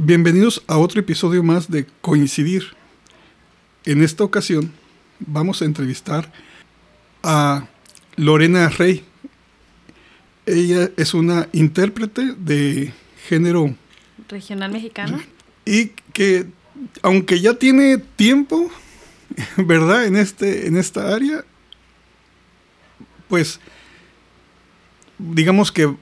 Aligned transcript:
Bienvenidos 0.00 0.62
a 0.68 0.78
otro 0.78 1.00
episodio 1.00 1.42
más 1.42 1.68
de 1.68 1.84
Coincidir. 2.00 2.62
En 3.84 4.00
esta 4.00 4.22
ocasión 4.22 4.72
vamos 5.18 5.60
a 5.60 5.64
entrevistar 5.64 6.32
a 7.24 7.66
Lorena 8.14 8.68
Rey. 8.68 9.02
Ella 10.46 10.88
es 10.96 11.14
una 11.14 11.48
intérprete 11.52 12.32
de 12.38 12.92
género 13.28 13.74
regional 14.28 14.70
mexicano 14.70 15.20
y 15.64 15.88
que 16.12 16.46
aunque 17.02 17.40
ya 17.40 17.54
tiene 17.54 17.98
tiempo, 17.98 18.70
¿verdad? 19.56 20.06
En 20.06 20.14
este 20.14 20.68
en 20.68 20.76
esta 20.76 21.12
área 21.12 21.44
pues 23.26 23.58
digamos 25.18 25.72
que 25.72 25.92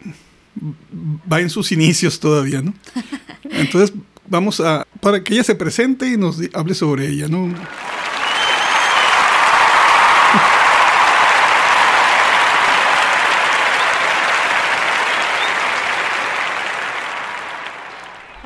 va 1.33 1.41
en 1.41 1.49
sus 1.49 1.73
inicios 1.73 2.21
todavía, 2.21 2.61
¿no? 2.61 2.75
Entonces, 3.53 3.93
vamos 4.29 4.61
a, 4.61 4.87
para 5.01 5.23
que 5.23 5.35
ella 5.35 5.45
se 5.45 5.55
presente 5.55 6.07
y 6.09 6.17
nos 6.17 6.41
hable 6.55 6.75
sobre 6.75 7.09
ella, 7.09 7.29
¿no? 7.29 7.53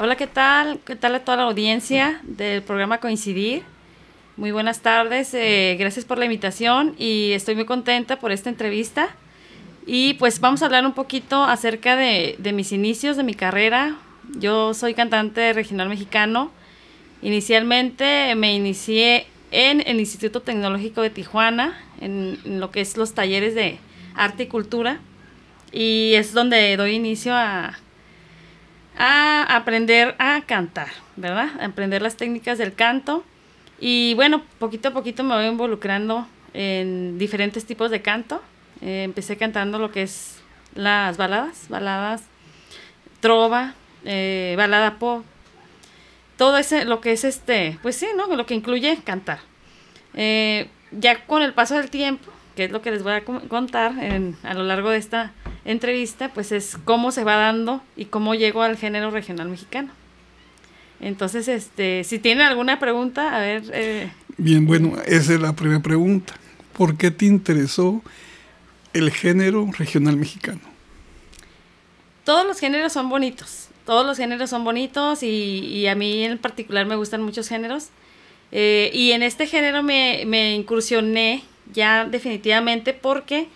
Hola, 0.02 0.16
¿qué 0.16 0.26
tal? 0.26 0.80
¿Qué 0.86 0.96
tal 0.96 1.14
a 1.14 1.24
toda 1.24 1.36
la 1.36 1.42
audiencia 1.42 2.20
del 2.22 2.62
programa 2.62 2.98
Coincidir? 2.98 3.62
Muy 4.38 4.50
buenas 4.50 4.80
tardes, 4.80 5.34
eh, 5.34 5.76
gracias 5.78 6.06
por 6.06 6.16
la 6.16 6.24
invitación 6.24 6.94
y 6.96 7.32
estoy 7.32 7.54
muy 7.54 7.66
contenta 7.66 8.18
por 8.18 8.32
esta 8.32 8.48
entrevista. 8.48 9.10
Y 9.84 10.14
pues 10.14 10.40
vamos 10.40 10.62
a 10.62 10.66
hablar 10.66 10.86
un 10.86 10.94
poquito 10.94 11.44
acerca 11.44 11.96
de, 11.96 12.36
de 12.38 12.52
mis 12.54 12.72
inicios, 12.72 13.18
de 13.18 13.24
mi 13.24 13.34
carrera, 13.34 13.98
yo 14.38 14.74
soy 14.74 14.94
cantante 14.94 15.52
regional 15.52 15.88
mexicano. 15.88 16.50
Inicialmente 17.22 18.34
me 18.34 18.54
inicié 18.54 19.26
en 19.50 19.82
el 19.86 20.00
Instituto 20.00 20.40
Tecnológico 20.40 21.02
de 21.02 21.10
Tijuana, 21.10 21.78
en, 22.00 22.38
lo 22.60 22.70
que 22.70 22.80
es 22.80 22.96
los 22.96 23.14
talleres 23.14 23.54
de 23.54 23.78
arte 24.14 24.44
y 24.44 24.46
cultura. 24.46 25.00
Y 25.72 26.14
es 26.14 26.32
donde 26.32 26.76
doy 26.76 26.92
inicio 26.92 27.34
a, 27.34 27.78
a 28.96 29.56
aprender 29.56 30.14
a 30.18 30.42
cantar, 30.46 30.88
¿verdad? 31.16 31.50
A 31.60 31.66
aprender 31.66 32.02
las 32.02 32.16
técnicas 32.16 32.58
del 32.58 32.74
canto. 32.74 33.24
Y 33.78 34.14
bueno, 34.14 34.42
poquito 34.58 34.88
a 34.88 34.92
poquito 34.92 35.24
me 35.24 35.34
voy 35.34 35.46
involucrando 35.46 36.26
en 36.54 37.18
diferentes 37.18 37.64
tipos 37.64 37.90
de 37.90 38.02
canto. 38.02 38.42
Eh, 38.82 39.02
empecé 39.04 39.36
cantando 39.36 39.78
lo 39.78 39.90
que 39.90 40.02
es 40.02 40.40
las 40.74 41.16
baladas, 41.16 41.66
baladas, 41.68 42.22
trova, 43.20 43.74
eh, 44.04 44.54
balada 44.56 44.98
pop, 44.98 45.24
todo 46.36 46.56
ese, 46.56 46.84
lo 46.84 47.00
que 47.00 47.12
es 47.12 47.24
este, 47.24 47.78
pues 47.82 47.96
sí, 47.96 48.06
¿no? 48.16 48.34
Lo 48.34 48.46
que 48.46 48.54
incluye 48.54 48.98
cantar. 49.04 49.40
Eh, 50.14 50.68
ya 50.90 51.26
con 51.26 51.42
el 51.42 51.52
paso 51.52 51.76
del 51.76 51.90
tiempo, 51.90 52.32
que 52.56 52.64
es 52.64 52.70
lo 52.70 52.82
que 52.82 52.90
les 52.90 53.02
voy 53.02 53.12
a 53.12 53.24
contar 53.24 53.92
a 54.42 54.54
lo 54.54 54.64
largo 54.64 54.90
de 54.90 54.98
esta 54.98 55.32
entrevista, 55.64 56.30
pues 56.30 56.52
es 56.52 56.78
cómo 56.84 57.12
se 57.12 57.24
va 57.24 57.36
dando 57.36 57.82
y 57.96 58.06
cómo 58.06 58.34
llego 58.34 58.62
al 58.62 58.76
género 58.76 59.10
regional 59.10 59.48
mexicano. 59.48 59.90
Entonces, 61.00 61.48
este, 61.48 62.04
si 62.04 62.18
tienen 62.18 62.46
alguna 62.46 62.78
pregunta, 62.78 63.34
a 63.34 63.40
ver. 63.40 63.64
Eh. 63.72 64.10
Bien, 64.36 64.66
bueno, 64.66 64.96
esa 65.06 65.34
es 65.34 65.40
la 65.40 65.54
primera 65.54 65.80
pregunta. 65.80 66.34
¿Por 66.72 66.96
qué 66.96 67.10
te 67.10 67.26
interesó 67.26 68.02
el 68.92 69.10
género 69.10 69.68
regional 69.78 70.16
mexicano? 70.16 70.60
Todos 72.24 72.46
los 72.46 72.58
géneros 72.58 72.92
son 72.92 73.08
bonitos 73.08 73.69
todos 73.84 74.06
los 74.06 74.16
géneros 74.16 74.50
son 74.50 74.64
bonitos 74.64 75.22
y, 75.22 75.86
a 75.86 75.94
mí 75.94 76.24
en 76.24 76.38
particular 76.38 76.86
me 76.86 76.96
gustan 76.96 77.22
muchos 77.22 77.48
géneros. 77.48 77.88
Eh, 78.52 78.90
y 78.92 79.12
en 79.12 79.22
este 79.22 79.46
género 79.46 79.82
me, 79.82 80.54
incursioné 80.54 81.42
ya 81.72 82.04
definitivamente 82.04 82.92
porque 82.92 83.48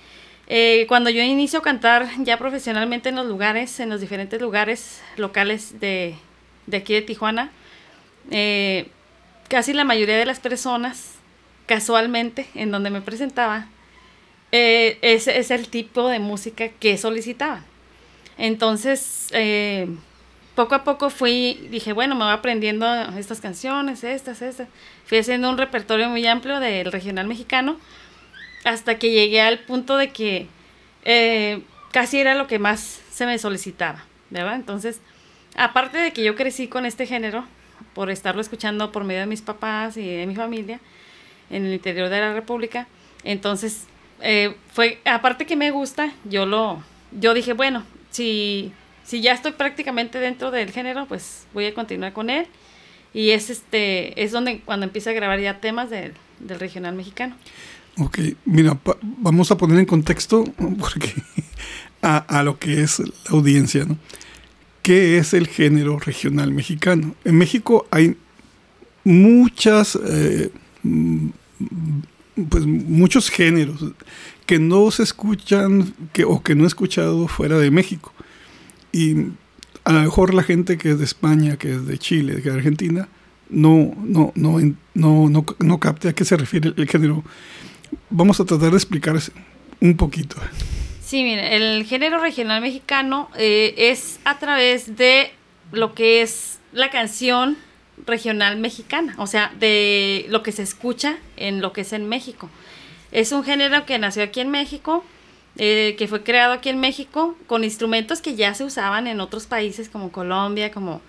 eh, 0.47 0.87
cuando 0.89 1.11
yo 1.11 1.23
inicio 1.23 1.59
a 1.59 1.63
cantar 1.63 2.09
ya 2.19 2.39
profesionalmente 2.39 3.09
en 3.09 3.17
los 3.17 3.27
lugares, 3.27 3.81
en 3.81 3.91
los 3.91 4.01
diferentes 4.01 4.41
lugares 4.41 5.03
locales 5.17 5.81
de, 5.81 6.17
aquí 6.73 6.95
de 6.95 7.03
Tijuana, 7.03 7.51
eh, 8.31 8.89
casi 9.49 9.73
la 9.73 9.85
mayoría 9.85 10.17
de 10.17 10.27
las 10.27 10.41
personas, 10.41 11.15
casualmente, 11.67 12.47
en 12.55 12.71
donde 12.71 12.91
me 12.91 13.01
presentaba, 13.01 13.69
ese 14.53 15.39
es 15.39 15.51
el 15.51 15.69
tipo 15.69 16.09
de 16.09 16.21
música 16.21 16.69
que 16.69 16.97
solicitaban. 16.97 17.65
Entonces, 18.39 19.33
poco 20.55 20.75
a 20.75 20.85
poco 20.85 21.11
fui, 21.11 21.69
dije, 21.71 21.93
bueno, 21.93 22.15
me 22.15 22.25
voy 22.25 22.33
aprendiendo 22.33 22.87
estas 23.17 23.41
canciones, 23.41 24.05
estas, 24.05 24.41
estas. 24.43 24.69
Fui 25.05 25.19
haciendo 25.19 25.51
un 25.51 25.59
repertorio 25.59 26.09
muy 26.09 26.27
amplio 26.27 26.61
del 26.61 26.93
regional 26.93 27.27
mexicano 27.27 27.79
hasta 28.65 28.99
que 28.99 29.11
llegué 29.11 29.41
al 29.41 29.61
punto 29.61 29.97
de 29.97 30.11
que 30.11 30.47
eh, 31.05 31.63
casi 31.93 32.19
era 32.19 32.35
lo 32.35 32.47
que 32.47 32.59
más 32.59 33.01
se 33.11 33.27
me 33.27 33.39
solicitaba, 33.39 34.05
¿verdad? 34.31 34.55
Entonces, 34.55 35.01
aparte 35.57 35.99
de 35.99 36.13
que 36.13 36.25
yo 36.25 36.35
crecí 36.35 36.69
con 36.69 36.87
este 36.87 37.07
género, 37.07 37.45
por 37.93 38.11
estarlo 38.11 38.41
escuchando 38.41 38.91
por 38.93 39.05
medio 39.05 39.21
de 39.21 39.27
mis 39.27 39.43
papás 39.43 39.97
y 39.97 40.09
de 40.09 40.27
mi 40.27 40.35
familia 40.35 40.81
en 41.51 41.67
el 41.67 41.75
interior 41.75 42.09
de 42.09 42.21
la 42.21 42.33
República, 42.33 42.87
entonces, 43.25 43.87
eh, 44.21 44.57
fue, 44.73 45.01
aparte 45.05 45.47
que 45.47 45.57
me 45.57 45.71
gusta, 45.71 46.13
yo 46.25 46.47
lo, 46.47 46.83
yo 47.13 47.35
dije, 47.35 47.53
bueno, 47.53 47.85
si 48.11 48.73
si 49.05 49.21
ya 49.21 49.33
estoy 49.33 49.53
prácticamente 49.53 50.19
dentro 50.19 50.51
del 50.51 50.71
género, 50.71 51.07
pues 51.07 51.47
voy 51.53 51.67
a 51.67 51.75
continuar 51.75 52.13
con 52.13 52.31
él. 52.31 52.47
Y 53.13 53.31
es 53.31 53.51
este 53.51 54.23
es 54.23 54.33
donde 54.33 54.61
cuando 54.61 54.87
empiezo 54.87 55.11
a 55.11 55.13
grabar 55.13 55.39
ya 55.41 55.61
temas 55.61 55.91
del, 55.91 56.15
regional 56.59 56.95
mexicano. 56.95 57.37
Ok, 57.99 58.19
mira, 58.45 58.77
vamos 59.03 59.51
a 59.53 59.57
poner 59.57 59.79
en 59.79 59.87
contexto 59.87 60.45
porque 60.81 61.13
a, 62.03 62.43
lo 62.43 62.59
que 62.59 62.83
es 62.83 62.99
la 62.99 63.13
audiencia, 63.29 63.85
¿no? 63.85 63.97
¿Qué 64.83 65.17
es 65.17 65.33
el 65.33 65.47
género 65.47 65.99
regional 65.99 66.53
mexicano? 66.53 67.15
En 67.25 67.39
México 67.39 67.87
hay 67.91 68.17
muchas, 69.05 69.99
eh, 70.07 70.51
pues 72.51 72.67
muchos 72.67 73.31
géneros 73.31 73.83
que 74.45 74.59
no 74.59 74.91
se 74.91 75.05
escuchan 75.05 75.95
que, 76.13 76.25
o 76.25 76.43
que 76.43 76.55
no 76.55 76.65
he 76.65 76.67
escuchado 76.67 77.29
fuera 77.29 77.59
de 77.59 77.71
México. 77.71 78.14
Y 78.95 79.17
a 79.83 79.93
lo 79.93 80.03
mejor 80.03 80.33
la 80.35 80.45
gente 80.45 80.79
que 80.79 80.91
es 80.91 80.99
de 81.01 81.05
España, 81.05 81.57
que 81.57 81.75
es 81.75 81.85
de 81.85 81.99
Chile, 81.99 82.35
que 82.35 82.39
es 82.39 82.45
de 82.45 82.53
Argentina, 82.53 83.09
no, 83.51 83.93
no, 83.97 84.31
no, 84.37 84.61
no, 84.95 85.29
no, 85.29 85.45
no 85.59 85.81
capte 85.81 86.11
a 86.11 86.13
qué 86.13 86.25
se 86.25 86.37
refiere 86.37 86.73
el, 86.77 86.89
género. 86.89 87.25
Vamos 88.09 88.39
a 88.39 88.45
tratar 88.45 88.71
de 88.71 88.77
explicar 88.77 89.17
un 89.81 89.97
poquito. 89.97 90.37
Sí, 91.05 91.25
mire, 91.25 91.57
el 91.57 91.85
género 91.87 92.21
regional 92.21 92.63
mexicano 92.63 93.31
eh, 93.37 93.75
es 93.77 94.21
a 94.25 94.39
través 94.39 94.97
de 94.97 95.33
lo 95.73 95.93
que 95.93 96.23
es 96.23 96.61
la 96.73 96.89
canción 96.91 97.57
regional 98.07 98.59
mexicana, 98.59 99.17
o 99.19 99.27
sea, 99.27 99.53
de 99.59 100.27
lo 100.29 100.45
que 100.45 100.53
se 100.53 100.63
escucha 100.63 101.19
en 101.37 101.61
lo 101.61 101.73
que 101.73 101.81
es 101.81 101.93
en 101.93 102.09
México. 102.09 102.49
Es 103.11 103.33
un 103.33 103.43
género 103.43 103.87
que 103.87 103.99
nació 103.99 104.23
aquí 104.23 104.39
en 104.39 104.51
México, 104.53 105.05
eh, 105.57 105.95
que 105.97 106.09
fue 106.09 106.25
creado 106.25 106.53
aquí 106.53 106.69
en 106.69 106.81
México 106.81 107.37
con 107.47 107.63
instrumentos 107.63 108.21
que 108.21 108.35
ya 108.35 108.55
se 108.55 108.65
usaban 108.65 109.07
en 109.07 109.21
otros 109.21 109.47
países 109.47 109.89
como 109.89 110.11
Colombia, 110.11 110.73
como, 110.73 111.01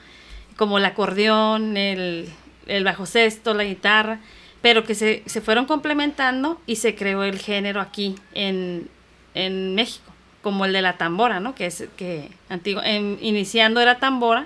como 0.55 0.77
el 0.77 0.85
acordeón, 0.85 1.77
el, 1.77 2.29
el 2.67 2.83
bajo 2.83 3.07
sexto, 3.07 3.55
la 3.55 3.63
guitarra, 3.63 4.19
pero 4.61 4.83
que 4.83 4.93
se, 4.93 5.23
se, 5.25 5.41
fueron 5.41 5.65
complementando 5.65 6.61
y 6.67 6.75
se 6.75 6.95
creó 6.95 7.23
el 7.23 7.39
género 7.39 7.81
aquí 7.81 8.15
en, 8.35 8.87
en 9.33 9.73
México, 9.73 10.13
como 10.43 10.65
el 10.65 10.73
de 10.73 10.83
la 10.83 10.97
tambora, 10.97 11.39
¿no? 11.39 11.55
Que 11.55 11.65
es 11.65 11.85
que 11.97 12.29
antiguo, 12.47 12.83
iniciando 12.85 13.81
era 13.81 13.97
tambora 13.97 14.45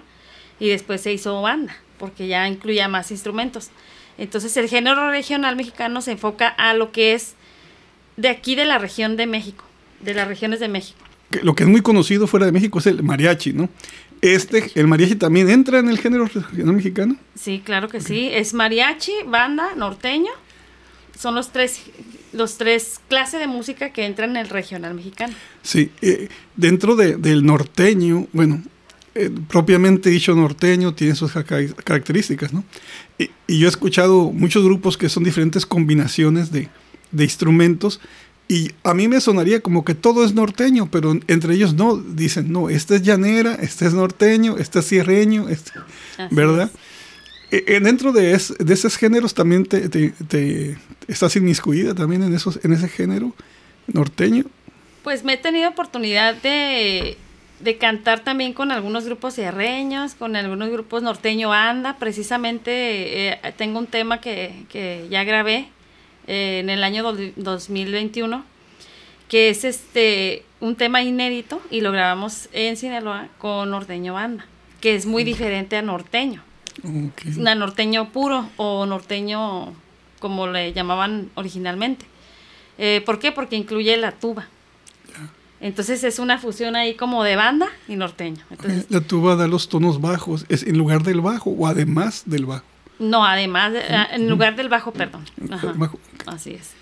y 0.62 0.70
después 0.70 1.02
se 1.02 1.12
hizo 1.12 1.42
banda, 1.42 1.76
porque 1.98 2.28
ya 2.28 2.48
incluía 2.48 2.88
más 2.88 3.12
instrumentos. 3.12 3.70
Entonces 4.18 4.56
el 4.56 4.70
género 4.70 5.10
regional 5.10 5.58
mexicano 5.58 6.02
se 6.02 6.12
enfoca 6.12 6.48
a 6.48 6.74
lo 6.74 6.94
que 6.94 7.14
es 7.14 7.36
de 8.16 8.30
aquí 8.30 8.56
de 8.56 8.66
la 8.66 8.78
región 8.78 9.18
de 9.18 9.28
México 9.28 9.69
de 10.02 10.14
las 10.14 10.28
regiones 10.28 10.60
de 10.60 10.68
México. 10.68 11.00
Lo 11.44 11.54
que 11.54 11.64
es 11.64 11.70
muy 11.70 11.82
conocido 11.82 12.26
fuera 12.28 12.46
de 12.46 12.52
México 12.52 12.80
es 12.80 12.88
el 12.88 13.04
mariachi, 13.04 13.54
¿no? 13.54 13.70
Este, 14.22 14.72
¿El 14.76 14.88
mariachi 14.88 15.16
también 15.16 15.50
entra 15.50 15.80
en 15.80 15.90
el 15.90 16.00
género 16.00 16.26
regional 16.26 16.76
mexicano? 16.76 17.16
Sí, 17.36 17.62
claro 17.64 17.88
que 17.88 18.02
sí. 18.02 18.30
Es 18.32 18.54
mariachi, 18.54 19.14
banda, 19.28 19.76
norteño. 19.76 20.32
Son 21.18 21.36
los 21.36 21.52
tres, 21.52 21.82
los 22.34 22.58
tres 22.58 23.00
clases 23.08 23.40
de 23.40 23.48
música 23.48 23.92
que 23.92 24.06
entran 24.06 24.32
en 24.32 24.38
el 24.38 24.50
regional 24.50 24.94
mexicano. 24.94 25.34
Sí, 25.62 25.92
eh, 26.02 26.30
dentro 26.56 26.96
del 26.96 27.46
norteño, 27.46 28.28
bueno, 28.34 28.64
eh, 29.16 29.30
propiamente 29.48 30.10
dicho 30.10 30.36
norteño 30.36 30.94
tiene 30.94 31.16
sus 31.16 31.32
características, 31.32 32.54
¿no? 32.54 32.64
Y, 33.18 33.30
yo 33.48 33.68
he 33.68 33.70
escuchado 33.70 34.32
muchos 34.32 34.64
grupos 34.64 34.98
que 34.98 35.10
son 35.10 35.24
diferentes 35.24 35.66
combinaciones 35.66 36.52
de, 36.52 36.70
de 37.12 37.24
instrumentos 37.24 38.00
Y 38.52 38.72
a 38.84 38.96
mí 38.96 39.08
me 39.08 39.22
sonaría 39.22 39.62
como 39.62 39.86
que 39.86 39.94
todo 39.94 40.26
es 40.26 40.34
norteño, 40.34 40.90
pero 40.90 41.12
entre 41.28 41.54
ellos 41.54 41.76
no, 41.76 41.98
dicen, 41.98 42.52
no, 42.52 42.68
este 42.68 42.96
es 42.96 43.04
llanera, 43.04 43.54
este 43.54 43.86
es 43.86 43.94
norteño, 43.94 44.58
este 44.58 44.80
es 44.80 44.86
sierreño, 44.86 45.48
este, 45.50 45.72
¿verdad? 46.32 46.72
E, 47.52 47.80
dentro 47.80 48.12
de, 48.12 48.36
de, 48.60 48.74
esos 48.74 48.98
géneros 48.98 49.36
también 49.36 49.68
te, 49.68 49.88
te, 49.88 50.78
estás 51.08 51.36
inmiscuida 51.36 51.94
también 51.94 52.24
en, 52.24 52.34
esos, 52.34 52.60
en 52.64 52.74
ese 52.74 52.90
género 52.90 53.36
norteño. 53.86 54.46
Pues 55.04 55.24
me 55.24 55.34
he 55.34 55.38
tenido 55.38 55.70
oportunidad 55.70 56.34
de, 56.34 57.18
de 57.60 57.78
cantar 57.78 58.22
también 58.22 58.54
con 58.54 58.72
algunos 58.72 59.06
grupos 59.06 59.36
sierreños, 59.36 60.16
con 60.16 60.36
algunos 60.36 60.72
grupos 60.72 61.04
norteño 61.04 61.54
anda. 61.54 61.98
Precisamente 62.00 63.30
eh, 63.30 63.40
tengo 63.58 63.78
un 63.78 63.86
tema 63.86 64.22
que, 64.22 64.66
que 64.70 65.06
ya 65.12 65.24
grabé 65.24 65.70
eh, 66.30 66.60
en 66.60 66.70
el 66.70 66.84
año 66.84 67.02
2021, 67.02 68.46
que 69.28 69.50
es 69.50 69.64
este 69.64 70.46
un 70.60 70.76
tema 70.76 71.02
inédito 71.02 71.60
y 71.72 71.82
lo 71.82 71.92
grabamos 71.92 72.50
en 72.54 72.78
Sinaloa 72.78 73.30
con 73.40 73.72
norteño 73.72 74.14
banda, 74.14 74.46
que 74.80 74.94
es 74.94 75.08
muy 75.08 75.24
diferente 75.24 75.76
a 75.76 75.82
norteño. 75.82 76.44
Okay. 76.84 77.34
A 77.48 77.56
norteño 77.56 78.12
puro 78.12 78.48
o 78.58 78.86
norteño 78.86 79.74
como 80.20 80.46
le 80.46 80.72
llamaban 80.72 81.32
originalmente. 81.34 82.06
Eh, 82.78 83.02
¿Por 83.08 83.18
qué? 83.18 83.32
Porque 83.32 83.56
incluye 83.56 83.98
la 83.98 84.12
tuba. 84.12 84.48
Entonces 85.62 86.04
es 86.04 86.20
una 86.20 86.38
fusión 86.38 86.76
ahí 86.76 86.94
como 86.94 87.24
de 87.24 87.36
banda 87.36 87.70
y 87.88 87.96
norteño. 87.96 88.46
la 88.90 89.02
tuba 89.02 89.36
da 89.36 89.48
los 89.48 89.68
tonos 89.68 90.00
bajos, 90.00 90.46
es 90.48 90.62
en 90.62 90.78
lugar 90.78 91.02
del 91.02 91.22
bajo 91.22 91.50
o 91.50 91.66
además 91.66 92.22
del 92.28 92.46
bajo. 92.46 92.66
No, 93.00 93.26
además, 93.26 93.74
ah, 93.90 94.08
en 94.12 94.30
lugar 94.30 94.56
del 94.56 94.70
bajo, 94.70 94.92
perdón. 94.92 95.24
Así 96.28 96.52
es. 96.52 96.74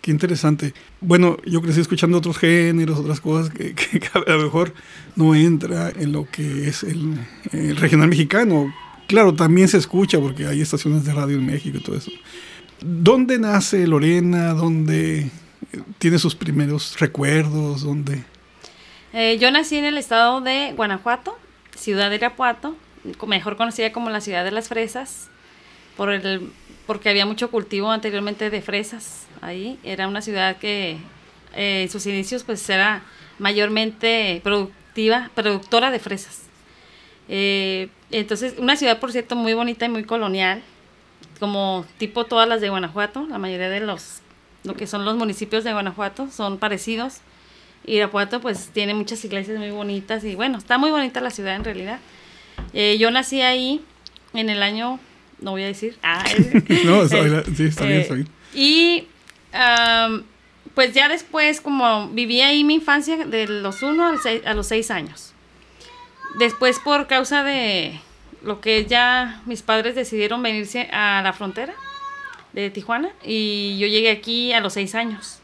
Qué 0.00 0.12
interesante. 0.12 0.74
Bueno, 1.00 1.36
yo 1.44 1.60
crecí 1.60 1.80
escuchando 1.80 2.18
otros 2.18 2.38
géneros, 2.38 2.98
otras 2.98 3.20
cosas 3.20 3.52
que, 3.52 3.74
a 4.14 4.30
lo 4.30 4.42
mejor 4.44 4.72
no 5.16 5.34
entra 5.34 5.90
en 5.90 6.12
lo 6.12 6.30
que 6.30 6.68
es 6.68 6.84
el, 6.84 7.18
regional 7.76 8.08
mexicano. 8.08 8.72
Claro, 9.08 9.34
también 9.34 9.68
se 9.68 9.78
escucha 9.78 10.20
porque 10.20 10.46
hay 10.46 10.60
estaciones 10.60 11.04
de 11.04 11.12
radio 11.12 11.36
en 11.36 11.46
México 11.46 11.78
y 11.78 11.82
todo 11.82 11.96
eso. 11.96 12.12
¿Dónde 12.80 13.38
nace 13.38 13.86
Lorena? 13.86 14.54
¿Dónde 14.54 15.30
tiene 15.98 16.18
sus 16.18 16.36
primeros 16.36 16.98
recuerdos? 17.00 17.82
¿Dónde? 17.82 18.22
Eh, 19.12 19.38
yo 19.40 19.50
nací 19.50 19.76
en 19.76 19.84
el 19.84 19.98
estado 19.98 20.40
de 20.40 20.74
Guanajuato, 20.76 21.36
ciudad 21.76 22.10
de 22.10 22.16
Irapuato, 22.16 22.76
mejor 23.26 23.56
conocida 23.56 23.92
como 23.92 24.10
la 24.10 24.20
ciudad 24.20 24.44
de 24.44 24.50
las 24.50 24.68
fresas, 24.68 25.28
por 25.96 26.10
el, 26.10 26.50
porque 26.86 27.08
había 27.08 27.26
mucho 27.26 27.50
cultivo 27.50 27.90
anteriormente 27.90 28.50
de 28.50 28.62
fresas 28.62 29.26
ahí. 29.40 29.78
Era 29.84 30.08
una 30.08 30.22
ciudad 30.22 30.56
que 30.56 30.98
eh, 31.54 31.82
en 31.82 31.90
sus 31.90 32.06
inicios 32.06 32.44
pues 32.44 32.68
era 32.68 33.02
mayormente 33.38 34.40
productiva, 34.42 35.30
productora 35.34 35.90
de 35.90 35.98
fresas. 35.98 36.44
Eh, 37.28 37.88
entonces, 38.10 38.54
una 38.58 38.76
ciudad, 38.76 38.98
por 39.00 39.12
cierto, 39.12 39.36
muy 39.36 39.54
bonita 39.54 39.84
y 39.84 39.88
muy 39.88 40.04
colonial, 40.04 40.62
como 41.38 41.84
tipo 41.98 42.24
todas 42.24 42.48
las 42.48 42.60
de 42.60 42.70
Guanajuato, 42.70 43.26
la 43.28 43.38
mayoría 43.38 43.68
de 43.68 43.80
los, 43.80 44.20
lo 44.64 44.74
que 44.74 44.86
son 44.86 45.04
los 45.04 45.16
municipios 45.16 45.64
de 45.64 45.72
Guanajuato 45.72 46.30
son 46.30 46.58
parecidos. 46.58 47.20
Irapuato 47.84 48.40
pues 48.40 48.70
tiene 48.72 48.92
muchas 48.92 49.24
iglesias 49.24 49.58
muy 49.58 49.70
bonitas 49.70 50.24
y 50.24 50.34
bueno, 50.34 50.58
está 50.58 50.78
muy 50.78 50.90
bonita 50.90 51.20
la 51.20 51.30
ciudad 51.30 51.54
en 51.54 51.64
realidad. 51.64 52.00
Eh, 52.72 52.96
yo 52.98 53.10
nací 53.10 53.40
ahí 53.40 53.80
en 54.34 54.50
el 54.50 54.62
año, 54.62 55.00
no 55.40 55.52
voy 55.52 55.62
a 55.62 55.66
decir. 55.66 55.96
Ah, 56.02 56.24
no, 56.84 57.04
eh, 57.04 57.44
sí, 57.56 57.64
está 57.64 57.84
bien, 57.84 58.00
está 58.00 58.14
bien. 58.14 58.28
Y 58.54 59.06
pues 60.74 60.92
ya 60.92 61.08
después, 61.08 61.60
como 61.60 62.08
viví 62.10 62.40
ahí 62.40 62.64
mi 62.64 62.74
infancia 62.74 63.24
de 63.24 63.48
los 63.48 63.82
1 63.82 64.14
a 64.44 64.54
los 64.54 64.66
6 64.66 64.90
años. 64.90 65.32
Después, 66.38 66.78
por 66.78 67.06
causa 67.06 67.42
de 67.42 68.00
lo 68.42 68.60
que 68.60 68.86
ya 68.86 69.42
mis 69.46 69.62
padres 69.62 69.94
decidieron 69.94 70.42
venirse 70.42 70.88
a 70.92 71.20
la 71.22 71.32
frontera 71.32 71.74
de 72.52 72.70
Tijuana 72.70 73.10
y 73.24 73.76
yo 73.78 73.86
llegué 73.86 74.10
aquí 74.10 74.52
a 74.52 74.60
los 74.60 74.74
6 74.74 74.94
años. 74.94 75.40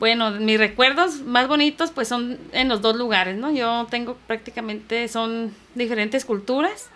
Bueno, 0.00 0.30
mis 0.30 0.58
recuerdos 0.58 1.20
más 1.20 1.46
bonitos 1.46 1.90
pues 1.90 2.08
son 2.08 2.38
en 2.52 2.70
los 2.70 2.80
dos 2.80 2.96
lugares, 2.96 3.36
¿no? 3.36 3.52
Yo 3.52 3.86
tengo 3.90 4.16
prácticamente, 4.26 5.06
son 5.08 5.54
diferentes 5.74 6.24
culturas. 6.24 6.88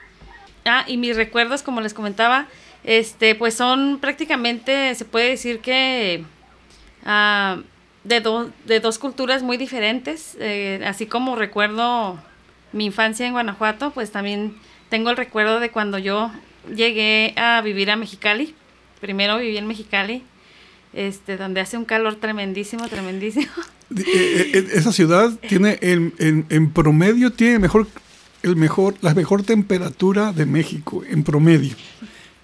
Ah, 0.64 0.84
y 0.86 0.96
mis 0.96 1.14
recuerdos, 1.14 1.62
como 1.62 1.82
les 1.82 1.92
comentaba, 1.92 2.46
este, 2.82 3.34
pues 3.34 3.52
son 3.52 3.98
prácticamente, 4.00 4.94
se 4.94 5.04
puede 5.04 5.28
decir 5.28 5.60
que 5.60 6.24
ah, 7.04 7.58
de, 8.04 8.22
de 8.64 8.80
dos 8.80 8.98
culturas 8.98 9.42
muy 9.42 9.58
diferentes. 9.58 10.38
Eh, 10.40 10.82
así 10.86 11.04
como 11.04 11.36
recuerdo 11.36 12.18
mi 12.72 12.86
infancia 12.86 13.26
en 13.26 13.34
Guanajuato, 13.34 13.90
pues 13.90 14.12
también 14.12 14.56
tengo 14.88 15.10
el 15.10 15.18
recuerdo 15.18 15.60
de 15.60 15.70
cuando 15.70 15.98
yo 15.98 16.30
llegué 16.74 17.34
a 17.36 17.60
vivir 17.60 17.90
a 17.90 17.96
Mexicali. 17.96 18.54
Primero 19.02 19.36
viví 19.36 19.58
en 19.58 19.66
Mexicali 19.66 20.24
este, 20.94 21.36
donde 21.36 21.60
hace 21.60 21.76
un 21.76 21.84
calor 21.84 22.16
tremendísimo, 22.16 22.88
tremendísimo. 22.88 23.46
Eh, 23.94 24.00
eh, 24.06 24.50
eh, 24.54 24.68
esa 24.72 24.92
ciudad 24.92 25.30
tiene 25.46 25.78
en, 25.82 26.14
en, 26.48 26.70
promedio 26.70 27.30
tiene 27.30 27.60
mejor 27.60 27.86
el 28.42 28.56
mejor 28.56 28.94
la 29.02 29.14
mejor 29.14 29.44
temperatura 29.44 30.32
de 30.32 30.46
México 30.46 31.04
en 31.08 31.22
promedio. 31.22 31.76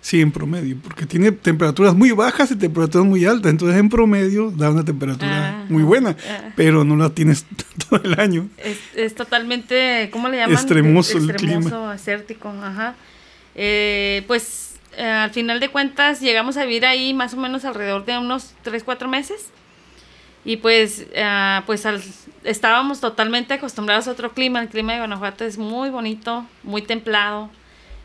Sí, 0.00 0.20
en 0.20 0.30
promedio, 0.30 0.76
porque 0.80 1.06
tiene 1.06 1.32
temperaturas 1.32 1.94
muy 1.94 2.12
bajas 2.12 2.50
y 2.52 2.56
temperaturas 2.56 3.08
muy 3.08 3.24
altas, 3.24 3.50
entonces 3.50 3.78
en 3.78 3.88
promedio 3.88 4.50
da 4.50 4.70
una 4.70 4.84
temperatura 4.84 5.64
muy 5.68 5.82
buena, 5.82 6.14
pero 6.56 6.84
no 6.84 6.94
la 6.94 7.10
tienes 7.10 7.46
todo 7.88 8.00
el 8.04 8.20
año. 8.20 8.48
Es, 8.58 8.78
es 8.94 9.14
totalmente, 9.14 10.10
¿cómo 10.12 10.28
le 10.28 10.36
llaman? 10.36 10.54
Extremoso, 10.54 11.18
el 11.18 11.34
clima. 11.34 11.92
desértico, 11.92 12.50
ajá. 12.50 12.94
pues 14.26 14.69
eh, 15.00 15.02
al 15.02 15.30
final 15.30 15.60
de 15.60 15.70
cuentas 15.70 16.20
llegamos 16.20 16.58
a 16.58 16.66
vivir 16.66 16.84
ahí 16.84 17.14
más 17.14 17.32
o 17.32 17.38
menos 17.38 17.64
alrededor 17.64 18.04
de 18.04 18.18
unos 18.18 18.52
3, 18.60 18.84
4 18.84 19.08
meses. 19.08 19.50
Y 20.44 20.58
pues, 20.58 21.06
eh, 21.14 21.60
pues 21.64 21.86
estábamos 22.44 23.00
totalmente 23.00 23.54
acostumbrados 23.54 24.08
a 24.08 24.10
otro 24.10 24.34
clima. 24.34 24.60
El 24.60 24.68
clima 24.68 24.92
de 24.92 24.98
Guanajuato 24.98 25.46
es 25.46 25.56
muy 25.56 25.88
bonito, 25.88 26.44
muy 26.64 26.82
templado. 26.82 27.48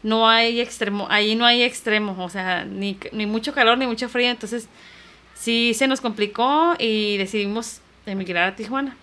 No 0.03 0.29
hay 0.29 0.61
extremo, 0.61 1.07
ahí 1.09 1.35
no 1.35 1.45
hay 1.45 1.63
extremo, 1.63 2.15
o 2.23 2.29
sea, 2.29 2.63
ni, 2.63 2.97
ni 3.11 3.25
mucho 3.25 3.53
calor 3.53 3.77
ni 3.77 3.87
mucho 3.87 4.07
frío. 4.07 4.29
Entonces, 4.29 4.69
sí 5.33 5.73
se 5.73 5.89
nos 5.89 5.99
complicó 5.99 6.75
y 6.79 7.17
decidimos 7.17 7.81
emigrar 8.05 8.47
a 8.47 8.55
Tijuana, 8.55 8.95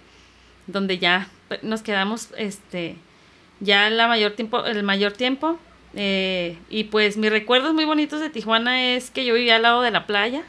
donde 0.66 0.98
ya 0.98 1.28
nos 1.60 1.82
quedamos 1.82 2.30
este, 2.38 2.96
ya 3.60 3.90
la 3.90 4.08
mayor 4.08 4.32
tiempo, 4.32 4.64
el 4.64 4.82
mayor 4.82 5.12
tiempo 5.12 5.58
eh, 5.94 6.58
y 6.70 6.84
pues 6.84 7.16
mis 7.16 7.30
recuerdos 7.30 7.74
muy 7.74 7.84
bonitos 7.84 8.20
de 8.20 8.30
Tijuana 8.30 8.94
es 8.94 9.10
que 9.10 9.24
yo 9.24 9.34
vivía 9.34 9.56
al 9.56 9.62
lado 9.62 9.82
de 9.82 9.90
la 9.90 10.06
playa. 10.06 10.42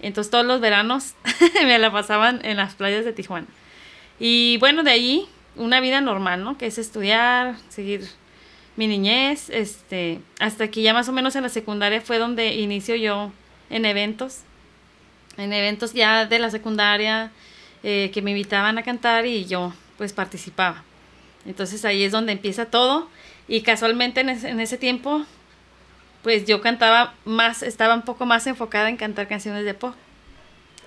Entonces 0.00 0.30
todos 0.30 0.44
los 0.44 0.60
veranos 0.60 1.14
me 1.64 1.78
la 1.78 1.90
pasaban 1.90 2.44
en 2.44 2.56
las 2.56 2.74
playas 2.74 3.04
de 3.04 3.12
Tijuana. 3.12 3.46
Y 4.18 4.56
bueno, 4.58 4.82
de 4.82 4.90
ahí 4.90 5.28
una 5.56 5.80
vida 5.80 6.00
normal, 6.00 6.42
¿no? 6.44 6.58
Que 6.58 6.66
es 6.66 6.78
estudiar, 6.78 7.56
seguir 7.68 8.06
mi 8.76 8.86
niñez, 8.86 9.48
este, 9.50 10.20
hasta 10.38 10.68
que 10.68 10.82
ya 10.82 10.92
más 10.92 11.08
o 11.08 11.12
menos 11.12 11.34
en 11.34 11.42
la 11.42 11.48
secundaria 11.48 12.00
fue 12.00 12.18
donde 12.18 12.54
inicio 12.54 12.94
yo 12.94 13.32
en 13.70 13.86
eventos, 13.86 14.40
en 15.38 15.52
eventos 15.52 15.94
ya 15.94 16.26
de 16.26 16.38
la 16.38 16.50
secundaria 16.50 17.32
eh, 17.82 18.10
que 18.12 18.20
me 18.20 18.32
invitaban 18.32 18.76
a 18.76 18.82
cantar 18.82 19.26
y 19.26 19.46
yo 19.46 19.72
pues 19.96 20.12
participaba. 20.12 20.82
Entonces 21.46 21.84
ahí 21.84 22.02
es 22.02 22.12
donde 22.12 22.32
empieza 22.32 22.66
todo 22.66 23.08
y 23.48 23.60
casualmente 23.62 24.20
en 24.20 24.30
ese, 24.30 24.48
en 24.48 24.60
ese 24.60 24.78
tiempo, 24.78 25.24
pues 26.22 26.46
yo 26.46 26.60
cantaba 26.60 27.14
más, 27.24 27.62
estaba 27.62 27.94
un 27.94 28.02
poco 28.02 28.26
más 28.26 28.46
enfocada 28.46 28.88
en 28.88 28.96
cantar 28.96 29.28
canciones 29.28 29.64
de 29.64 29.74
pop. 29.74 29.94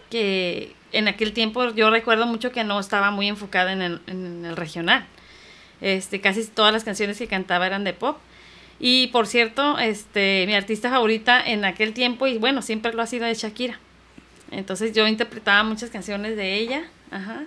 Que 0.09 0.75
en 0.91 1.07
aquel 1.07 1.33
tiempo 1.33 1.69
yo 1.73 1.89
recuerdo 1.89 2.25
mucho 2.25 2.51
que 2.51 2.63
no 2.63 2.79
estaba 2.79 3.11
muy 3.11 3.27
enfocada 3.27 3.71
en 3.71 3.81
el, 3.81 4.01
en 4.07 4.43
el 4.43 4.57
regional. 4.57 5.05
Este, 5.81 6.19
casi 6.19 6.45
todas 6.47 6.73
las 6.73 6.83
canciones 6.83 7.17
que 7.17 7.27
cantaba 7.27 7.67
eran 7.67 7.83
de 7.83 7.93
pop. 7.93 8.17
Y 8.79 9.07
por 9.07 9.27
cierto, 9.27 9.77
este, 9.77 10.43
mi 10.47 10.55
artista 10.55 10.89
favorita 10.89 11.41
en 11.41 11.65
aquel 11.65 11.93
tiempo, 11.93 12.27
y 12.27 12.37
bueno, 12.37 12.61
siempre 12.61 12.93
lo 12.93 13.01
ha 13.01 13.07
sido 13.07 13.25
de 13.25 13.33
Shakira. 13.33 13.79
Entonces 14.51 14.93
yo 14.93 15.07
interpretaba 15.07 15.63
muchas 15.63 15.89
canciones 15.89 16.35
de 16.35 16.55
ella, 16.55 16.83
ajá. 17.11 17.43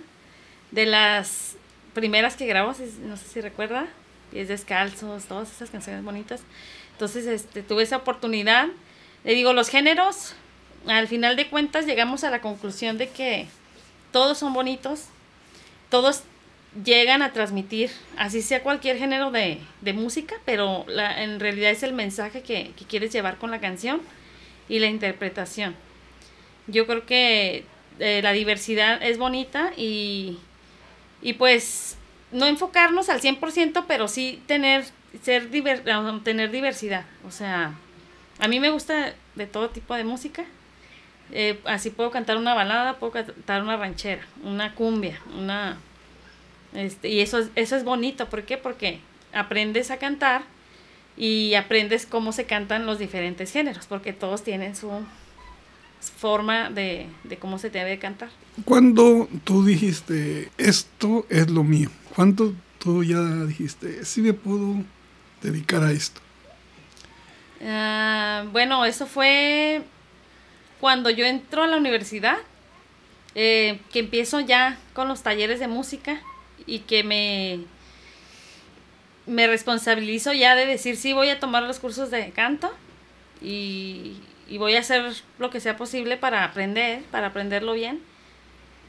De 0.71 0.85
las 0.85 1.57
primeras 1.93 2.35
que 2.35 2.45
grabó, 2.45 2.73
no 3.03 3.17
sé 3.17 3.25
si 3.27 3.41
recuerda, 3.41 3.87
pies 4.33 4.47
descalzos, 4.47 5.25
todas 5.25 5.51
esas 5.51 5.69
canciones 5.69 6.03
bonitas. 6.03 6.41
Entonces, 6.93 7.27
este, 7.27 7.61
tuve 7.61 7.83
esa 7.83 7.97
oportunidad. 7.97 8.67
Le 9.23 9.33
digo, 9.33 9.53
los 9.53 9.69
géneros, 9.69 10.35
al 10.87 11.07
final 11.07 11.35
de 11.35 11.47
cuentas 11.47 11.85
llegamos 11.85 12.23
a 12.23 12.31
la 12.31 12.41
conclusión 12.41 12.97
de 12.97 13.09
que 13.09 13.47
todos 14.11 14.37
son 14.37 14.53
bonitos, 14.53 15.05
todos 15.89 16.23
llegan 16.83 17.21
a 17.21 17.33
transmitir, 17.33 17.91
así 18.17 18.41
sea 18.41 18.63
cualquier 18.63 18.97
género 18.97 19.31
de, 19.31 19.59
de 19.81 19.93
música, 19.93 20.35
pero 20.43 20.85
la, 20.87 21.23
en 21.23 21.39
realidad 21.39 21.71
es 21.71 21.83
el 21.83 21.93
mensaje 21.93 22.41
que, 22.41 22.71
que, 22.75 22.85
quieres 22.85 23.11
llevar 23.11 23.37
con 23.37 23.51
la 23.51 23.59
canción 23.59 24.01
y 24.67 24.79
la 24.79 24.87
interpretación. 24.87 25.75
Yo 26.67 26.87
creo 26.87 27.05
que 27.05 27.65
eh, 27.99 28.21
la 28.23 28.31
diversidad 28.31 29.01
es 29.03 29.17
bonita 29.17 29.71
y, 29.77 30.39
y 31.21 31.33
pues 31.33 31.97
no 32.33 32.47
enfocarnos 32.47 33.09
al 33.09 33.21
100%, 33.21 33.85
pero 33.87 34.07
sí 34.07 34.41
tener, 34.47 34.85
ser 35.21 35.49
diver, 35.49 35.83
tener 36.23 36.51
diversidad. 36.51 37.05
O 37.25 37.31
sea, 37.31 37.73
a 38.39 38.47
mí 38.47 38.59
me 38.59 38.69
gusta 38.69 39.13
de 39.35 39.47
todo 39.47 39.69
tipo 39.69 39.95
de 39.95 40.03
música. 40.03 40.43
Eh, 41.31 41.59
así 41.65 41.89
puedo 41.89 42.11
cantar 42.11 42.37
una 42.37 42.53
balada, 42.53 42.97
puedo 42.97 43.13
cantar 43.13 43.63
una 43.63 43.77
ranchera, 43.77 44.25
una 44.43 44.75
cumbia, 44.75 45.19
una... 45.37 45.77
Este, 46.73 47.09
y 47.09 47.21
eso, 47.21 47.47
eso 47.55 47.75
es 47.75 47.83
bonito, 47.83 48.29
¿por 48.29 48.43
qué? 48.43 48.57
Porque 48.57 48.99
aprendes 49.31 49.91
a 49.91 49.97
cantar 49.97 50.43
y 51.15 51.53
aprendes 51.53 52.05
cómo 52.05 52.31
se 52.31 52.45
cantan 52.45 52.85
los 52.85 52.97
diferentes 52.97 53.51
géneros, 53.51 53.85
porque 53.85 54.13
todos 54.13 54.43
tienen 54.43 54.75
su 54.75 54.89
forma 56.17 56.69
de, 56.69 57.07
de 57.23 57.37
cómo 57.37 57.59
se 57.59 57.69
debe 57.69 57.99
cantar. 57.99 58.29
Cuando 58.65 59.27
tú 59.43 59.63
dijiste, 59.63 60.49
esto 60.57 61.25
es 61.29 61.49
lo 61.49 61.63
mío, 61.63 61.89
¿cuánto 62.15 62.53
tú 62.79 63.03
ya 63.03 63.21
dijiste, 63.45 64.05
sí 64.05 64.21
me 64.21 64.33
puedo 64.33 64.75
dedicar 65.41 65.83
a 65.83 65.91
esto? 65.91 66.21
Uh, 67.61 68.49
bueno, 68.51 68.85
eso 68.85 69.05
fue 69.07 69.83
cuando 70.79 71.09
yo 71.09 71.25
entro 71.25 71.63
a 71.63 71.67
la 71.67 71.77
universidad, 71.77 72.37
eh, 73.35 73.79
que 73.91 73.99
empiezo 73.99 74.41
ya 74.41 74.77
con 74.93 75.07
los 75.07 75.23
talleres 75.23 75.59
de 75.59 75.67
música 75.67 76.21
y 76.65 76.79
que 76.79 77.03
me, 77.03 77.59
me 79.25 79.47
responsabilizo 79.47 80.33
ya 80.33 80.55
de 80.55 80.65
decir, 80.65 80.97
sí, 80.97 81.13
voy 81.13 81.29
a 81.29 81.39
tomar 81.39 81.63
los 81.63 81.79
cursos 81.79 82.11
de 82.11 82.31
canto 82.31 82.71
y, 83.41 84.17
y 84.47 84.57
voy 84.57 84.75
a 84.75 84.79
hacer 84.79 85.13
lo 85.39 85.49
que 85.49 85.61
sea 85.61 85.77
posible 85.77 86.17
para 86.17 86.43
aprender, 86.43 87.03
para 87.11 87.27
aprenderlo 87.27 87.73
bien. 87.73 88.01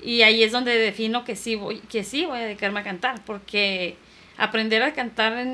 Y 0.05 0.23
ahí 0.23 0.43
es 0.43 0.53
donde 0.53 0.77
defino 0.77 1.25
que 1.25 1.35
sí 1.35 1.57
voy, 1.57 1.79
que 1.81 2.05
sí 2.05 2.27
voy 2.27 2.39
a 2.39 2.43
dedicarme 2.43 2.81
a 2.81 2.85
cantar, 2.85 3.25
porque 3.25 3.97
aprender 4.37 4.83
a 4.83 4.93
cantar 4.93 5.45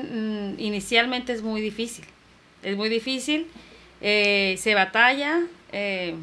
inicialmente 0.57 1.33
es 1.33 1.41
muy 1.41 1.61
difícil. 1.61 2.05
Es 2.61 2.75
muy 2.75 2.89
difícil, 2.89 3.47
eh, 4.01 4.55
se 4.59 4.75
batalla, 4.75 5.41
eh, 5.71 6.15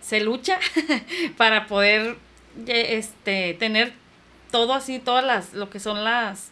se 0.00 0.20
lucha 0.20 0.58
para 1.36 1.66
poder 1.66 2.16
este, 2.66 3.54
tener 3.54 3.92
todo 4.50 4.74
así, 4.74 5.00
todas 5.00 5.24
las, 5.24 5.54
lo 5.54 5.70
que 5.70 5.80
son 5.80 6.04
las, 6.04 6.50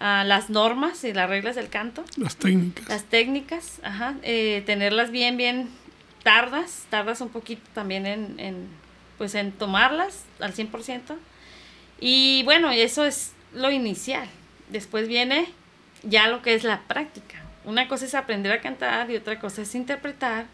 uh, 0.00 0.26
las 0.26 0.50
normas 0.50 1.04
y 1.04 1.14
las 1.14 1.30
reglas 1.30 1.56
del 1.56 1.68
canto. 1.68 2.04
Las 2.16 2.36
técnicas. 2.36 2.88
Las 2.88 3.04
técnicas, 3.04 3.80
ajá, 3.82 4.16
eh, 4.22 4.62
tenerlas 4.66 5.10
bien, 5.10 5.38
bien 5.38 5.70
tardas, 6.22 6.86
tardas 6.90 7.22
un 7.22 7.30
poquito 7.30 7.62
también 7.72 8.04
en, 8.04 8.38
en, 8.38 8.68
pues 9.18 9.34
en 9.34 9.52
tomarlas 9.52 10.24
al 10.40 10.54
100%. 10.54 11.16
Y 12.00 12.42
bueno, 12.44 12.70
eso 12.70 13.04
es 13.04 13.32
lo 13.52 13.70
inicial. 13.70 14.28
Después 14.68 15.08
viene 15.08 15.48
ya 16.02 16.28
lo 16.28 16.42
que 16.42 16.54
es 16.54 16.64
la 16.64 16.82
práctica. 16.82 17.42
Una 17.64 17.88
cosa 17.88 18.06
es 18.06 18.14
aprender 18.14 18.52
a 18.52 18.60
cantar 18.60 19.10
y 19.10 19.16
otra 19.16 19.38
cosa 19.38 19.62
es 19.62 19.74
interpretar 19.74 20.46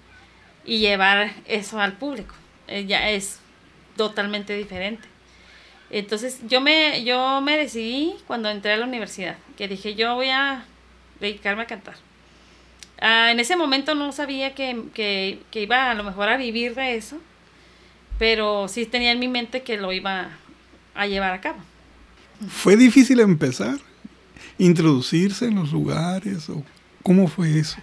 y 0.64 0.78
llevar 0.78 1.33
eso 1.47 1.78
al 1.78 1.92
público. 1.92 2.35
Eh, 2.66 2.87
ya 2.87 3.11
es 3.11 3.40
totalmente 3.97 4.56
diferente. 4.56 5.06
Entonces 5.90 6.40
yo 6.49 6.61
me, 6.61 7.04
yo 7.04 7.40
me 7.40 7.56
decidí 7.56 8.14
cuando 8.26 8.50
entré 8.50 8.73
a 8.73 8.76
la 8.76 8.87
universidad, 8.87 9.37
que 9.56 9.68
dije 9.68 9.94
yo 9.94 10.14
voy 10.14 10.30
a 10.30 10.64
dedicarme 11.21 11.62
a 11.62 11.66
cantar. 11.66 11.94
Ah, 13.00 13.30
en 13.30 13.38
ese 13.38 13.54
momento 13.54 13.94
no 13.94 14.11
sabía 14.12 14.54
que, 14.54 14.85
que, 14.94 15.40
que, 15.50 15.62
iba 15.62 15.90
a 15.90 15.94
lo 15.94 16.04
mejor 16.04 16.28
a 16.28 16.37
vivir 16.37 16.75
de 16.75 16.97
eso, 16.97 17.21
pero 18.18 18.68
sí 18.68 18.87
tenía 18.87 19.12
en 19.12 19.18
mi 19.18 19.28
mente 19.28 19.62
que 19.62 19.76
lo 19.76 19.92
iba 19.92 20.30
a 20.94 21.06
llevar 21.06 21.33
a 21.33 21.40
cabo. 21.40 21.59
¿Fue 22.49 22.76
difícil 22.76 23.21
empezar? 23.21 23.76
¿Introducirse 24.59 25.47
en 25.47 25.56
los 25.56 25.73
lugares? 25.73 26.49
o 26.49 26.62
¿Cómo 27.02 27.28
fue 27.28 27.59
eso? 27.59 27.76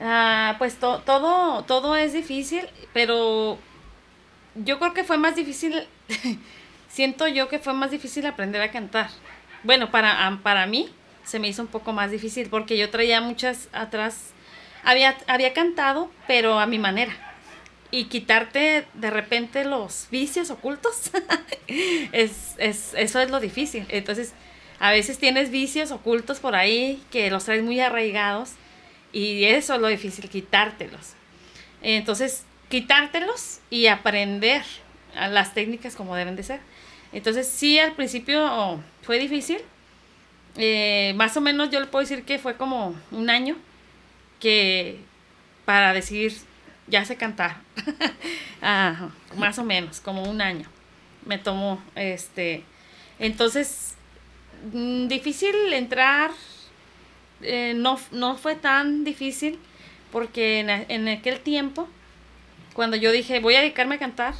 Ah, 0.00 0.54
pues 0.58 0.76
to, 0.76 1.00
todo, 1.00 1.64
todo 1.64 1.96
es 1.96 2.12
difícil, 2.12 2.62
pero 2.92 3.58
yo 4.54 4.78
creo 4.78 4.94
que 4.94 5.04
fue 5.04 5.18
más 5.18 5.34
difícil, 5.34 5.74
siento 6.88 7.26
yo 7.26 7.48
que 7.48 7.58
fue 7.58 7.74
más 7.74 7.90
difícil 7.90 8.26
aprender 8.26 8.62
a 8.62 8.70
cantar. 8.70 9.10
Bueno, 9.64 9.90
para, 9.90 10.38
para 10.42 10.66
mí 10.66 10.88
se 11.24 11.38
me 11.38 11.48
hizo 11.48 11.62
un 11.62 11.68
poco 11.68 11.92
más 11.92 12.10
difícil 12.10 12.48
porque 12.48 12.78
yo 12.78 12.90
traía 12.90 13.20
muchas 13.20 13.68
atrás, 13.72 14.30
había, 14.84 15.16
había 15.26 15.52
cantado, 15.52 16.10
pero 16.26 16.60
a 16.60 16.66
mi 16.66 16.78
manera. 16.78 17.27
Y 17.90 18.04
quitarte 18.04 18.86
de 18.94 19.10
repente 19.10 19.64
los 19.64 20.08
vicios 20.10 20.50
ocultos, 20.50 21.10
es, 22.12 22.54
es, 22.58 22.92
eso 22.94 23.20
es 23.20 23.30
lo 23.30 23.40
difícil. 23.40 23.86
Entonces, 23.88 24.34
a 24.78 24.92
veces 24.92 25.18
tienes 25.18 25.50
vicios 25.50 25.90
ocultos 25.90 26.38
por 26.38 26.54
ahí 26.54 27.02
que 27.10 27.30
los 27.30 27.44
traes 27.44 27.62
muy 27.62 27.80
arraigados 27.80 28.52
y 29.12 29.44
eso 29.44 29.74
es 29.74 29.80
lo 29.80 29.88
difícil, 29.88 30.28
quitártelos. 30.28 31.14
Entonces, 31.82 32.44
quitártelos 32.68 33.60
y 33.70 33.86
aprender 33.86 34.62
las 35.14 35.54
técnicas 35.54 35.96
como 35.96 36.14
deben 36.14 36.36
de 36.36 36.42
ser. 36.42 36.60
Entonces, 37.12 37.48
sí, 37.48 37.78
al 37.78 37.94
principio 37.94 38.82
fue 39.02 39.18
difícil. 39.18 39.58
Eh, 40.56 41.12
más 41.16 41.36
o 41.36 41.40
menos 41.40 41.70
yo 41.70 41.80
le 41.80 41.86
puedo 41.86 42.02
decir 42.02 42.24
que 42.24 42.38
fue 42.38 42.56
como 42.56 42.94
un 43.10 43.30
año 43.30 43.56
que 44.40 44.98
para 45.64 45.92
decir, 45.92 46.34
ya 46.88 47.04
sé 47.04 47.16
cantar. 47.16 47.58
más 49.36 49.58
o 49.58 49.64
menos, 49.64 50.00
como 50.00 50.22
un 50.24 50.40
año. 50.40 50.68
Me 51.24 51.38
tomó, 51.38 51.82
este, 51.94 52.64
entonces, 53.18 53.94
mm, 54.72 55.08
difícil 55.08 55.72
entrar 55.72 56.30
eh, 57.42 57.72
no, 57.76 57.98
no 58.10 58.36
fue 58.36 58.56
tan 58.56 59.04
difícil 59.04 59.58
porque 60.10 60.60
en, 60.60 61.08
aquel 61.08 61.40
tiempo, 61.40 61.88
cuando 62.74 62.96
yo 62.96 63.12
dije 63.12 63.40
voy 63.40 63.54
a 63.54 63.60
dedicarme 63.60 63.96
a 63.96 63.98
cantar, 63.98 64.34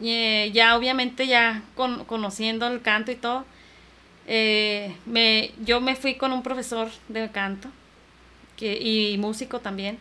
eh, 0.00 0.50
ya 0.52 0.76
obviamente 0.76 1.26
ya 1.26 1.62
con, 1.74 2.04
conociendo 2.04 2.66
el 2.68 2.82
canto 2.82 3.10
y 3.10 3.16
todo, 3.16 3.44
eh, 4.26 4.94
me, 5.06 5.52
yo 5.64 5.80
me 5.80 5.96
fui 5.96 6.14
con 6.14 6.32
un 6.32 6.42
profesor 6.42 6.90
de 7.08 7.30
canto 7.30 7.68
que, 8.56 8.76
y 8.80 9.18
músico 9.18 9.60
también, 9.60 9.98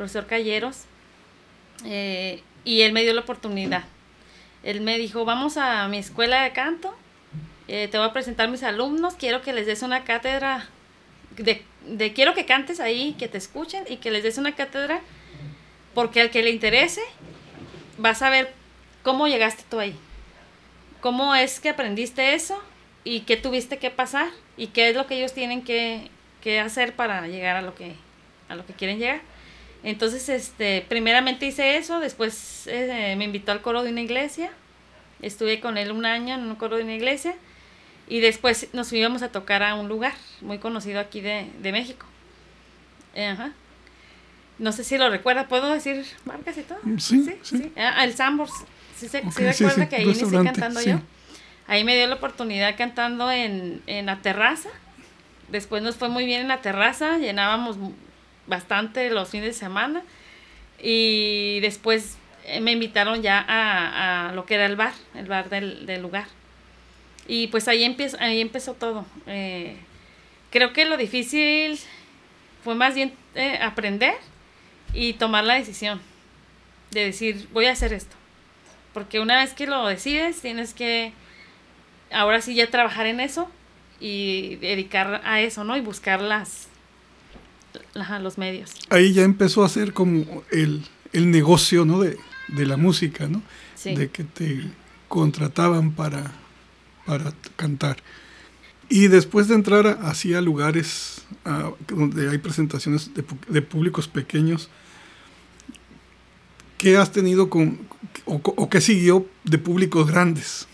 profesor 0.00 0.26
Calleros, 0.26 0.84
y 1.84 2.80
él 2.80 2.92
me 2.94 3.02
dio 3.02 3.12
la 3.12 3.20
oportunidad. 3.20 3.84
Él 4.62 4.80
me 4.80 4.96
dijo, 4.96 5.26
vamos 5.26 5.58
a 5.58 5.86
mi 5.88 5.98
escuela 5.98 6.42
de 6.42 6.52
canto, 6.52 6.96
te 7.66 7.90
voy 7.92 8.06
a 8.06 8.12
presentar 8.14 8.48
a 8.48 8.50
mis 8.50 8.62
alumnos, 8.62 9.12
quiero 9.16 9.42
que 9.42 9.52
les 9.52 9.66
des 9.66 9.82
una 9.82 10.04
cátedra 10.04 10.66
de, 11.36 12.12
quiero 12.14 12.32
que 12.32 12.46
cantes 12.46 12.80
ahí, 12.80 13.14
que 13.18 13.28
te 13.28 13.36
escuchen 13.36 13.84
y 13.90 13.98
que 13.98 14.10
les 14.10 14.22
des 14.22 14.38
una 14.38 14.54
cátedra, 14.54 15.02
porque 15.92 16.22
al 16.22 16.30
que 16.30 16.42
le 16.42 16.48
interese, 16.48 17.02
vas 17.98 18.22
a 18.22 18.30
ver 18.30 18.54
cómo 19.02 19.28
llegaste 19.28 19.64
tú 19.68 19.80
ahí. 19.80 19.94
Cómo 21.02 21.34
es 21.34 21.60
que 21.60 21.68
aprendiste 21.68 22.32
eso 22.32 22.58
y 23.04 23.20
qué 23.20 23.36
tuviste 23.36 23.76
que 23.76 23.90
pasar 23.90 24.30
y 24.56 24.68
qué 24.68 24.88
es 24.88 24.96
lo 24.96 25.06
que 25.06 25.18
ellos 25.18 25.34
tienen 25.34 25.62
que, 25.62 26.08
hacer 26.58 26.96
para 26.96 27.26
llegar 27.26 27.56
a 27.56 27.60
lo 27.60 27.74
que, 27.74 27.96
a 28.48 28.54
lo 28.54 28.64
que 28.64 28.72
quieren 28.72 28.98
llegar. 28.98 29.20
Entonces, 29.82 30.28
este, 30.28 30.84
primeramente 30.88 31.46
hice 31.46 31.76
eso, 31.76 32.00
después 32.00 32.66
eh, 32.66 33.14
me 33.16 33.24
invitó 33.24 33.52
al 33.52 33.62
coro 33.62 33.82
de 33.82 33.90
una 33.90 34.02
iglesia, 34.02 34.50
estuve 35.22 35.60
con 35.60 35.78
él 35.78 35.90
un 35.90 36.04
año 36.04 36.34
en 36.34 36.42
un 36.42 36.54
coro 36.56 36.76
de 36.76 36.82
una 36.82 36.94
iglesia 36.94 37.34
y 38.06 38.20
después 38.20 38.68
nos 38.72 38.92
íbamos 38.92 39.22
a 39.22 39.32
tocar 39.32 39.62
a 39.62 39.74
un 39.74 39.88
lugar 39.88 40.12
muy 40.42 40.58
conocido 40.58 41.00
aquí 41.00 41.20
de, 41.20 41.48
México. 41.62 42.04
Ajá. 43.16 43.52
No 44.58 44.72
sé 44.72 44.84
si 44.84 44.98
lo 44.98 45.08
recuerda, 45.08 45.48
¿puedo 45.48 45.72
decir 45.72 46.04
marcas 46.26 46.58
y 46.58 46.62
todo? 46.62 46.78
Sí, 46.98 47.26
sí. 47.42 47.72
Ah, 47.76 48.04
el 48.04 48.14
Sambors. 48.14 48.52
¿Sí, 48.96 49.08
se, 49.08 49.22
recuerda 49.22 49.88
que 49.88 49.96
ahí 49.96 50.02
inicié 50.02 50.28
cantando 50.44 50.82
yo? 50.82 51.00
Ahí 51.66 51.84
me 51.84 51.96
dio 51.96 52.06
la 52.06 52.16
oportunidad 52.16 52.76
cantando 52.76 53.30
en, 53.30 53.80
en 53.86 54.06
la 54.06 54.20
terraza. 54.20 54.68
Después 55.48 55.82
nos 55.82 55.96
fue 55.96 56.10
muy 56.10 56.26
bien 56.26 56.42
en 56.42 56.48
la 56.48 56.60
terraza, 56.60 57.16
llenábamos 57.16 57.78
bastante 58.50 59.08
los 59.08 59.30
fines 59.30 59.46
de 59.46 59.52
semana. 59.54 60.02
Y 60.82 61.60
después 61.60 62.18
eh, 62.44 62.60
me 62.60 62.72
invitaron 62.72 63.22
ya 63.22 63.42
a, 63.48 64.28
a 64.28 64.32
lo 64.32 64.44
que 64.44 64.56
era 64.56 64.66
el 64.66 64.76
bar, 64.76 64.92
el 65.14 65.26
bar 65.26 65.48
del, 65.48 65.86
del 65.86 66.02
lugar. 66.02 66.26
Y 67.26 67.46
pues 67.46 67.68
ahí, 67.68 67.84
empezó, 67.84 68.16
ahí 68.20 68.40
empezó 68.40 68.74
todo. 68.74 69.06
Eh, 69.26 69.76
creo 70.50 70.72
que 70.72 70.84
lo 70.84 70.96
difícil 70.96 71.78
fue 72.64 72.74
más 72.74 72.94
bien 72.94 73.12
eh, 73.34 73.58
aprender 73.62 74.14
y 74.92 75.12
tomar 75.14 75.44
la 75.44 75.54
decisión 75.54 76.00
de 76.90 77.04
decir, 77.04 77.48
voy 77.52 77.66
a 77.66 77.72
hacer 77.72 77.92
esto. 77.92 78.16
Porque 78.92 79.20
una 79.20 79.38
vez 79.38 79.54
que 79.54 79.66
lo 79.66 79.86
decides, 79.86 80.40
tienes 80.40 80.74
que 80.74 81.12
ahora 82.10 82.40
sí 82.40 82.54
ya 82.54 82.68
trabajar 82.68 83.06
en 83.06 83.20
eso 83.20 83.48
y 84.00 84.56
dedicar 84.56 85.20
a 85.24 85.40
eso, 85.40 85.62
¿no? 85.62 85.76
Y 85.76 85.80
buscar 85.80 86.20
las, 86.20 86.68
los 88.20 88.38
medios. 88.38 88.72
Ahí 88.90 89.12
ya 89.12 89.22
empezó 89.22 89.64
a 89.64 89.68
ser 89.68 89.92
como 89.92 90.42
el, 90.50 90.82
el 91.12 91.30
negocio, 91.30 91.84
¿no? 91.84 92.00
De, 92.00 92.16
de 92.48 92.66
la 92.66 92.76
música, 92.76 93.26
¿no? 93.28 93.42
Sí. 93.74 93.94
De 93.94 94.10
que 94.10 94.24
te 94.24 94.62
contrataban 95.08 95.92
para, 95.92 96.32
para 97.06 97.32
cantar. 97.56 97.96
Y 98.88 99.06
después 99.08 99.46
de 99.48 99.54
entrar 99.54 99.86
a- 99.86 100.08
así 100.10 100.34
a 100.34 100.40
lugares 100.40 101.22
donde 101.88 102.28
hay 102.30 102.38
presentaciones 102.38 103.14
de, 103.14 103.24
de 103.48 103.62
públicos 103.62 104.08
pequeños, 104.08 104.68
¿qué 106.78 106.96
has 106.96 107.12
tenido 107.12 107.50
con, 107.50 107.78
o, 108.24 108.40
o 108.44 108.70
qué 108.70 108.80
siguió 108.80 109.26
de 109.44 109.58
públicos 109.58 110.10
grandes? 110.10 110.66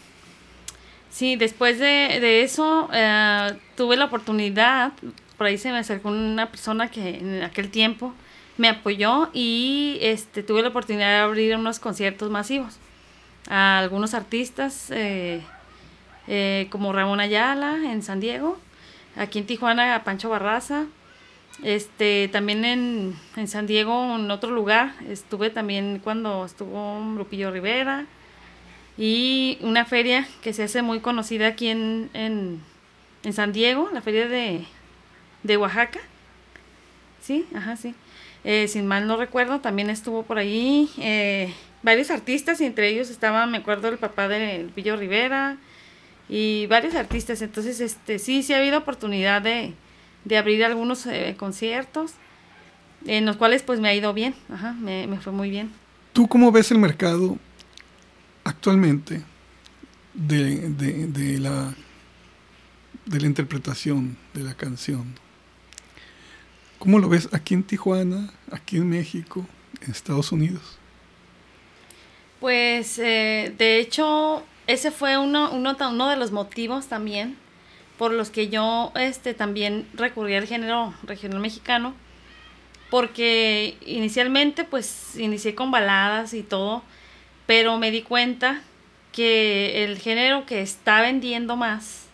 Sí, 1.10 1.36
después 1.36 1.78
de, 1.78 1.84
de 2.20 2.42
eso 2.42 2.88
eh, 2.92 3.56
tuve 3.76 3.96
la 3.96 4.04
oportunidad, 4.06 4.92
por 5.36 5.46
ahí 5.46 5.58
se 5.58 5.70
me 5.70 5.78
acercó 5.78 6.08
una 6.08 6.50
persona 6.50 6.90
que 6.90 7.18
en 7.18 7.42
aquel 7.42 7.70
tiempo 7.70 8.14
me 8.56 8.68
apoyó 8.68 9.30
y 9.32 9.98
este, 10.00 10.42
tuve 10.42 10.62
la 10.62 10.68
oportunidad 10.68 11.08
de 11.08 11.18
abrir 11.18 11.56
unos 11.56 11.78
conciertos 11.78 12.30
masivos 12.30 12.78
a 13.48 13.78
algunos 13.78 14.14
artistas 14.14 14.90
eh, 14.90 15.42
eh, 16.26 16.66
como 16.70 16.92
Ramón 16.92 17.20
Ayala 17.20 17.76
en 17.92 18.02
San 18.02 18.20
Diego, 18.20 18.58
aquí 19.16 19.38
en 19.38 19.46
Tijuana 19.46 19.94
a 19.94 20.04
Pancho 20.04 20.28
Barraza, 20.28 20.86
este, 21.62 22.28
también 22.28 22.64
en, 22.64 23.16
en 23.36 23.48
San 23.48 23.66
Diego 23.66 24.16
en 24.16 24.30
otro 24.30 24.50
lugar, 24.50 24.94
estuve 25.08 25.50
también 25.50 26.00
cuando 26.02 26.44
estuvo 26.44 27.00
Lupillo 27.16 27.50
Rivera, 27.50 28.06
y 28.98 29.58
una 29.60 29.84
feria 29.84 30.26
que 30.42 30.52
se 30.54 30.62
hace 30.64 30.82
muy 30.82 31.00
conocida 31.00 31.48
aquí 31.48 31.68
en, 31.68 32.10
en, 32.14 32.60
en 33.24 33.32
San 33.32 33.52
Diego, 33.52 33.90
la 33.92 34.00
feria 34.00 34.26
de, 34.26 34.64
de 35.46 35.56
Oaxaca. 35.56 36.00
Sí, 37.22 37.46
ajá, 37.54 37.76
sí. 37.76 37.94
Eh, 38.44 38.68
sin 38.68 38.86
mal 38.86 39.06
no 39.06 39.16
recuerdo, 39.16 39.60
también 39.60 39.90
estuvo 39.90 40.22
por 40.22 40.38
ahí 40.38 40.88
eh, 40.98 41.52
varios 41.82 42.10
artistas 42.10 42.60
y 42.60 42.64
entre 42.64 42.88
ellos 42.88 43.10
estaba, 43.10 43.46
me 43.46 43.58
acuerdo, 43.58 43.88
el 43.88 43.98
papá 43.98 44.28
de 44.28 44.62
Lupillo 44.64 44.96
Rivera 44.96 45.56
y 46.28 46.66
varios 46.66 46.94
artistas. 46.94 47.42
Entonces, 47.42 47.80
este 47.80 48.18
sí, 48.20 48.42
sí 48.42 48.52
ha 48.52 48.58
habido 48.58 48.78
oportunidad 48.78 49.42
de, 49.42 49.74
abrir 50.36 50.64
algunos 50.64 51.06
eh, 51.06 51.34
conciertos 51.36 52.12
en 53.06 53.26
los 53.26 53.36
cuales 53.36 53.62
pues 53.62 53.80
me 53.80 53.88
ha 53.88 53.94
ido 53.94 54.12
bien, 54.12 54.34
ajá, 54.52 54.72
me, 54.72 55.06
me 55.06 55.18
fue 55.18 55.32
muy 55.32 55.50
bien. 55.50 55.70
¿Tú 56.12 56.26
cómo 56.28 56.50
ves 56.52 56.70
el 56.70 56.78
mercado 56.78 57.36
actualmente 58.44 59.22
de- 60.14 60.68
de 61.08 61.38
la, 61.38 61.74
de 63.04 63.20
la 63.20 63.26
interpretación 63.26 64.16
de 64.34 64.42
la 64.42 64.54
canción? 64.54 65.25
¿Cómo 66.78 66.98
lo 66.98 67.08
ves 67.08 67.28
aquí 67.32 67.54
en 67.54 67.62
Tijuana, 67.62 68.30
aquí 68.50 68.76
en 68.76 68.88
México, 68.88 69.46
en 69.80 69.90
Estados 69.90 70.30
Unidos? 70.32 70.78
Pues 72.40 72.98
eh, 72.98 73.54
de 73.56 73.80
hecho 73.80 74.42
ese 74.66 74.90
fue 74.90 75.16
uno, 75.16 75.50
uno, 75.52 76.08
de 76.08 76.16
los 76.16 76.32
motivos 76.32 76.86
también 76.86 77.36
por 77.98 78.12
los 78.12 78.30
que 78.30 78.48
yo 78.48 78.92
este, 78.94 79.32
también 79.32 79.88
recurrí 79.94 80.34
al 80.34 80.46
género 80.46 80.92
regional 81.04 81.40
mexicano 81.40 81.94
porque 82.90 83.78
inicialmente 83.84 84.64
pues 84.64 85.16
inicié 85.16 85.54
con 85.54 85.70
baladas 85.70 86.34
y 86.34 86.42
todo 86.42 86.82
pero 87.46 87.78
me 87.78 87.90
di 87.90 88.02
cuenta 88.02 88.60
que 89.12 89.84
el 89.84 89.98
género 89.98 90.46
que 90.46 90.60
está 90.60 91.00
vendiendo 91.00 91.56
más 91.56 92.05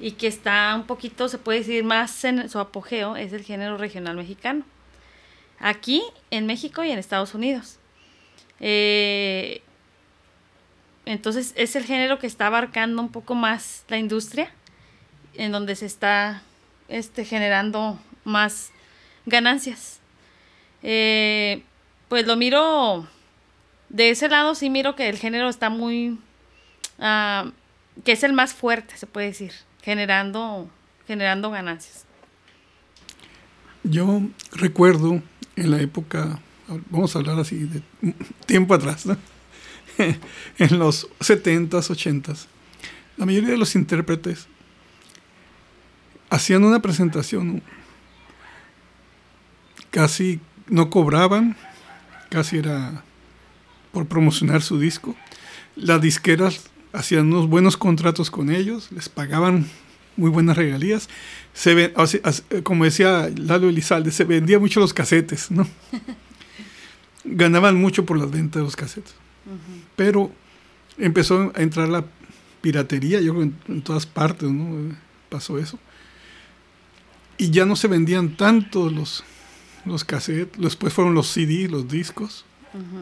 y 0.00 0.12
que 0.12 0.26
está 0.26 0.74
un 0.74 0.84
poquito 0.84 1.28
se 1.28 1.38
puede 1.38 1.58
decir 1.58 1.84
más 1.84 2.24
en 2.24 2.48
su 2.48 2.58
apogeo 2.58 3.16
es 3.16 3.32
el 3.32 3.44
género 3.44 3.76
regional 3.76 4.16
mexicano. 4.16 4.64
Aquí 5.58 6.02
en 6.30 6.46
México 6.46 6.82
y 6.82 6.90
en 6.90 6.98
Estados 6.98 7.34
Unidos. 7.34 7.78
Eh, 8.60 9.60
entonces 11.04 11.52
es 11.56 11.76
el 11.76 11.84
género 11.84 12.18
que 12.18 12.26
está 12.26 12.46
abarcando 12.46 13.02
un 13.02 13.10
poco 13.10 13.34
más 13.34 13.84
la 13.88 13.98
industria, 13.98 14.50
en 15.34 15.52
donde 15.52 15.76
se 15.76 15.86
está 15.86 16.42
este, 16.88 17.24
generando 17.24 17.98
más 18.24 18.70
ganancias. 19.26 20.00
Eh, 20.82 21.62
pues 22.08 22.26
lo 22.26 22.36
miro, 22.36 23.06
de 23.90 24.10
ese 24.10 24.28
lado 24.28 24.54
sí 24.54 24.70
miro 24.70 24.96
que 24.96 25.08
el 25.10 25.18
género 25.18 25.48
está 25.50 25.68
muy, 25.68 26.18
ah, 26.98 27.50
que 28.04 28.12
es 28.12 28.22
el 28.24 28.32
más 28.32 28.54
fuerte, 28.54 28.96
se 28.96 29.06
puede 29.06 29.26
decir, 29.26 29.52
generando, 29.82 30.68
generando 31.06 31.50
ganancias. 31.50 32.04
Yo 33.82 34.22
recuerdo 34.52 35.22
en 35.56 35.70
la 35.70 35.80
época, 35.80 36.38
vamos 36.90 37.14
a 37.14 37.20
hablar 37.20 37.38
así 37.38 37.64
de 37.64 37.82
tiempo 38.46 38.74
atrás, 38.74 39.06
en 39.98 40.78
los 40.78 41.08
70s, 41.20 41.68
80s, 41.70 42.46
la 43.16 43.26
mayoría 43.26 43.50
de 43.50 43.58
los 43.58 43.74
intérpretes 43.74 44.48
hacían 46.30 46.64
una 46.64 46.80
presentación, 46.80 47.62
casi 49.90 50.40
no 50.68 50.88
cobraban, 50.88 51.56
casi 52.30 52.58
era 52.58 53.02
por 53.92 54.06
promocionar 54.06 54.62
su 54.62 54.78
disco. 54.78 55.16
Las 55.76 56.00
disqueras 56.00 56.70
hacían 56.92 57.26
unos 57.32 57.48
buenos 57.48 57.76
contratos 57.76 58.30
con 58.30 58.50
ellos, 58.50 58.90
les 58.92 59.08
pagaban 59.08 59.66
muy 60.16 60.30
buenas 60.30 60.56
regalías. 60.56 61.08
Se 61.54 61.74
ven, 61.74 61.92
así- 61.96 62.20
como 62.62 62.84
decía 62.84 63.30
Lalo 63.36 63.68
Elizalde, 63.68 64.10
se 64.10 64.24
vendían 64.24 64.60
mucho 64.60 64.80
los 64.80 64.92
casetes, 64.94 65.50
¿no? 65.50 65.66
Ganaban 67.24 67.76
mucho 67.76 68.04
por 68.06 68.18
las 68.18 68.30
ventas 68.30 68.60
de 68.60 68.64
los 68.64 68.76
casetes. 68.76 69.14
Pero 69.96 70.32
empezó 70.98 71.52
a 71.54 71.62
entrar 71.62 71.88
la 71.88 72.04
piratería, 72.60 73.20
yo 73.20 73.32
creo 73.32 73.44
en, 73.44 73.54
en 73.68 73.82
todas 73.82 74.06
partes, 74.06 74.50
¿no? 74.50 74.94
Pasó 75.28 75.58
eso. 75.58 75.78
Y 77.38 77.50
ya 77.50 77.64
no 77.66 77.76
se 77.76 77.88
vendían 77.88 78.36
tanto 78.36 78.90
los, 78.90 79.24
los 79.84 80.04
cassettes, 80.04 80.60
después 80.60 80.92
fueron 80.92 81.14
los 81.14 81.28
CD, 81.28 81.68
los 81.68 81.88
discos, 81.88 82.44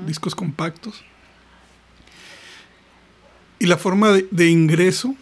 discos 0.07 0.35
compactos. 0.35 1.05
Y 3.59 3.67
la 3.67 3.77
forma 3.77 4.11
de, 4.13 4.29
de 4.31 4.49
ingreso 4.49 5.15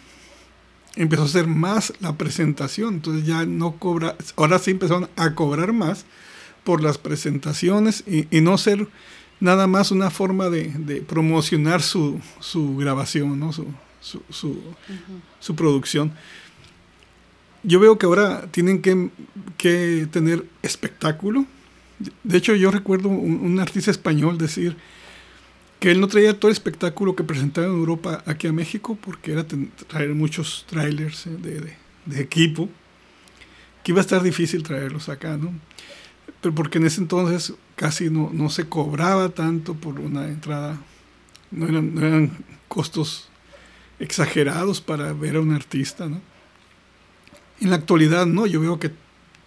empezó 0.97 1.25
a 1.25 1.29
ser 1.29 1.47
más 1.47 1.93
la 2.01 2.17
presentación, 2.17 2.95
entonces 2.95 3.27
ya 3.27 3.45
no 3.45 3.73
cobra, 3.77 4.17
ahora 4.37 4.59
sí 4.59 4.71
empezaron 4.73 5.09
a 5.17 5.35
cobrar 5.35 5.73
más 5.73 6.07
por 6.65 6.83
las 6.83 6.99
presentaciones 6.99 8.03
y, 8.07 8.27
y 8.37 8.41
no 8.41 8.59
ser 8.59 8.89
nada 9.39 9.67
más 9.67 9.91
una 9.91 10.11
forma 10.11 10.49
de, 10.49 10.69
de 10.71 11.03
promocionar 11.03 11.83
su, 11.83 12.19
su 12.41 12.77
grabación, 12.77 13.39
¿no? 13.39 13.53
su, 13.53 13.67
su, 14.01 14.23
su, 14.31 14.59
su 15.39 15.55
producción. 15.55 16.13
Yo 17.63 17.81
veo 17.81 17.99
que 17.99 18.07
ahora 18.07 18.47
tienen 18.51 18.81
que, 18.81 19.11
que 19.59 20.09
tener 20.11 20.47
espectáculo. 20.63 21.45
De 22.23 22.39
hecho, 22.39 22.55
yo 22.55 22.71
recuerdo 22.71 23.09
un, 23.09 23.41
un 23.41 23.61
artista 23.61 23.91
español 23.91 24.39
decir 24.39 24.77
que 25.81 25.91
él 25.91 26.01
no 26.01 26.09
traía 26.09 26.39
todo 26.39 26.49
el 26.51 26.55
espectáculo 26.55 27.15
que 27.17 27.25
presentaba 27.25 27.67
en 27.67 27.75
Europa 27.75 28.23
aquí 28.27 28.47
a 28.47 28.53
México 28.53 28.99
porque 29.01 29.33
era 29.33 29.45
traer 29.89 30.15
muchos 30.15 30.65
trailers 30.69 31.27
eh, 31.27 31.31
de, 31.39 31.61
de- 31.61 31.77
de 32.07 32.21
equipo, 32.21 32.69
que 33.83 33.93
iba 33.93 34.01
a 34.01 34.03
estar 34.03 34.23
difícil 34.23 34.63
traerlos 34.63 35.09
acá, 35.09 35.37
¿no? 35.37 35.53
Pero 36.41 36.55
porque 36.55 36.79
en 36.79 36.87
ese 36.87 37.01
entonces 37.01 37.55
casi 37.75 38.11
no, 38.11 38.31
no 38.33 38.49
se 38.51 38.69
cobraba 38.69 39.31
tanto 39.31 39.75
por 39.75 39.99
una 40.01 40.27
entrada, 40.27 40.79
no 41.51 41.67
eran, 41.69 41.95
no 41.95 42.07
eran 42.07 42.31
costos 42.69 43.29
exagerados 43.99 44.81
para 44.81 45.13
ver 45.13 45.37
a 45.37 45.41
un 45.41 45.53
artista, 45.53 46.09
¿no? 46.09 46.21
En 47.61 47.71
la 47.71 47.77
actualidad, 47.77 48.27
no, 48.27 48.47
yo 48.47 48.61
veo 48.61 48.79
que 48.79 48.91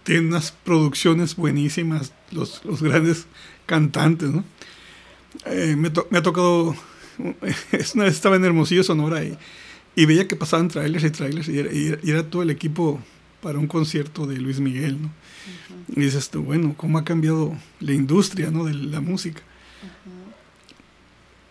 tienen 0.02 0.28
unas 0.28 0.50
producciones 0.52 1.36
buenísimas 1.36 2.12
los, 2.30 2.64
los 2.64 2.82
grandes 2.82 3.26
cantantes, 3.66 4.30
¿no? 4.30 4.44
Eh, 5.46 5.76
me, 5.76 5.90
to- 5.90 6.06
me 6.10 6.18
ha 6.18 6.22
tocado, 6.22 6.74
una 7.18 8.04
vez 8.04 8.14
estaba 8.14 8.36
en 8.36 8.44
Hermosillo, 8.44 8.82
Sonora, 8.82 9.24
y, 9.24 9.36
y 9.96 10.06
veía 10.06 10.26
que 10.28 10.36
pasaban 10.36 10.68
trailers 10.68 11.04
y 11.04 11.10
trailers, 11.10 11.48
y 11.48 11.58
era, 11.58 11.70
y 11.72 12.22
todo 12.24 12.42
el 12.42 12.50
equipo 12.50 13.00
para 13.42 13.58
un 13.58 13.66
concierto 13.66 14.26
de 14.26 14.36
Luis 14.38 14.60
Miguel, 14.60 15.00
¿no? 15.00 15.10
Y 15.88 16.00
dices 16.02 16.30
tú, 16.30 16.42
bueno, 16.42 16.74
¿cómo 16.76 16.98
ha 16.98 17.04
cambiado 17.04 17.56
la 17.80 17.92
industria, 17.92 18.50
¿no? 18.50 18.64
de 18.64 18.74
la 18.74 19.00
música? 19.00 19.42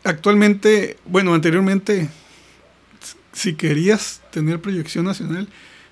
Actualmente, 0.03 0.97
bueno, 1.05 1.33
anteriormente, 1.33 2.09
si 3.33 3.53
querías 3.55 4.21
tener 4.31 4.61
proyección 4.61 5.05
nacional, 5.05 5.47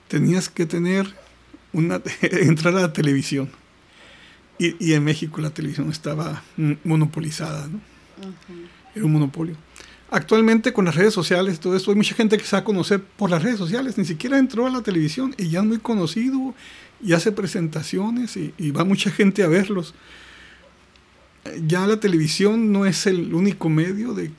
tenías 0.08 0.50
que 0.50 0.66
tener 0.66 1.14
una 1.74 2.02
entrar 2.22 2.76
a 2.78 2.82
la 2.82 2.94
televisión. 2.94 3.50
Y, 4.60 4.76
y 4.84 4.94
en 4.94 5.04
México 5.04 5.40
la 5.42 5.52
televisión 5.52 5.90
estaba 5.92 6.44
monopolizada, 6.84 7.68
¿no? 7.68 7.80
Era 8.96 9.06
un 9.06 9.12
monopolio. 9.12 9.56
Actualmente 10.10 10.72
con 10.74 10.86
las 10.86 10.96
redes 10.96 11.14
sociales, 11.14 11.60
todo 11.60 11.76
esto, 11.76 11.92
hay 11.92 11.98
mucha 11.98 12.16
gente 12.16 12.38
que 12.38 12.46
se 12.46 12.56
va 12.56 12.62
a 12.62 12.64
conocer 12.64 13.02
por 13.02 13.30
las 13.30 13.44
redes 13.44 13.58
sociales, 13.58 13.98
ni 13.98 14.06
siquiera 14.06 14.40
entró 14.40 14.66
a 14.66 14.70
la 14.70 14.82
televisión 14.82 15.36
y 15.38 15.50
ya 15.50 15.60
es 15.60 15.66
muy 15.66 15.80
conocido 15.80 16.56
y 17.04 17.14
hace 17.14 17.32
presentaciones 17.32 18.38
y, 18.38 18.54
y 18.58 18.72
va 18.72 18.86
mucha 18.86 19.12
gente 19.12 19.44
a 19.44 19.48
verlos. 19.48 19.94
ya 21.66 21.86
la 21.88 22.00
televisión 22.00 22.72
no 22.72 22.86
es 22.86 23.06
el 23.06 23.34
único 23.34 23.70
medio 23.70 24.14
de 24.14 24.32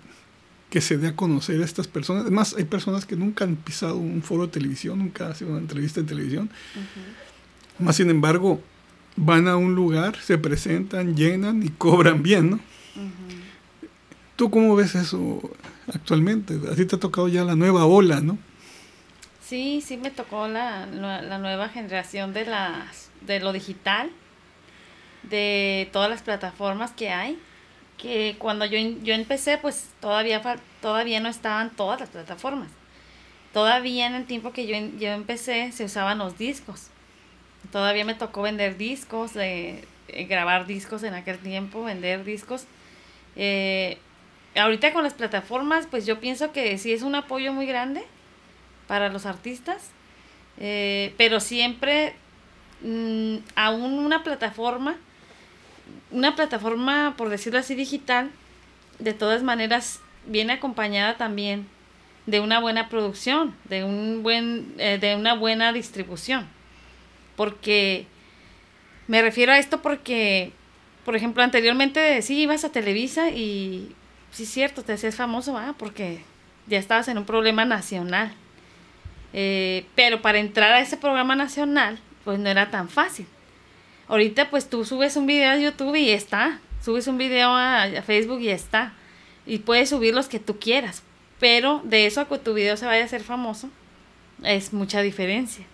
que 0.71 0.81
se 0.81 0.99
dé 0.99 1.09
a 1.09 1.17
conocer 1.17 1.61
a 1.63 1.65
estas 1.65 1.87
personas. 1.87 2.23
Además, 2.23 2.55
hay 2.57 2.65
personas 2.65 3.07
que 3.07 3.17
nunca 3.17 3.45
han 3.45 3.57
pisado 3.57 3.97
un 3.97 4.23
foro 4.23 4.47
de 4.47 4.53
televisión, 4.53 4.99
nunca 4.99 5.29
han 5.29 5.35
sido 5.35 5.51
una 5.51 5.61
entrevista 5.61 6.01
en 6.01 6.07
televisión. 6.07 6.51
Más 7.79 7.97
sin 7.97 8.11
embargo, 8.11 8.61
van 9.19 9.49
a 9.49 9.57
un 9.57 9.75
lugar, 9.75 10.17
se 10.17 10.39
presentan, 10.39 11.17
llenan 11.17 11.63
y 11.63 11.69
cobran 11.69 12.23
bien, 12.23 12.51
¿no? 12.51 12.61
¿Tú 14.37 14.51
cómo 14.51 14.77
ves 14.77 14.95
eso 14.95 15.41
actualmente? 15.93 16.59
A 16.71 16.75
ti 16.75 16.85
te 16.85 16.97
ha 16.97 17.01
tocado 17.01 17.29
ya 17.29 17.45
la 17.45 17.57
nueva 17.57 17.87
ola, 17.87 18.21
¿no? 18.21 18.39
Sí, 19.45 19.83
sí 19.85 19.97
me 19.97 20.11
tocó 20.11 20.47
la, 20.47 20.87
la 20.87 21.39
nueva 21.39 21.69
generación 21.69 22.33
de, 22.33 22.47
las, 22.47 23.11
de 23.23 23.41
lo 23.41 23.53
digital, 23.53 24.11
de 25.25 25.89
todas 25.93 26.09
las 26.09 26.23
plataformas 26.23 26.93
que 26.93 27.11
hay 27.11 27.39
que 27.99 28.37
cuando 28.39 28.65
yo, 28.65 28.79
yo 29.03 29.13
empecé, 29.13 29.59
pues 29.59 29.89
todavía, 30.01 30.41
todavía 30.81 31.21
no 31.21 31.29
estaban 31.29 31.71
todas 31.71 32.01
las 32.01 32.09
plataformas. 32.09 32.69
Todavía 33.53 34.07
en 34.07 34.15
el 34.15 34.25
tiempo 34.25 34.53
que 34.53 34.67
yo, 34.67 34.77
yo 34.99 35.09
empecé 35.09 35.73
se 35.73 35.85
usaban 35.85 36.19
los 36.19 36.39
discos. 36.39 36.89
Todavía 37.73 38.05
me 38.05 38.15
tocó 38.15 38.43
vender 38.43 38.77
discos, 38.77 39.33
eh, 39.37 39.85
grabar 40.29 40.67
discos 40.67 41.03
en 41.03 41.15
aquel 41.15 41.39
tiempo, 41.39 41.85
vender 41.85 42.25
discos. 42.25 42.65
Eh, 43.37 43.99
ahorita 44.57 44.93
con 44.93 45.05
las 45.05 45.15
plataformas, 45.15 45.87
pues 45.87 46.07
yo 46.07 46.21
pienso 46.21 46.53
que 46.53 46.77
sí 46.79 46.93
es 46.93 47.03
un 47.03 47.15
apoyo 47.15 47.53
muy 47.53 47.67
grande 47.67 48.03
para 48.87 49.11
los 49.11 49.27
artistas, 49.27 49.91
eh, 50.59 51.15
pero 51.19 51.41
siempre 51.41 52.15
mm, 52.83 53.37
aún 53.55 53.99
una 53.99 54.23
plataforma 54.25 54.97
una 56.11 56.35
plataforma, 56.35 57.15
por 57.17 57.29
decirlo 57.29 57.59
así, 57.59 57.75
digital, 57.75 58.31
de 58.99 59.15
todas 59.15 59.43
maneras 59.43 60.01
viene 60.27 60.55
acompañada 60.55 61.17
también 61.17 61.67
de 62.27 62.41
una 62.41 62.61
buena 62.61 62.89
producción, 62.89 63.55
de 63.65 63.85
un 63.85 64.23
buen, 64.23 64.75
eh, 64.79 64.99
de 64.99 65.17
una 65.17 65.35
buena 65.35 65.73
distribución. 65.73 66.47
Porque 67.39 68.05
me 69.07 69.23
refiero 69.23 69.53
a 69.53 69.61
esto 69.61 69.81
porque, 69.81 70.51
por 71.05 71.15
ejemplo, 71.15 71.45
anteriormente 71.45 72.21
sí 72.21 72.41
ibas 72.41 72.65
a 72.65 72.73
Televisa 72.73 73.31
y 73.31 73.95
sí 74.33 74.43
es 74.43 74.49
cierto, 74.51 74.83
te 74.83 74.95
hacías 74.95 75.15
famoso, 75.15 75.57
porque 75.79 76.19
ya 76.67 76.79
estabas 76.79 77.07
en 77.07 77.17
un 77.17 77.25
problema 77.25 77.65
nacional. 77.65 78.35
Eh, 79.33 79.87
pero 79.95 80.21
para 80.21 80.39
entrar 80.39 80.73
a 80.73 80.81
ese 80.81 80.97
programa 80.97 81.37
nacional, 81.37 82.01
pues 82.25 82.41
no 82.41 82.49
era 82.49 82.73
tan 82.73 82.89
fácil. 82.89 83.29
Ahorita 84.09 84.51
pues 84.51 84.69
tú 84.69 84.85
subes 84.85 85.15
un 85.15 85.27
video 85.27 85.53
a 85.53 85.57
YouTube 85.57 85.95
y 85.95 86.11
está. 86.11 86.59
Subes 86.83 87.07
un 87.07 87.19
video 87.19 87.51
a, 87.55 87.87
Facebook 88.05 88.41
y 88.41 88.49
está. 88.49 88.95
Y 89.47 89.59
puedes 89.59 89.91
subir 89.91 90.13
los 90.13 90.29
que 90.29 90.41
tú 90.41 90.59
quieras. 90.59 91.05
Pero 91.39 91.83
de 91.85 92.07
eso 92.07 92.21
a 92.21 92.29
que 92.29 92.39
tu 92.39 92.53
video 92.53 92.77
se 92.77 92.87
vaya 92.87 93.03
a 93.03 93.07
hacer 93.07 93.23
famoso, 93.23 93.71
es 94.43 94.73
mucha 94.73 95.03
diferencia. 95.03 95.65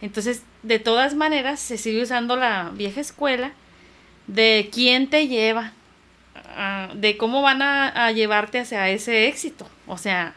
Entonces, 0.00 0.42
de 0.64 0.78
todas 0.78 1.14
maneras, 1.14 1.60
se 1.60 1.76
sigue 1.76 2.02
usando 2.02 2.36
la 2.36 2.70
vieja 2.74 3.00
escuela 3.00 3.52
de 4.26 4.70
quién 4.72 5.10
te 5.10 5.28
lleva, 5.28 5.72
de 6.94 7.16
cómo 7.18 7.42
van 7.42 7.60
a, 7.60 8.06
a, 8.06 8.12
llevarte 8.12 8.58
hacia 8.58 8.88
ese 8.88 9.28
éxito. 9.28 9.68
O 9.86 9.98
sea, 9.98 10.34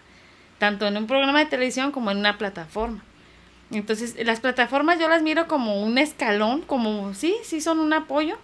tanto 0.60 0.86
en 0.86 0.98
un 0.98 1.08
programa 1.08 1.40
de 1.40 1.46
televisión 1.46 1.92
como 1.92 2.12
en 2.12 2.18
una 2.18 2.38
plataforma. 2.38 3.04
Entonces, 3.72 4.16
las 4.26 4.42
plataformas 4.42 5.00
yo 5.00 5.08
las 5.08 5.24
miro 5.24 5.48
como 5.48 5.82
un 5.82 5.98
escalón, 5.98 6.62
como 6.62 7.14
sí, 7.14 7.36
sí 7.44 7.62
son 7.62 7.80
un 7.80 7.94
apoyo, 7.94 8.38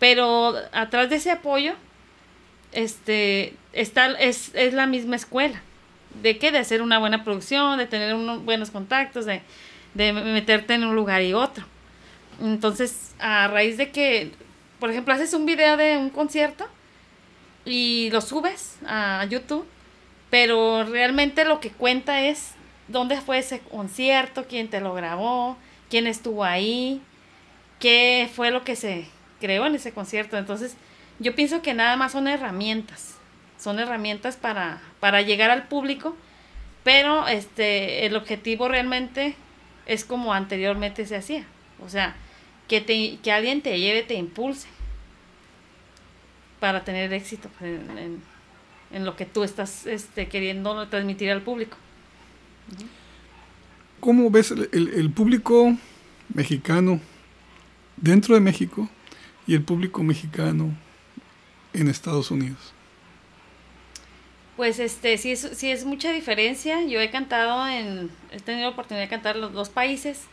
pero 0.00 0.54
atrás 0.72 1.10
de 1.10 1.16
ese 1.16 1.30
apoyo 1.30 1.74
este 2.72 3.54
está 3.72 4.10
es, 4.12 4.52
es 4.54 4.74
la 4.74 4.86
misma 4.86 5.14
escuela. 5.14 5.62
¿De 6.22 6.38
qué? 6.38 6.50
De 6.50 6.58
hacer 6.58 6.82
una 6.82 6.98
buena 6.98 7.22
producción, 7.22 7.78
de 7.78 7.86
tener 7.86 8.14
unos 8.14 8.44
buenos 8.44 8.70
contactos, 8.70 9.26
de, 9.26 9.42
de 9.94 10.12
meterte 10.12 10.74
en 10.74 10.84
un 10.84 10.94
lugar 10.94 11.22
y 11.22 11.32
otro. 11.32 11.64
Entonces, 12.40 13.14
a 13.18 13.48
raíz 13.48 13.76
de 13.76 13.90
que, 13.90 14.32
por 14.80 14.90
ejemplo, 14.90 15.14
haces 15.14 15.32
un 15.34 15.46
video 15.46 15.76
de 15.76 15.96
un 15.96 16.10
concierto 16.10 16.66
y 17.64 18.10
lo 18.10 18.20
subes 18.20 18.76
a 18.86 19.24
YouTube, 19.26 19.66
pero 20.30 20.84
realmente 20.84 21.44
lo 21.44 21.60
que 21.60 21.70
cuenta 21.70 22.22
es 22.22 22.54
dónde 22.88 23.20
fue 23.20 23.38
ese 23.38 23.60
concierto, 23.60 24.46
quién 24.48 24.68
te 24.68 24.80
lo 24.80 24.94
grabó, 24.94 25.56
quién 25.88 26.06
estuvo 26.06 26.44
ahí, 26.44 27.00
qué 27.78 28.28
fue 28.34 28.50
lo 28.50 28.64
que 28.64 28.76
se 28.76 29.06
creó 29.40 29.66
en 29.66 29.76
ese 29.76 29.92
concierto. 29.92 30.36
Entonces, 30.36 30.76
yo 31.18 31.34
pienso 31.34 31.62
que 31.62 31.74
nada 31.74 31.96
más 31.96 32.12
son 32.12 32.26
herramientas, 32.26 33.16
son 33.58 33.78
herramientas 33.78 34.36
para, 34.36 34.82
para 35.00 35.22
llegar 35.22 35.50
al 35.50 35.68
público, 35.68 36.16
pero 36.82 37.28
este, 37.28 38.04
el 38.04 38.16
objetivo 38.16 38.68
realmente 38.68 39.36
es 39.86 40.04
como 40.04 40.32
anteriormente 40.32 41.06
se 41.06 41.16
hacía, 41.16 41.44
o 41.84 41.88
sea, 41.88 42.16
que, 42.68 42.80
te, 42.80 43.18
que 43.22 43.32
alguien 43.32 43.62
te 43.62 43.78
lleve, 43.78 44.02
te 44.02 44.14
impulse 44.14 44.68
para 46.60 46.84
tener 46.84 47.12
éxito 47.12 47.50
en, 47.60 48.22
lo 49.04 49.16
que 49.16 49.26
tú 49.26 49.42
estás 49.42 49.86
este, 49.86 50.28
queriendo 50.28 50.88
transmitir 50.88 51.30
al 51.30 51.42
público. 51.42 51.76
¿Cómo 54.00 54.30
ves 54.30 54.50
el, 54.50 55.10
público 55.10 55.76
mexicano 56.32 57.00
dentro 57.96 58.34
de 58.34 58.40
México 58.40 58.88
y 59.46 59.54
el 59.54 59.62
público 59.62 60.02
mexicano 60.02 60.72
en 61.72 61.88
Estados 61.88 62.30
Unidos? 62.30 62.72
Pues 64.56 64.78
este, 64.78 65.18
sí 65.18 65.32
es, 65.32 65.40
sí 65.40 65.70
es 65.70 65.84
mucha 65.84 66.12
diferencia. 66.12 66.82
Yo 66.82 67.00
he 67.00 67.10
cantado 67.10 67.66
en, 67.66 68.10
he 68.30 68.40
tenido 68.40 68.68
la 68.68 68.72
oportunidad 68.72 69.04
de 69.04 69.10
cantar 69.10 69.36
en 69.36 69.42
los 69.42 69.52
dos 69.52 69.68
países 69.68 70.24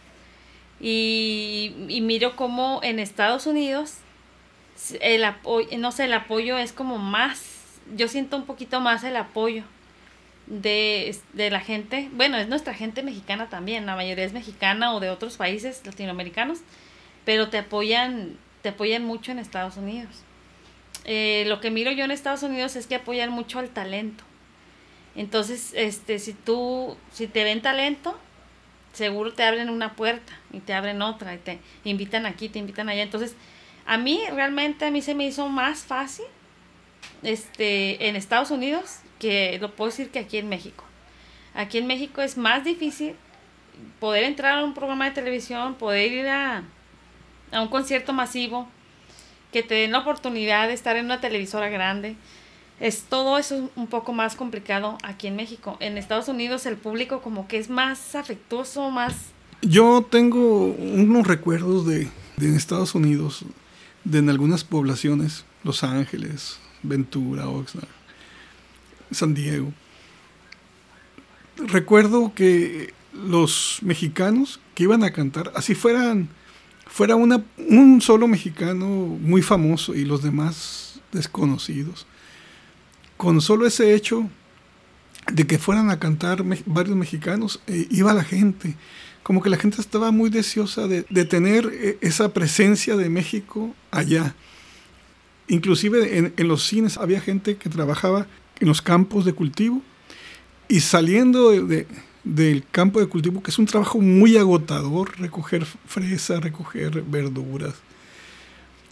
y, 0.80 1.74
y 1.88 2.02
miro 2.02 2.36
cómo 2.36 2.80
en 2.84 3.00
Estados 3.00 3.48
Unidos 3.48 3.98
el 5.00 5.24
apoyo, 5.24 5.68
no 5.78 5.92
sé, 5.92 6.06
el 6.06 6.14
apoyo 6.14 6.58
es 6.58 6.74
como 6.74 6.98
más, 6.98 7.80
yo 7.96 8.08
siento 8.08 8.38
un 8.38 8.46
poquito 8.46 8.80
más 8.80 9.04
el 9.04 9.16
apoyo 9.16 9.64
de, 10.48 11.16
de, 11.34 11.50
la 11.52 11.60
gente, 11.60 12.10
bueno, 12.14 12.38
es 12.38 12.48
nuestra 12.48 12.74
gente 12.74 13.04
mexicana 13.04 13.50
también, 13.50 13.86
la 13.86 13.96
mayoría 13.96 14.26
es 14.26 14.34
mexicana 14.34 14.94
o 14.94 15.00
de 15.00 15.10
otros 15.10 15.38
países 15.38 15.86
latinoamericanos, 15.86 16.60
pero 17.26 17.50
te 17.50 17.60
apoyan, 17.60 18.38
te 18.62 18.70
apoyan 18.70 19.06
mucho 19.06 19.32
en 19.32 19.40
Estados 19.40 19.78
Unidos. 19.78 20.24
Eh, 21.06 21.46
lo 21.48 21.60
que 21.60 21.72
miro 21.72 21.92
yo 21.92 22.06
en 22.06 22.12
Estados 22.12 22.44
Unidos 22.44 22.76
es 22.76 22.88
que 22.88 22.96
apoyan 22.96 23.32
mucho 23.32 23.60
al 23.60 23.70
talento. 23.70 24.24
Entonces, 25.16 25.74
este, 25.76 26.20
si 26.20 26.34
tú, 26.34 26.96
si 27.12 27.28
te 27.28 27.44
ven 27.44 27.62
talento, 27.62 28.18
seguro 28.94 29.34
te 29.34 29.44
abren 29.44 29.70
una 29.70 29.96
puerta 29.96 30.34
y 30.52 30.60
te 30.60 30.74
abren 30.74 31.02
otra 31.02 31.34
y 31.34 31.38
te 31.38 31.60
invitan 31.84 32.26
aquí, 32.26 32.50
te 32.50 32.60
invitan 32.60 32.90
allá. 32.90 33.04
Entonces, 33.04 33.36
a 33.86 33.98
mí 33.98 34.22
realmente 34.32 34.86
a 34.86 34.92
mí 34.92 35.02
se 35.02 35.16
me 35.16 35.26
hizo 35.26 35.50
más 35.50 35.80
fácil 35.80 36.26
este 37.24 38.08
en 38.08 38.16
Estados 38.16 38.52
Unidos 38.52 39.00
que 39.20 39.58
lo 39.60 39.76
puedo 39.76 39.92
decir 39.92 40.10
que 40.10 40.20
aquí 40.20 40.38
en 40.38 40.50
México. 40.50 40.84
Aquí 41.54 41.78
en 41.78 41.88
México 41.88 42.22
es 42.22 42.38
más 42.38 42.64
difícil 42.64 43.16
poder 44.00 44.24
entrar 44.24 44.60
a 44.60 44.64
un 44.64 44.74
programa 44.74 45.06
de 45.06 45.12
televisión, 45.12 45.76
poder 45.76 46.12
ir 46.12 46.28
a, 46.28 46.64
un 47.54 47.68
concierto 47.68 48.14
masivo, 48.14 48.68
que 49.52 49.64
te 49.64 49.76
den 49.76 49.92
la 49.92 50.00
oportunidad 50.00 50.68
de 50.68 50.74
estar 50.74 50.96
en 50.96 51.06
una 51.06 51.22
televisora 51.22 51.70
grande. 51.70 52.16
Es 52.80 53.04
todo 53.04 53.38
eso 53.38 53.70
un 53.76 53.88
poco 53.88 54.14
más 54.14 54.36
complicado 54.36 54.98
aquí 55.04 55.28
en 55.28 55.36
México. 55.36 55.78
En 55.80 55.98
Estados 55.98 56.28
Unidos 56.28 56.66
el 56.66 56.78
público 56.78 57.22
como 57.22 57.48
que 57.48 57.58
es 57.58 57.70
más 57.70 58.16
afectuoso, 58.16 58.90
más... 58.90 59.16
Yo 59.62 60.08
tengo 60.10 60.66
unos 60.66 61.28
recuerdos 61.28 61.86
de, 61.86 62.10
de 62.38 62.56
Estados 62.56 62.96
Unidos, 62.96 63.46
de 64.04 64.20
en 64.20 64.30
algunas 64.30 64.64
poblaciones, 64.64 65.46
Los 65.64 65.84
Ángeles, 65.84 66.58
Ventura, 66.82 67.48
Oxnard, 67.48 67.88
San 69.12 69.36
Diego. 69.36 69.72
Recuerdo 71.58 72.34
que 72.34 72.94
los 73.14 73.80
mexicanos 73.82 74.60
que 74.74 74.84
iban 74.84 75.04
a 75.04 75.12
cantar, 75.12 75.52
así 75.56 75.76
fueran, 75.76 76.30
fuera 76.92 77.16
un 77.16 78.02
solo 78.02 78.28
mexicano 78.28 78.86
muy 78.86 79.42
famoso 79.42 79.96
y 79.96 80.04
los 80.04 80.22
demás 80.22 81.00
desconocidos, 81.14 82.06
con 83.16 83.40
solo 83.40 83.66
ese 83.66 83.96
hecho 83.96 84.30
de 85.32 85.48
que 85.48 85.58
fueran 85.58 85.90
a 85.90 86.00
cantar 86.00 86.44
varios 86.66 86.98
mexicanos, 86.98 87.62
eh, 87.68 87.88
iba 87.92 88.14
la 88.14 88.26
gente. 88.26 88.76
Como 89.24 89.42
que 89.42 89.50
la 89.50 89.58
gente 89.58 89.80
estaba 89.80 90.12
muy 90.12 90.30
deseosa 90.30 90.88
de, 90.88 91.04
tener 91.26 91.70
eh, 91.72 91.98
esa 92.02 92.34
presencia 92.34 92.98
de 92.98 93.08
México 93.08 93.74
allá. 93.92 94.36
Inclusive 95.48 96.34
en, 96.36 96.48
los 96.48 96.68
cines 96.68 96.98
había 96.98 97.22
gente 97.22 97.56
que 97.56 97.70
trabajaba 97.70 98.28
en 98.60 98.68
los 98.68 98.82
campos 98.82 99.24
de 99.24 99.34
cultivo 99.34 99.82
y 100.68 100.82
saliendo 100.82 101.52
de, 101.52 101.88
del 102.24 102.64
campo 102.70 103.00
de 103.00 103.08
cultivo, 103.08 103.42
que 103.42 103.52
es 103.52 103.60
un 103.60 103.66
trabajo 103.66 104.00
muy 104.00 104.38
agotador, 104.38 105.20
recoger 105.20 105.66
fresa, 105.66 106.40
recoger 106.40 107.02
verduras. 107.04 107.76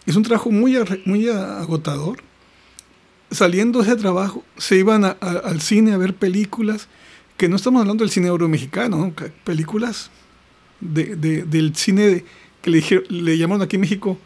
es 0.06 0.16
un 0.16 0.22
trabajo 0.22 0.50
muy, 0.50 0.76
muy 1.04 1.28
agotador. 1.28 2.22
Saliendo 3.30 3.80
de 3.80 3.86
ese 3.88 3.96
trabajo, 3.96 4.44
se 4.56 4.76
iban 4.76 5.04
al 5.04 5.60
cine 5.60 5.92
a 5.92 5.96
ver 5.96 6.14
películas, 6.14 6.88
que 7.36 7.48
no 7.48 7.56
estamos 7.56 7.80
hablando 7.80 8.02
del 8.02 8.10
cine 8.10 8.26
euromexicano, 8.26 9.12
películas 9.44 10.10
de, 10.80 11.14
del 11.14 11.76
cine 11.76 12.24
que 12.60 12.70
le, 12.70 12.82
le 13.08 13.38
llamaron 13.38 13.62
aquí 13.62 13.76
en 13.76 13.82
México 13.82 14.18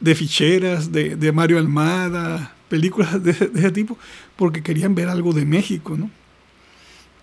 de 0.00 0.14
ficheras, 0.14 0.92
de, 0.92 1.16
de 1.16 1.32
Mario 1.32 1.58
Almada, 1.58 2.54
películas 2.68 3.22
de, 3.22 3.30
ese 3.30 3.72
tipo, 3.72 3.98
porque 4.36 4.62
querían 4.62 4.94
ver 4.94 5.08
algo 5.08 5.32
de 5.32 5.44
México, 5.44 5.96
¿no? 5.96 6.10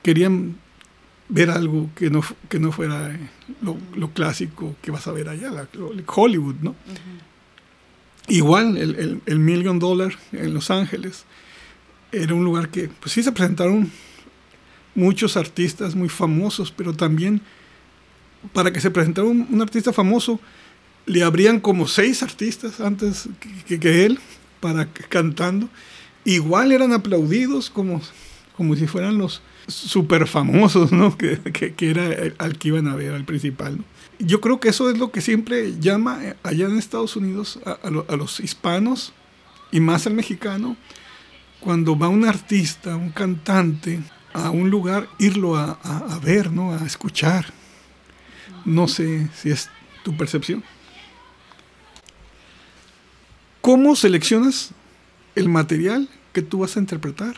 Querían 0.03 0.57
ver 1.27 1.49
algo 1.49 1.89
que 1.95 2.09
no, 2.09 2.21
que 2.49 2.59
no 2.59 2.71
fuera 2.71 3.11
eh, 3.11 3.19
lo, 3.61 4.09
clásico 4.11 4.75
que 4.81 4.91
vas 4.91 5.07
a 5.07 5.11
ver 5.11 5.29
allá, 5.29 5.67
Hollywood, 6.07 6.55
¿no? 6.61 6.75
Igual 8.27 8.77
el, 8.77 9.21
el, 9.25 9.39
Million 9.39 9.79
Dollar 9.79 10.13
en 10.31 10.53
Los 10.53 10.71
Ángeles 10.71 11.25
era 12.11 12.33
un 12.33 12.43
lugar 12.43 12.69
que, 12.69 12.87
pues 12.87 13.11
sí 13.11 13.21
se 13.21 13.31
presentaron 13.31 13.91
muchos 14.95 15.37
artistas 15.37 15.95
muy 15.95 16.09
famosos, 16.09 16.71
pero 16.71 16.93
también 16.93 17.41
para 18.53 18.71
que 18.71 18.81
se 18.81 18.91
presentara 18.91 19.27
un, 19.27 19.61
artista 19.61 19.93
famoso, 19.93 20.39
le 21.05 21.23
habrían 21.23 21.59
como 21.59 21.87
seis 21.87 22.23
artistas 22.23 22.79
antes 22.79 23.27
que, 23.67 23.79
que, 23.79 24.05
él 24.05 24.19
para 24.59 24.87
cantando. 25.09 25.69
Igual 26.23 26.71
eran 26.71 26.93
aplaudidos 26.93 27.69
como, 27.69 28.01
como 28.55 28.75
si 28.75 28.87
fueran 28.87 29.17
los 29.17 29.41
super 29.67 30.27
famosos, 30.27 30.91
¿no? 30.91 31.17
Que, 31.17 31.39
que, 31.39 31.89
era 31.89 32.09
al 32.37 32.57
que 32.57 32.69
iban 32.69 32.87
a 32.87 32.95
ver, 32.95 33.13
al 33.13 33.25
principal. 33.25 33.79
Yo 34.19 34.39
creo 34.41 34.59
que 34.59 34.69
eso 34.69 34.89
es 34.89 34.97
lo 34.97 35.11
que 35.11 35.21
siempre 35.21 35.79
llama 35.79 36.19
eh, 36.23 36.35
allá 36.43 36.67
en 36.67 36.77
Estados 36.77 37.15
Unidos 37.15 37.59
a, 37.65 37.71
a, 37.83 38.15
los 38.15 38.39
hispanos 38.39 39.13
y 39.71 39.79
más 39.79 40.07
al 40.07 40.13
mexicano, 40.13 40.77
cuando 41.59 41.97
va 41.97 42.07
un 42.07 42.25
artista, 42.25 42.95
un 42.95 43.09
cantante, 43.11 43.99
a 44.33 44.49
un 44.49 44.69
lugar, 44.69 45.07
irlo 45.17 45.55
a, 45.55 45.71
a, 45.71 46.19
ver, 46.19 46.51
¿no? 46.51 46.73
A 46.73 46.85
escuchar. 46.85 47.45
No 48.65 48.87
sé 48.87 49.29
si 49.33 49.49
es 49.49 49.69
tu 50.03 50.15
percepción. 50.15 50.63
¿Cómo 53.61 53.95
seleccionas 53.95 54.71
el 55.35 55.49
material 55.49 56.09
que 56.33 56.41
tú 56.41 56.59
vas 56.59 56.77
a 56.77 56.79
interpretar? 56.79 57.35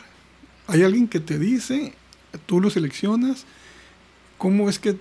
¿Hay 0.66 0.82
alguien 0.82 1.08
que 1.08 1.20
te 1.20 1.38
dice, 1.38 1.94
tú 2.46 2.60
lo 2.60 2.70
seleccionas? 2.70 3.46
¿Cómo 4.36 4.68
es 4.68 4.78
que 4.78 4.96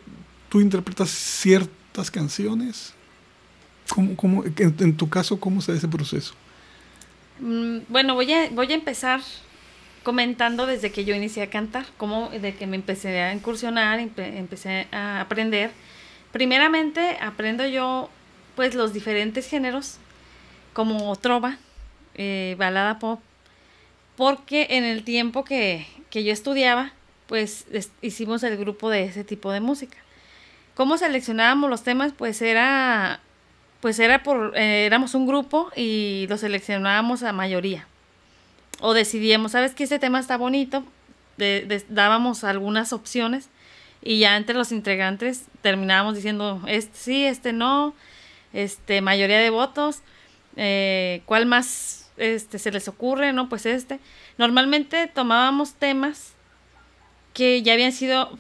tú 0.50 0.62
interpretas 0.62 1.10
ciertas 1.10 2.10
canciones? 2.12 2.94
¿Cómo, 3.90 4.44
en, 4.46 4.98
tu 4.98 5.10
caso, 5.10 5.40
cómo 5.40 5.62
se 5.62 5.72
da 5.72 5.78
ese 5.78 5.88
proceso? 5.88 6.34
Mm, 7.40 7.80
bueno, 7.88 8.16
voy 8.16 8.34
a, 8.34 8.50
voy 8.50 8.72
a 8.72 8.76
empezar 8.76 9.22
comentando 10.04 10.66
desde 10.66 10.92
que 10.92 11.06
yo 11.06 11.16
inicié 11.16 11.44
a 11.44 11.50
cantar, 11.50 11.86
cómo 11.98 12.30
de 12.30 12.56
que 12.56 12.68
me 12.68 12.76
empecé 12.76 13.22
a 13.22 13.34
incursionar, 13.34 14.00
empecé 14.00 14.88
a 14.92 15.22
aprender. 15.22 15.72
Primeramente 16.32 17.18
aprendo 17.22 17.66
yo 17.66 18.10
pues 18.56 18.74
los 18.74 18.94
diferentes 18.94 19.48
géneros 19.48 19.98
como 20.74 21.16
trova, 21.16 21.58
eh, 22.16 22.56
balada 22.58 23.00
pop, 23.00 23.20
porque 24.16 24.68
en 24.72 24.84
el 24.84 25.04
tiempo 25.04 25.44
que, 25.44 25.88
que 26.10 26.24
yo 26.24 26.32
estudiaba 26.32 26.94
pues 27.28 27.66
hicimos 28.02 28.44
el 28.44 28.58
grupo 28.58 28.90
de 28.90 29.04
ese 29.04 29.24
tipo 29.24 29.52
de 29.52 29.60
música. 29.60 29.98
¿Cómo 30.76 30.98
seleccionábamos 30.98 31.70
los 31.70 31.84
temas? 31.84 32.14
Pues 32.18 32.42
era, 32.42 33.20
pues 33.82 34.00
era 34.00 34.24
por, 34.24 34.58
eh, 34.58 34.86
éramos 34.86 35.14
un 35.14 35.28
grupo 35.28 35.72
y 35.76 36.26
lo 36.30 36.38
seleccionábamos 36.38 37.24
a 37.24 37.34
mayoría. 37.34 37.88
O 38.80 38.94
decidíamos, 38.94 39.54
¿sabes 39.54 39.74
que 39.74 39.84
Este 39.84 40.00
tema 40.00 40.20
está 40.20 40.38
bonito. 40.38 40.84
dábamos 41.90 42.44
algunas 42.44 42.94
opciones 42.94 43.50
y 44.02 44.20
ya 44.20 44.38
entre 44.38 44.56
los 44.56 44.72
integrantes 44.72 45.46
terminábamos 45.62 46.16
diciendo, 46.16 46.62
este 46.68 46.98
sí, 46.98 47.26
este 47.26 47.54
no, 47.54 47.94
este, 48.54 49.02
mayoría 49.02 49.40
de 49.40 49.50
votos, 49.50 50.02
eh, 50.56 51.22
¿cuál 51.26 51.46
más 51.46 52.10
este, 52.18 52.60
se 52.60 52.72
les 52.72 52.88
ocurre? 52.88 53.34
No, 53.34 53.50
pues 53.50 53.66
este. 53.66 54.00
Normalmente 54.38 55.08
tomábamos 55.08 55.74
temas 55.74 56.37
que 57.38 57.62
ya 57.62 57.74
habían 57.74 57.92
sido 57.92 58.36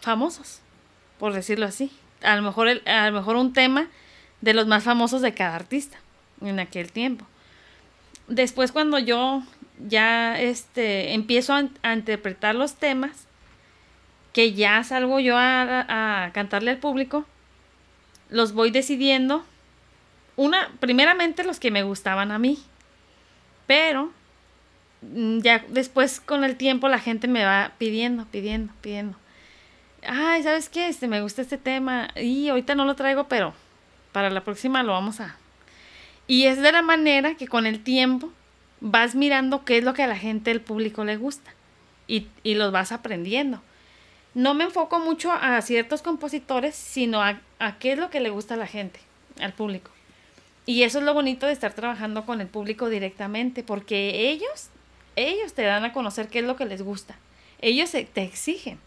famosos, 0.00 0.62
por 1.18 1.34
decirlo 1.34 1.66
así. 1.66 1.92
A 2.22 2.34
lo 2.34 2.40
mejor, 2.40 2.68
a 2.86 3.10
lo 3.10 3.12
mejor 3.12 3.36
un 3.36 3.52
tema 3.52 3.88
de 4.40 4.54
los 4.54 4.66
más 4.66 4.84
famosos 4.84 5.20
de 5.20 5.34
cada 5.34 5.54
artista 5.54 5.98
en 6.40 6.58
aquel 6.58 6.90
tiempo. 6.90 7.26
Después 8.26 8.72
cuando 8.72 8.98
yo 8.98 9.42
ya 9.86 10.40
este, 10.40 11.12
empiezo 11.12 11.52
a, 11.52 11.92
interpretar 11.92 12.54
los 12.54 12.76
temas, 12.76 13.26
que 14.32 14.54
ya 14.54 14.82
salgo 14.82 15.20
yo 15.20 15.36
a, 15.36 16.24
a, 16.24 16.32
cantarle 16.32 16.70
al 16.70 16.78
público, 16.78 17.26
los 18.30 18.54
voy 18.54 18.70
decidiendo. 18.70 19.44
Una, 20.36 20.70
primeramente 20.80 21.44
los 21.44 21.60
que 21.60 21.70
me 21.70 21.82
gustaban 21.82 22.32
a 22.32 22.38
mí, 22.38 22.58
pero 23.66 24.10
ya 25.02 25.64
después 25.68 26.20
con 26.20 26.44
el 26.44 26.56
tiempo 26.56 26.88
la 26.88 26.98
gente 26.98 27.28
me 27.28 27.44
va 27.44 27.72
pidiendo, 27.78 28.26
pidiendo, 28.26 28.72
pidiendo. 28.80 29.16
Ay, 30.06 30.42
¿sabes 30.42 30.68
qué? 30.68 30.88
Este, 30.88 31.08
me 31.08 31.20
gusta 31.20 31.42
este 31.42 31.58
tema 31.58 32.08
y 32.16 32.48
ahorita 32.48 32.74
no 32.74 32.84
lo 32.84 32.94
traigo, 32.94 33.28
pero 33.28 33.54
para 34.12 34.30
la 34.30 34.44
próxima 34.44 34.82
lo 34.82 34.92
vamos 34.92 35.20
a... 35.20 35.36
Y 36.26 36.44
es 36.44 36.60
de 36.60 36.72
la 36.72 36.82
manera 36.82 37.34
que 37.34 37.48
con 37.48 37.66
el 37.66 37.82
tiempo 37.82 38.30
vas 38.80 39.14
mirando 39.14 39.64
qué 39.64 39.78
es 39.78 39.84
lo 39.84 39.94
que 39.94 40.02
a 40.02 40.06
la 40.06 40.16
gente, 40.16 40.50
el 40.50 40.60
público 40.60 41.04
le 41.04 41.16
gusta 41.16 41.52
y, 42.06 42.26
y 42.42 42.54
los 42.54 42.70
vas 42.70 42.92
aprendiendo. 42.92 43.62
No 44.34 44.54
me 44.54 44.64
enfoco 44.64 44.98
mucho 44.98 45.32
a 45.32 45.60
ciertos 45.62 46.02
compositores, 46.02 46.74
sino 46.74 47.22
a, 47.22 47.40
a 47.58 47.78
qué 47.78 47.92
es 47.92 47.98
lo 47.98 48.10
que 48.10 48.20
le 48.20 48.30
gusta 48.30 48.54
a 48.54 48.58
la 48.58 48.66
gente, 48.66 49.00
al 49.40 49.52
público. 49.52 49.90
Y 50.66 50.82
eso 50.82 50.98
es 50.98 51.04
lo 51.04 51.14
bonito 51.14 51.46
de 51.46 51.52
estar 51.52 51.72
trabajando 51.72 52.26
con 52.26 52.42
el 52.42 52.46
público 52.46 52.90
directamente, 52.90 53.62
porque 53.62 54.28
ellos 54.28 54.68
ellos 55.18 55.54
te 55.54 55.62
dan 55.62 55.84
a 55.84 55.92
conocer 55.92 56.28
qué 56.28 56.40
es 56.40 56.44
lo 56.44 56.56
que 56.56 56.64
les 56.64 56.82
gusta. 56.82 57.16
Ellos 57.60 57.90
te 57.90 58.22
exigen. 58.22 58.78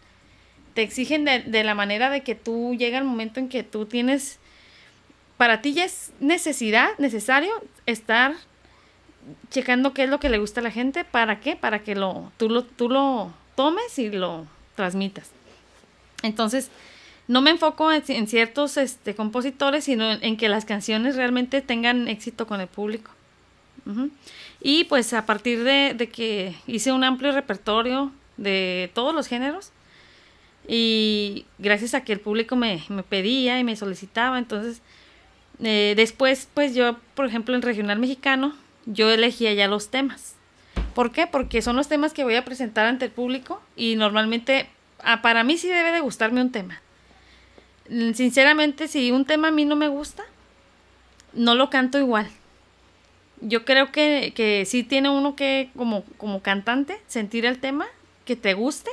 Te 0.74 0.82
exigen 0.82 1.24
de, 1.24 1.64
la 1.64 1.74
manera 1.74 2.08
de 2.10 2.22
que 2.22 2.34
tú 2.34 2.74
llega 2.74 2.98
el 2.98 3.04
momento 3.04 3.40
en 3.40 3.48
que 3.48 3.62
tú 3.62 3.84
tienes, 3.84 4.38
para 5.36 5.60
ti 5.60 5.74
ya 5.74 5.84
es 5.84 6.12
necesidad, 6.18 6.96
necesario 6.98 7.52
estar 7.84 8.34
checando 9.50 9.92
qué 9.92 10.04
es 10.04 10.08
lo 10.10 10.18
que 10.18 10.30
le 10.30 10.38
gusta 10.38 10.60
a 10.60 10.62
la 10.62 10.70
gente. 10.70 11.04
¿Para 11.04 11.40
qué? 11.40 11.56
Para 11.56 11.80
que 11.80 11.94
lo, 11.94 12.32
tú, 12.38 12.48
lo, 12.48 12.64
tú 12.64 12.88
lo 12.88 13.32
tomes 13.54 13.98
y 13.98 14.10
lo 14.10 14.46
transmitas. 14.74 15.30
Entonces, 16.22 16.70
no 17.28 17.40
me 17.42 17.50
enfoco 17.50 17.92
en, 17.92 18.26
ciertos 18.26 18.76
este, 18.76 19.14
compositores, 19.14 19.84
sino 19.84 20.10
en, 20.10 20.36
que 20.36 20.48
las 20.48 20.64
canciones 20.64 21.16
realmente 21.16 21.60
tengan 21.60 22.08
éxito 22.08 22.46
con 22.46 22.60
el 22.60 22.68
público. 22.68 23.10
Y 24.62 24.84
pues 24.84 25.12
a 25.12 25.26
partir 25.26 25.64
de, 25.64 26.08
que 26.12 26.54
hice 26.68 26.92
un 26.92 27.02
amplio 27.02 27.32
repertorio 27.32 28.12
de 28.36 28.90
todos 28.94 29.12
los 29.12 29.26
géneros, 29.26 29.72
y 30.68 31.46
gracias 31.58 31.94
a 31.94 32.04
que 32.04 32.12
el 32.12 32.20
público 32.20 32.54
me, 32.54 32.80
pedía 33.08 33.58
y 33.58 33.64
me 33.64 33.74
solicitaba, 33.74 34.38
entonces 34.38 34.80
eh, 35.60 35.94
después 35.96 36.48
pues 36.54 36.76
yo, 36.76 36.96
por 37.14 37.26
ejemplo, 37.26 37.56
en 37.56 37.62
Regional 37.62 37.98
Mexicano, 37.98 38.54
yo 38.86 39.10
elegía 39.10 39.52
ya 39.52 39.66
los 39.66 39.90
temas. 39.90 40.36
¿Por 40.94 41.10
qué? 41.10 41.26
Porque 41.26 41.60
son 41.60 41.74
los 41.74 41.88
temas 41.88 42.12
que 42.12 42.22
voy 42.22 42.36
a 42.36 42.44
presentar 42.44 42.86
ante 42.86 43.06
el 43.06 43.10
público 43.10 43.60
y 43.74 43.96
normalmente 43.96 44.68
ah, 45.02 45.22
para 45.22 45.42
mí 45.42 45.58
sí 45.58 45.68
debe 45.68 45.90
de 45.90 46.00
gustarme 46.00 46.40
un 46.40 46.52
tema. 46.52 46.80
Sinceramente, 47.88 48.86
si 48.86 49.10
un 49.10 49.24
tema 49.24 49.48
a 49.48 49.52
mí 49.52 49.64
no 49.64 49.74
me 49.74 49.88
gusta, 49.88 50.22
no 51.32 51.56
lo 51.56 51.68
canto 51.68 51.98
igual 51.98 52.30
yo 53.42 53.64
creo 53.64 53.92
que, 53.92 54.32
que 54.34 54.64
sí 54.64 54.82
tiene 54.82 55.10
uno 55.10 55.36
que, 55.36 55.70
como, 55.76 56.04
como 56.16 56.40
cantante, 56.42 57.00
sentir 57.06 57.44
el 57.44 57.58
tema, 57.58 57.86
que 58.24 58.36
te 58.36 58.54
guste, 58.54 58.90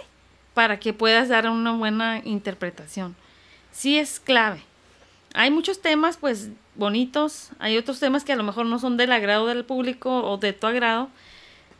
para 0.53 0.79
que 0.79 0.93
puedas 0.93 1.29
dar 1.29 1.47
una 1.49 1.71
buena 1.73 2.21
interpretación. 2.25 3.15
Sí 3.71 3.97
es 3.97 4.19
clave. 4.19 4.61
Hay 5.33 5.51
muchos 5.51 5.81
temas, 5.81 6.17
pues, 6.17 6.49
bonitos, 6.75 7.49
hay 7.59 7.77
otros 7.77 7.99
temas 7.99 8.23
que 8.23 8.33
a 8.33 8.35
lo 8.35 8.43
mejor 8.43 8.65
no 8.65 8.79
son 8.79 8.97
del 8.97 9.11
agrado 9.11 9.45
del 9.47 9.65
público 9.65 10.23
o 10.23 10.37
de 10.37 10.53
tu 10.53 10.65
agrado, 10.65 11.09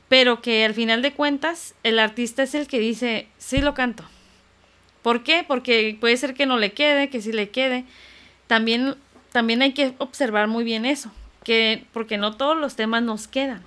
pero 0.07 0.41
que 0.41 0.65
al 0.65 0.73
final 0.73 1.01
de 1.01 1.13
cuentas 1.13 1.73
el 1.83 1.99
artista 1.99 2.43
es 2.43 2.53
el 2.53 2.67
que 2.67 2.79
dice, 2.79 3.27
sí 3.37 3.61
lo 3.61 3.73
canto. 3.73 4.03
¿Por 5.01 5.23
qué? 5.23 5.43
Porque 5.47 5.97
puede 5.99 6.17
ser 6.17 6.33
que 6.33 6.45
no 6.45 6.57
le 6.57 6.73
quede, 6.73 7.09
que 7.09 7.21
sí 7.21 7.31
le 7.31 7.49
quede. 7.49 7.85
También, 8.47 8.95
también 9.31 9.61
hay 9.61 9.73
que 9.73 9.93
observar 9.97 10.47
muy 10.47 10.63
bien 10.63 10.85
eso 10.85 11.11
porque 11.93 12.17
no 12.17 12.35
todos 12.35 12.57
los 12.57 12.75
temas 12.75 13.03
nos 13.03 13.27
quedan. 13.27 13.61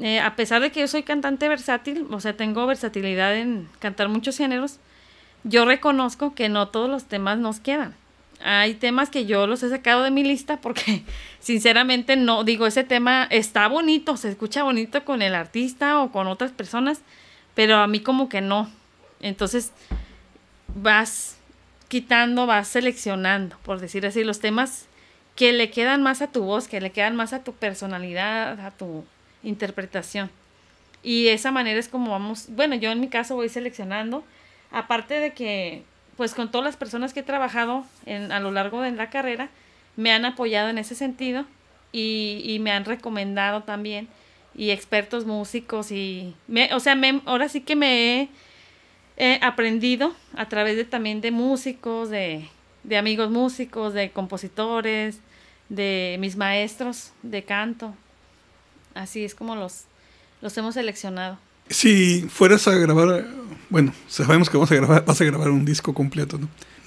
Eh, 0.00 0.20
a 0.20 0.36
pesar 0.36 0.62
de 0.62 0.70
que 0.70 0.80
yo 0.80 0.88
soy 0.88 1.02
cantante 1.02 1.48
versátil, 1.48 2.06
o 2.10 2.20
sea, 2.20 2.34
tengo 2.34 2.66
versatilidad 2.66 3.36
en 3.36 3.68
cantar 3.78 4.08
muchos 4.08 4.36
géneros, 4.36 4.78
yo 5.44 5.64
reconozco 5.64 6.34
que 6.34 6.48
no 6.48 6.68
todos 6.68 6.88
los 6.88 7.04
temas 7.04 7.38
nos 7.38 7.60
quedan. 7.60 7.94
Hay 8.44 8.74
temas 8.74 9.10
que 9.10 9.26
yo 9.26 9.46
los 9.46 9.62
he 9.62 9.68
sacado 9.68 10.02
de 10.02 10.10
mi 10.10 10.24
lista 10.24 10.60
porque 10.60 11.04
sinceramente 11.40 12.16
no, 12.16 12.44
digo, 12.44 12.66
ese 12.66 12.84
tema 12.84 13.26
está 13.30 13.68
bonito, 13.68 14.16
se 14.16 14.30
escucha 14.30 14.62
bonito 14.62 15.04
con 15.04 15.22
el 15.22 15.34
artista 15.34 16.00
o 16.00 16.10
con 16.10 16.26
otras 16.26 16.52
personas, 16.52 17.02
pero 17.54 17.76
a 17.76 17.86
mí 17.86 18.00
como 18.00 18.28
que 18.28 18.40
no. 18.40 18.68
Entonces 19.20 19.72
vas 20.74 21.38
quitando, 21.88 22.46
vas 22.46 22.68
seleccionando, 22.68 23.58
por 23.62 23.78
decir 23.78 24.06
así, 24.06 24.24
los 24.24 24.40
temas 24.40 24.86
que 25.36 25.52
le 25.52 25.70
quedan 25.70 26.02
más 26.02 26.22
a 26.22 26.30
tu 26.30 26.42
voz, 26.42 26.68
que 26.68 26.80
le 26.80 26.90
quedan 26.90 27.16
más 27.16 27.32
a 27.32 27.42
tu 27.42 27.52
personalidad, 27.52 28.60
a 28.60 28.70
tu 28.70 29.04
interpretación. 29.42 30.30
Y 31.02 31.28
esa 31.28 31.50
manera 31.50 31.78
es 31.78 31.88
como 31.88 32.12
vamos, 32.12 32.46
bueno, 32.50 32.74
yo 32.76 32.90
en 32.92 33.00
mi 33.00 33.08
caso 33.08 33.34
voy 33.34 33.48
seleccionando, 33.48 34.24
aparte 34.70 35.14
de 35.14 35.32
que, 35.32 35.82
pues 36.16 36.34
con 36.34 36.50
todas 36.50 36.64
las 36.64 36.76
personas 36.76 37.12
que 37.12 37.20
he 37.20 37.24
trabajado 37.24 37.84
en, 38.06 38.30
a 38.30 38.40
lo 38.40 38.50
largo 38.50 38.82
de 38.82 38.92
la 38.92 39.10
carrera, 39.10 39.48
me 39.96 40.12
han 40.12 40.24
apoyado 40.24 40.68
en 40.70 40.78
ese 40.78 40.94
sentido 40.94 41.44
y, 41.92 42.58
me 42.60 42.70
han 42.70 42.84
recomendado 42.84 43.62
también, 43.64 44.08
y 44.54 44.70
expertos 44.70 45.26
músicos, 45.26 45.92
y, 45.92 46.34
me, 46.46 46.72
o 46.74 46.80
sea, 46.80 46.94
me, 46.94 47.20
ahora 47.26 47.48
sí 47.48 47.60
que 47.60 47.76
me 47.76 48.30
he, 49.16 49.38
aprendido 49.42 50.14
a 50.34 50.48
través 50.48 50.76
de 50.76 50.84
también 50.84 51.20
de 51.20 51.30
músicos, 51.30 52.10
de, 52.10 52.48
de 52.84 52.96
amigos 52.96 53.30
músicos, 53.30 53.94
de 53.94 54.10
compositores, 54.10 55.20
de 55.68 56.16
mis 56.20 56.36
maestros 56.36 57.12
de 57.22 57.44
canto. 57.44 57.94
Así 58.94 59.24
es 59.24 59.34
como 59.34 59.56
los, 59.56 59.84
los 60.40 60.56
hemos 60.58 60.74
seleccionado. 60.74 61.38
Si 61.68 62.22
fueras 62.28 62.68
a 62.68 62.74
grabar, 62.74 63.26
bueno, 63.70 63.94
sabemos 64.08 64.50
que 64.50 64.56
vamos 64.56 64.70
a 64.72 64.74
grabar, 64.74 65.04
vas 65.06 65.20
a 65.20 65.24
grabar 65.24 65.50
un 65.50 65.64
disco 65.64 65.94
completo. 65.94 66.38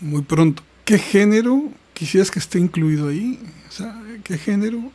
Muy 0.01 0.21
pronto. 0.21 0.61
¿Qué 0.83 0.99
género 0.99 1.63
quisieras 1.93 2.29
que 2.29 2.39
esté 2.39 2.59
incluido 2.59 3.09
ahí? 3.09 3.39
O 3.67 3.71
sea, 3.71 3.99
¿qué 4.23 4.37
género 4.37 4.91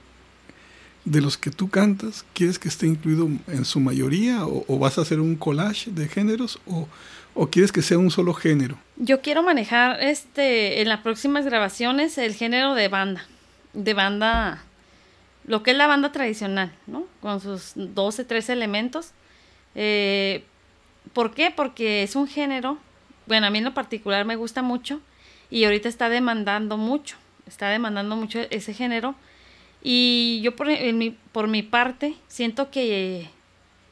de 1.04 1.20
los 1.20 1.36
que 1.36 1.50
tú 1.50 1.68
cantas 1.68 2.24
quieres 2.34 2.58
que 2.58 2.68
esté 2.68 2.86
incluido 2.86 3.28
en 3.48 3.64
su 3.64 3.80
mayoría? 3.80 4.46
¿O, 4.46 4.78
vas 4.78 4.98
a 4.98 5.02
hacer 5.02 5.18
un 5.18 5.34
collage 5.34 5.90
de 5.90 6.08
géneros? 6.08 6.60
¿O, 6.66 6.86
¿O 7.34 7.48
quieres 7.48 7.72
que 7.72 7.82
sea 7.82 7.98
un 7.98 8.10
solo 8.10 8.34
género? 8.34 8.78
Yo 8.96 9.20
quiero 9.22 9.42
manejar 9.42 10.02
este 10.02 10.82
en 10.82 10.88
las 10.88 11.00
próximas 11.00 11.44
grabaciones 11.44 12.18
el 12.18 12.34
género 12.34 12.74
de 12.74 12.88
banda, 12.88 13.24
de 13.72 13.94
banda 13.94 14.64
lo 15.44 15.62
que 15.62 15.72
es 15.72 15.76
la 15.76 15.86
banda 15.86 16.12
tradicional, 16.12 16.72
¿no? 16.86 17.06
Con 17.20 17.40
sus 17.40 17.72
12, 17.74 18.24
13 18.24 18.52
elementos. 18.52 19.12
Eh, 19.74 20.44
¿Por 21.12 21.34
qué? 21.34 21.50
Porque 21.50 22.02
es 22.02 22.14
un 22.14 22.28
género, 22.28 22.78
bueno, 23.26 23.46
a 23.46 23.50
mí 23.50 23.58
en 23.58 23.64
lo 23.64 23.74
particular 23.74 24.24
me 24.24 24.36
gusta 24.36 24.62
mucho 24.62 25.00
y 25.50 25.64
ahorita 25.64 25.88
está 25.88 26.08
demandando 26.08 26.76
mucho, 26.76 27.16
está 27.46 27.68
demandando 27.68 28.16
mucho 28.16 28.40
ese 28.50 28.74
género. 28.74 29.14
Y 29.82 30.40
yo 30.42 30.54
por, 30.54 30.66
mi, 30.68 31.16
por 31.32 31.48
mi 31.48 31.62
parte 31.62 32.14
siento 32.28 32.70
que 32.70 33.30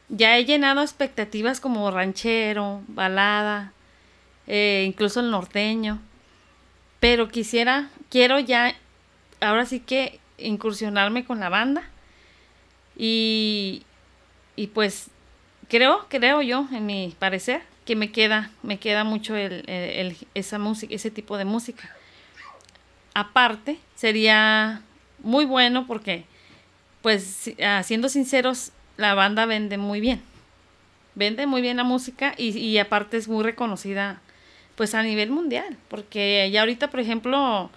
ya 0.08 0.36
he 0.36 0.44
llenado 0.44 0.82
expectativas 0.82 1.60
como 1.60 1.90
ranchero, 1.90 2.82
balada, 2.88 3.72
eh, 4.46 4.84
incluso 4.86 5.20
el 5.20 5.30
norteño. 5.30 6.00
Pero 7.00 7.28
quisiera, 7.28 7.90
quiero 8.10 8.38
ya, 8.38 8.74
ahora 9.40 9.66
sí 9.66 9.80
que 9.80 10.20
incursionarme 10.38 11.24
con 11.24 11.40
la 11.40 11.48
banda. 11.48 11.82
Y, 12.96 13.84
y 14.56 14.68
pues 14.68 15.10
creo, 15.68 16.06
creo 16.08 16.42
yo, 16.42 16.66
en 16.72 16.86
mi 16.86 17.14
parecer, 17.18 17.62
que 17.84 17.96
me 17.96 18.10
queda, 18.10 18.50
me 18.62 18.78
queda 18.78 19.04
mucho 19.04 19.36
el, 19.36 20.16
esa 20.34 20.58
música, 20.58 20.94
ese 20.94 21.10
tipo 21.10 21.38
de 21.38 21.44
música. 21.44 21.94
Aparte, 23.14 23.78
sería 23.94 24.82
muy 25.20 25.44
bueno 25.44 25.86
porque, 25.86 26.24
pues, 27.02 27.50
siendo 27.82 28.08
sinceros, 28.08 28.72
la 28.98 29.14
banda 29.14 29.46
vende 29.46 29.78
muy 29.78 30.00
bien. 30.00 30.20
Vende 31.14 31.46
muy 31.46 31.62
bien 31.62 31.78
la 31.78 31.84
música 31.84 32.34
y, 32.36 32.50
y 32.58 32.78
aparte 32.78 33.16
es 33.16 33.28
muy 33.28 33.42
reconocida, 33.42 34.20
pues, 34.76 34.94
a 34.94 35.02
nivel 35.02 35.30
mundial. 35.30 35.78
Porque 35.88 36.50
ya 36.52 36.60
ahorita, 36.60 36.90
por 36.90 37.00
ejemplo, 37.00 37.70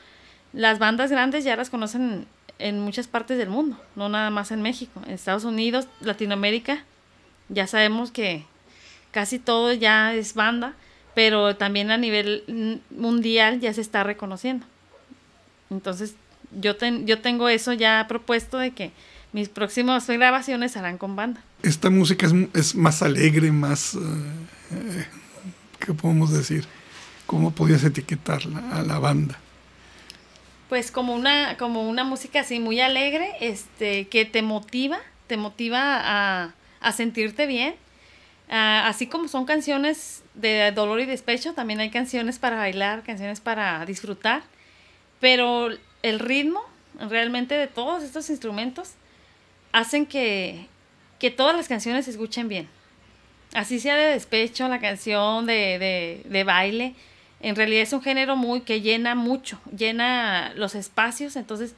las 0.52 0.80
bandas 0.80 1.10
grandes 1.10 1.46
ya 1.46 1.56
las 1.56 1.70
conocen 1.70 2.28
en 2.60 2.80
muchas 2.80 3.08
partes 3.08 3.38
del 3.38 3.50
mundo, 3.50 3.80
no 3.96 4.10
nada 4.10 4.30
más 4.30 4.52
en 4.52 4.62
México, 4.62 5.02
en 5.06 5.14
Estados 5.14 5.46
Unidos, 5.46 5.88
Latinoamérica, 6.02 6.84
ya 7.50 7.66
sabemos 7.66 8.12
que 8.12 8.46
casi 9.12 9.40
todo 9.40 9.74
ya 9.74 10.14
es 10.14 10.36
banda, 10.36 10.74
pero 11.16 11.56
también 11.56 11.92
a 11.92 11.98
nivel 11.98 12.82
mundial 12.92 13.60
ya 13.60 13.74
se 13.74 13.82
está 13.82 14.04
reconociendo. 14.04 14.66
Entonces, 15.70 16.16
yo, 16.60 16.76
yo 17.06 17.20
tengo 17.20 17.50
eso 17.50 17.74
ya 17.74 18.06
propuesto 18.08 18.58
de 18.58 18.72
que 18.72 18.92
mis 19.34 19.50
próximas 19.50 20.08
grabaciones 20.08 20.78
harán 20.78 20.98
con 20.98 21.16
banda. 21.16 21.42
Esta 21.64 21.90
música 21.90 22.28
es, 22.54 22.76
más 22.76 23.02
alegre, 23.02 23.52
más... 23.52 23.96
Eh, 23.96 25.06
¿Qué 25.80 25.94
podemos 25.94 26.32
decir? 26.32 26.66
¿Cómo 27.26 27.52
podías 27.52 27.84
etiquetarla 27.84 28.60
a 28.72 28.84
la 28.84 29.00
banda? 29.00 29.40
pues 30.72 30.90
como 30.90 31.14
una, 31.14 31.58
como 31.58 31.90
una 31.90 32.06
música 32.06 32.40
así 32.40 32.62
muy 32.62 32.80
alegre, 32.80 33.34
este, 33.42 34.08
que 34.08 34.24
te 34.24 34.42
motiva, 34.42 35.00
te 35.28 35.36
motiva 35.36 36.00
a, 36.02 36.54
a 36.80 36.92
sentirte 36.94 37.46
bien. 37.46 37.76
Ah, 38.50 38.88
así 38.88 39.06
como 39.06 39.28
son 39.28 39.44
canciones 39.44 40.24
de 40.34 40.72
dolor 40.72 41.02
y 41.02 41.06
despecho, 41.06 41.54
también 41.54 41.82
hay 41.82 41.90
canciones 41.90 42.40
para 42.40 42.56
bailar, 42.56 43.04
canciones 43.04 43.42
para 43.42 43.86
disfrutar. 43.86 44.44
Pero 45.20 45.72
el 46.04 46.20
ritmo 46.20 46.62
realmente 47.10 47.56
de 47.56 47.68
todos 47.68 48.02
estos 48.02 48.30
instrumentos 48.30 48.94
hacen 49.72 50.06
que, 50.06 50.68
que 51.20 51.32
todas 51.32 51.56
las 51.56 51.68
canciones 51.68 52.06
se 52.06 52.12
escuchen 52.12 52.48
bien. 52.48 52.68
Así 53.54 53.80
sea 53.80 53.96
de 53.96 54.12
despecho, 54.14 54.68
la 54.68 54.80
canción 54.80 55.46
de, 55.46 55.78
de, 55.80 56.22
de 56.26 56.44
baile, 56.44 56.96
en 57.42 57.56
realidad 57.56 57.82
es 57.82 57.94
un 57.94 58.02
género 58.02 58.36
muy 58.36 58.62
que 58.62 58.82
llena 58.82 59.16
mucho, 59.16 59.60
llena 59.76 60.54
los 60.56 60.76
espacios, 60.76 61.36
entonces 61.36 61.76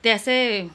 te 0.00 0.12
hace, 0.12 0.70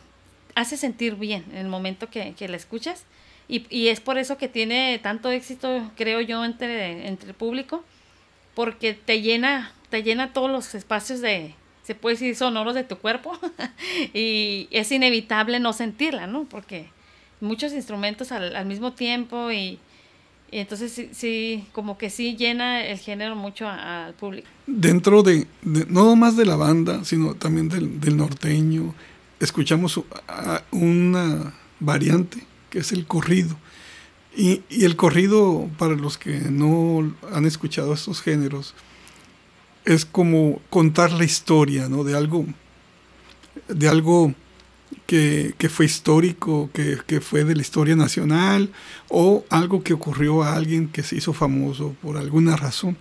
hace 0.56 0.78
sentir 0.78 1.16
bien 1.16 1.46
en 1.52 1.58
el 1.58 1.68
momento 1.68 2.10
que, 2.10 2.34
que 2.34 2.48
la 2.48 2.58
escuchas. 2.58 3.06
Y, 3.48 3.66
y, 3.76 3.88
es 3.88 4.00
por 4.00 4.20
eso 4.20 4.38
que 4.38 4.48
tiene 4.48 5.00
tanto 5.02 5.32
éxito, 5.32 5.92
creo 5.96 6.22
yo, 6.22 6.46
entre, 6.46 7.08
entre 7.08 7.30
el 7.30 7.36
público, 7.36 7.84
porque 8.54 8.94
te 8.94 9.22
llena, 9.22 9.74
te 9.90 10.04
llena 10.04 10.34
todos 10.34 10.52
los 10.52 10.76
espacios 10.76 11.20
de, 11.20 11.56
se 11.90 11.96
puede 11.96 12.14
decir, 12.14 12.36
sonoros 12.36 12.76
de 12.76 12.84
tu 12.84 12.98
cuerpo, 12.98 13.36
y 14.14 14.68
es 14.70 14.92
inevitable 14.92 15.60
no 15.60 15.74
sentirla, 15.74 16.28
¿no? 16.28 16.44
Porque 16.44 16.88
muchos 17.42 17.74
instrumentos 17.74 18.32
al, 18.32 18.56
al 18.56 18.68
mismo 18.68 18.94
tiempo 18.94 19.52
y 19.52 19.80
y 20.52 20.60
entonces 20.60 20.92
sí, 20.92 21.10
sí, 21.14 21.66
como 21.72 21.98
que 21.98 22.12
sí 22.12 22.36
llena 22.36 22.86
el 22.86 23.00
género 23.00 23.36
mucho 23.36 23.68
al 23.68 24.14
público. 24.14 24.48
Dentro 24.68 25.24
de, 25.24 25.48
no 25.64 26.16
más 26.16 26.38
de 26.38 26.46
la 26.46 26.56
banda, 26.56 27.04
sino 27.06 27.34
también 27.34 27.70
del, 27.70 28.00
del 28.00 28.18
norteño, 28.18 28.94
escuchamos 29.40 30.00
una 30.72 31.54
variante 31.80 32.46
que 32.70 32.80
es 32.80 32.92
el 32.92 33.08
corrido. 33.08 33.56
Y, 34.36 34.62
y, 34.70 34.86
el 34.86 34.96
corrido, 34.96 35.68
para 35.80 35.96
los 35.96 36.20
que 36.20 36.38
no 36.38 37.16
han 37.34 37.46
escuchado 37.46 37.94
estos 37.94 38.22
géneros, 38.22 38.76
es 39.86 40.06
como 40.06 40.62
contar 40.70 41.12
la 41.12 41.24
historia, 41.24 41.90
¿no? 41.90 42.04
De 42.04 42.16
algo, 42.16 42.46
de 43.68 43.88
algo 43.88 44.34
que, 45.06 45.70
fue 45.70 45.86
histórico, 45.86 46.70
que, 46.74 47.22
fue 47.22 47.44
de 47.44 47.56
la 47.56 47.62
historia 47.62 47.96
nacional, 47.96 48.70
o 49.08 49.44
algo 49.50 49.84
que 49.84 49.94
ocurrió 49.94 50.44
a 50.44 50.56
alguien 50.56 50.88
que 50.90 51.04
se 51.04 51.16
hizo 51.16 51.34
famoso 51.34 51.96
por 52.02 52.18
alguna 52.18 52.56
razón. 52.56 52.98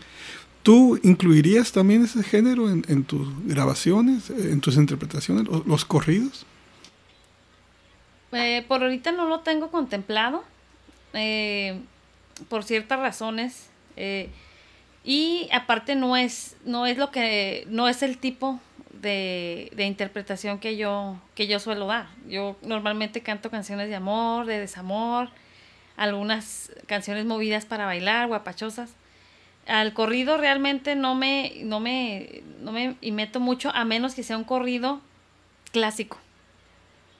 ¿Tú 0.62 0.98
incluirías 1.02 1.72
también 1.72 2.04
ese 2.04 2.22
género 2.22 2.70
en, 2.70 3.04
tus 3.04 3.28
grabaciones, 3.46 4.30
en 4.30 4.60
tus 4.60 4.76
interpretaciones, 4.76 5.46
los, 5.66 5.84
corridos? 5.84 6.46
Eh, 8.32 8.64
por 8.68 8.82
ahorita 8.82 9.12
no 9.12 9.26
lo 9.26 9.40
tengo 9.40 9.70
contemplado, 9.70 10.44
eh, 11.14 11.80
por 12.48 12.64
ciertas 12.64 13.00
razones. 13.00 13.68
Eh, 13.96 14.30
y 15.08 15.48
aparte 15.54 15.94
no 15.94 16.18
es, 16.18 16.54
no 16.66 16.84
es 16.84 16.98
lo 16.98 17.10
que, 17.10 17.64
no 17.70 17.88
es 17.88 18.02
el 18.02 18.18
tipo 18.18 18.60
de, 18.92 19.72
de, 19.74 19.84
interpretación 19.84 20.58
que 20.58 20.76
yo, 20.76 21.16
que 21.34 21.46
yo 21.46 21.60
suelo 21.60 21.86
dar. 21.86 22.08
Yo 22.28 22.58
normalmente 22.60 23.22
canto 23.22 23.50
canciones 23.50 23.88
de 23.88 23.94
amor, 23.94 24.44
de 24.44 24.58
desamor, 24.58 25.30
algunas 25.96 26.70
canciones 26.86 27.24
movidas 27.24 27.64
para 27.64 27.86
bailar, 27.86 28.28
guapachosas. 28.28 28.90
Al 29.66 29.94
corrido 29.94 30.36
realmente 30.36 30.94
no 30.94 31.14
me, 31.14 31.54
no 31.62 31.80
me, 31.80 32.42
no 32.60 32.70
me 32.70 32.96
meto 33.00 33.40
mucho, 33.40 33.70
a 33.74 33.86
menos 33.86 34.14
que 34.14 34.22
sea 34.22 34.36
un 34.36 34.44
corrido 34.44 35.00
clásico. 35.72 36.18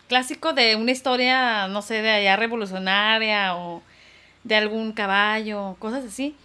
Clásico 0.08 0.52
de 0.52 0.76
una 0.76 0.90
historia, 0.90 1.68
no 1.68 1.80
sé, 1.80 2.02
de 2.02 2.10
allá 2.10 2.36
revolucionaria 2.36 3.56
o 3.56 3.82
de 4.44 4.56
algún 4.56 4.92
caballo, 4.92 5.76
cosas 5.78 6.04
así. 6.04 6.36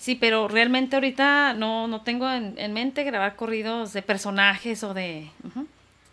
Sí, 0.00 0.14
pero 0.14 0.48
realmente 0.48 0.96
ahorita 0.96 1.52
no, 1.52 1.86
no 1.86 2.00
tengo 2.00 2.26
en, 2.30 2.72
mente 2.72 3.04
grabar 3.04 3.36
corridos 3.36 3.92
de 3.92 4.00
personajes 4.00 4.82
o 4.82 4.94
de, 4.94 5.28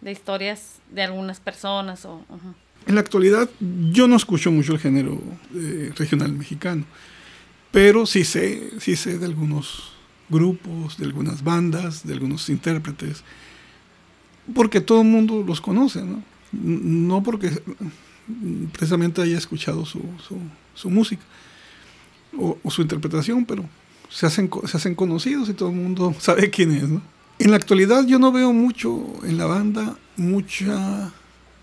de 0.01 0.11
historias 0.11 0.79
de 0.91 1.03
algunas 1.03 1.39
personas. 1.39 2.03
O, 2.03 2.21
En 2.85 2.95
la 2.95 2.99
actualidad 3.01 3.49
yo 3.61 4.09
no 4.09 4.17
escucho 4.17 4.51
mucho 4.51 4.73
el 4.73 4.79
género 4.79 5.21
eh, 5.55 5.93
regional 5.95 6.33
mexicano, 6.33 6.83
pero 7.71 8.05
sí 8.05 8.25
sé, 8.25 8.71
sí 8.81 8.97
sé 8.97 9.19
de 9.19 9.25
algunos 9.25 9.93
grupos, 10.27 10.97
de 10.97 11.05
algunas 11.05 11.41
bandas, 11.41 12.05
de 12.05 12.11
algunos 12.11 12.49
intérpretes, 12.49 13.23
porque 14.53 14.81
todo 14.81 15.01
el 15.01 15.07
mundo 15.07 15.45
los 15.47 15.61
conoce, 15.61 16.03
¿no? 16.03 16.21
No 16.51 17.23
porque 17.23 17.51
precisamente 18.73 19.21
haya 19.21 19.37
escuchado 19.37 19.85
su, 19.85 20.01
su, 20.75 20.89
música 20.89 21.23
o, 22.39 22.71
su 22.71 22.81
interpretación, 22.81 23.45
pero 23.45 23.65
se 24.09 24.25
hacen, 24.25 24.49
se 24.65 24.77
hacen 24.77 24.95
conocidos 24.95 25.49
y 25.49 25.53
todo 25.53 25.69
el 25.69 25.75
mundo 25.75 26.15
sabe 26.19 26.49
quién 26.49 26.71
es. 26.71 26.83
En 27.39 27.51
la 27.51 27.57
actualidad 27.57 28.05
yo 28.05 28.19
no 28.19 28.31
veo 28.31 28.53
mucho 28.53 29.05
en 29.23 29.37
la 29.37 29.45
banda 29.45 29.97
mucha, 30.15 31.13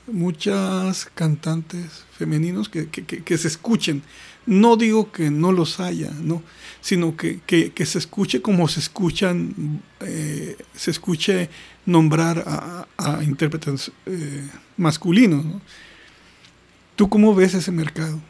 muchas 0.07 1.07
cantantes 1.15 2.05
femeninos 2.17 2.69
que, 2.69 2.89
que, 2.89 3.05
que, 3.05 3.39
se 3.39 3.49
escuchen. 3.49 4.03
No 4.47 4.77
digo 4.77 5.11
que 5.11 5.31
no 5.31 5.51
los 5.53 5.81
haya, 5.81 6.13
¿no? 6.23 6.43
sino 6.81 7.17
que, 7.17 7.41
se 7.85 7.99
escuche 7.99 8.41
como 8.41 8.69
se 8.69 8.81
escuchan, 8.81 9.83
eh, 10.01 10.57
se 10.75 10.91
escuche 10.91 11.49
nombrar 11.87 12.45
a, 12.47 12.87
a 12.97 13.25
intérpretes 13.25 13.91
eh, 14.07 14.49
masculinos. 14.77 15.45
¿no? 15.45 15.61
¿Tú 16.95 17.09
cómo 17.09 17.35
ves 17.35 17.55
ese 17.55 17.73
mercado? 17.73 18.21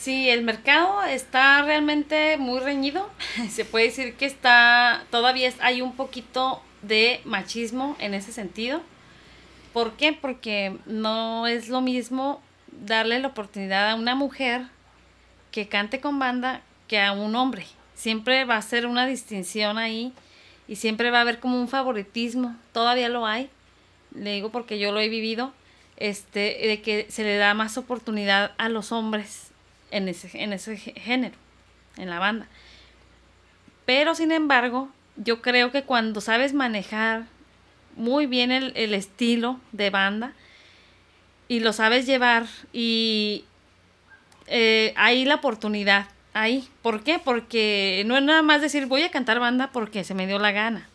Sí, 0.00 0.30
el 0.30 0.40
mercado 0.40 1.02
está 1.02 1.60
realmente 1.60 2.38
muy 2.38 2.60
reñido. 2.60 3.10
Se 3.50 3.66
puede 3.66 3.84
decir 3.84 4.14
que 4.14 4.24
está, 4.24 5.04
todavía 5.10 5.52
hay 5.60 5.82
un 5.82 5.94
poquito 5.94 6.62
de 6.80 7.20
machismo 7.26 7.96
en 7.98 8.14
ese 8.14 8.32
sentido. 8.32 8.80
¿Por 9.74 9.92
qué? 9.98 10.14
Porque 10.14 10.74
no 10.86 11.46
es 11.46 11.68
lo 11.68 11.82
mismo 11.82 12.40
darle 12.72 13.18
la 13.18 13.28
oportunidad 13.28 13.90
a 13.90 13.94
una 13.94 14.14
mujer 14.14 14.62
que 15.52 15.68
cante 15.68 16.00
con 16.00 16.18
banda 16.18 16.62
que 16.88 16.98
a 16.98 17.12
un 17.12 17.36
hombre. 17.36 17.66
Siempre 17.94 18.46
va 18.46 18.56
a 18.56 18.62
ser 18.62 18.86
una 18.86 19.06
distinción 19.06 19.76
ahí 19.76 20.14
y 20.66 20.76
siempre 20.76 21.10
va 21.10 21.18
a 21.18 21.22
haber 21.22 21.40
como 21.40 21.60
un 21.60 21.68
favoritismo. 21.68 22.56
Todavía 22.72 23.10
lo 23.10 23.26
hay. 23.26 23.50
Le 24.14 24.32
digo 24.32 24.50
porque 24.50 24.78
yo 24.78 24.92
lo 24.92 25.00
he 25.00 25.10
vivido 25.10 25.52
este, 25.98 26.56
de 26.66 26.80
que 26.80 27.04
se 27.10 27.22
le 27.22 27.36
da 27.36 27.52
más 27.52 27.76
oportunidad 27.76 28.52
a 28.56 28.70
los 28.70 28.92
hombres 28.92 29.49
en 29.90 30.08
ese, 30.08 30.30
en 30.42 30.52
ese 30.52 30.76
género, 30.76 31.36
en 31.96 32.10
la 32.10 32.18
banda. 32.18 32.46
Pero 33.86 34.14
sin 34.14 34.32
embargo, 34.32 34.88
yo 35.16 35.42
creo 35.42 35.70
que 35.70 35.82
cuando 35.82 36.20
sabes 36.20 36.54
manejar 36.54 37.24
muy 37.96 38.26
bien 38.26 38.50
el, 38.52 38.94
estilo 38.94 39.60
de 39.72 39.90
banda 39.90 40.32
y 41.48 41.60
lo 41.60 41.72
sabes 41.72 42.06
llevar 42.06 42.46
y 42.72 43.44
eh, 44.46 44.94
hay 44.96 45.24
la 45.24 45.36
oportunidad 45.36 46.06
ahí. 46.32 46.68
¿Por 46.82 47.02
qué? 47.02 47.18
Porque 47.18 48.04
no 48.06 48.16
es 48.16 48.22
nada 48.22 48.42
más 48.42 48.60
decir 48.60 48.86
voy 48.86 49.02
a 49.02 49.10
cantar 49.10 49.40
banda 49.40 49.70
porque 49.72 50.04
se 50.04 50.14
me 50.14 50.26
dio 50.26 50.38
la 50.38 50.52
gana. 50.52 50.88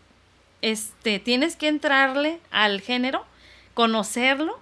Este, 0.61 1.19
tienes 1.19 1.55
que 1.55 1.67
entrarle 1.67 2.39
al 2.49 2.81
género, 2.81 3.25
conocerlo 3.73 4.59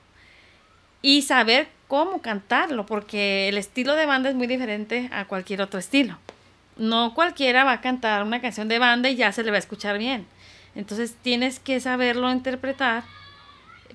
y 1.01 1.21
saber 1.21 1.69
cómo 1.93 2.23
cantarlo, 2.23 2.87
porque 2.87 3.47
el 3.49 3.55
estilo 3.55 3.93
de 3.93 4.07
banda 4.07 4.27
es 4.27 4.33
muy 4.33 4.47
diferente 4.47 5.11
a 5.11 5.25
cualquier 5.25 5.61
otro 5.61 5.79
estilo. 5.79 6.17
No 6.75 7.13
cualquiera 7.13 7.63
va 7.65 7.73
a 7.73 7.81
cantar 7.81 8.23
una 8.23 8.41
canción 8.41 8.67
de 8.67 8.79
banda 8.79 9.09
y 9.11 9.15
ya 9.15 9.31
se 9.31 9.43
le 9.43 9.51
va 9.51 9.57
a 9.57 9.59
escuchar 9.59 9.99
bien. 9.99 10.25
Entonces 10.73 11.15
tienes 11.21 11.59
que 11.59 11.79
saberlo 11.79 12.31
interpretar, 12.31 13.03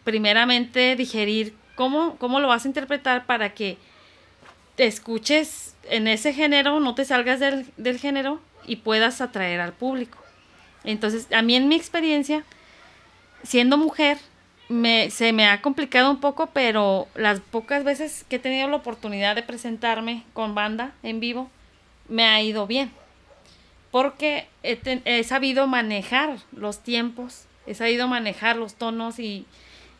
primeramente 0.05 0.95
digerir 0.95 1.57
cómo, 1.75 2.15
cómo 2.19 2.39
lo 2.39 2.47
vas 2.47 2.67
a 2.67 2.69
interpretar 2.69 3.27
para 3.27 3.53
que 3.53 3.79
te 4.77 4.87
escuches 4.87 5.75
en 5.91 6.07
ese 6.07 6.33
género, 6.33 6.79
no 6.79 6.95
te 6.95 7.05
salgas 7.05 7.41
del, 7.41 7.67
del 7.79 7.99
género 7.99 8.41
y 8.65 8.77
puedas 8.77 9.21
atraer 9.21 9.61
al 9.61 9.73
público. 9.73 10.19
Entonces, 10.85 11.27
a 11.33 11.43
mí 11.43 11.57
en 11.57 11.67
mi 11.67 11.75
experiencia, 11.75 12.45
siendo 13.43 13.77
mujer, 13.77 14.19
me, 14.69 15.11
se 15.11 15.33
me 15.33 15.47
ha 15.47 15.63
complicado 15.63 16.11
un 16.11 16.21
poco, 16.21 16.49
pero 16.53 17.09
las 17.15 17.41
pocas 17.41 17.85
veces 17.85 18.25
que 18.29 18.37
he 18.37 18.39
tenido 18.39 18.69
la 18.69 18.77
oportunidad 18.77 19.35
de 19.35 19.43
presentarme 19.43 20.25
con 20.35 20.55
banda 20.55 20.93
en 21.03 21.21
vivo, 21.21 21.51
me 22.09 22.25
ha 22.25 22.41
ido 22.43 22.67
bien. 22.67 22.91
Porque 23.91 24.47
he, 24.63 25.25
sabido 25.25 25.67
manejar 25.67 26.37
los 26.53 26.83
tiempos, 26.83 27.47
he 27.67 27.75
sabido 27.75 28.07
manejar 28.07 28.57
los 28.57 28.75
tonos 28.75 29.19
y, 29.19 29.47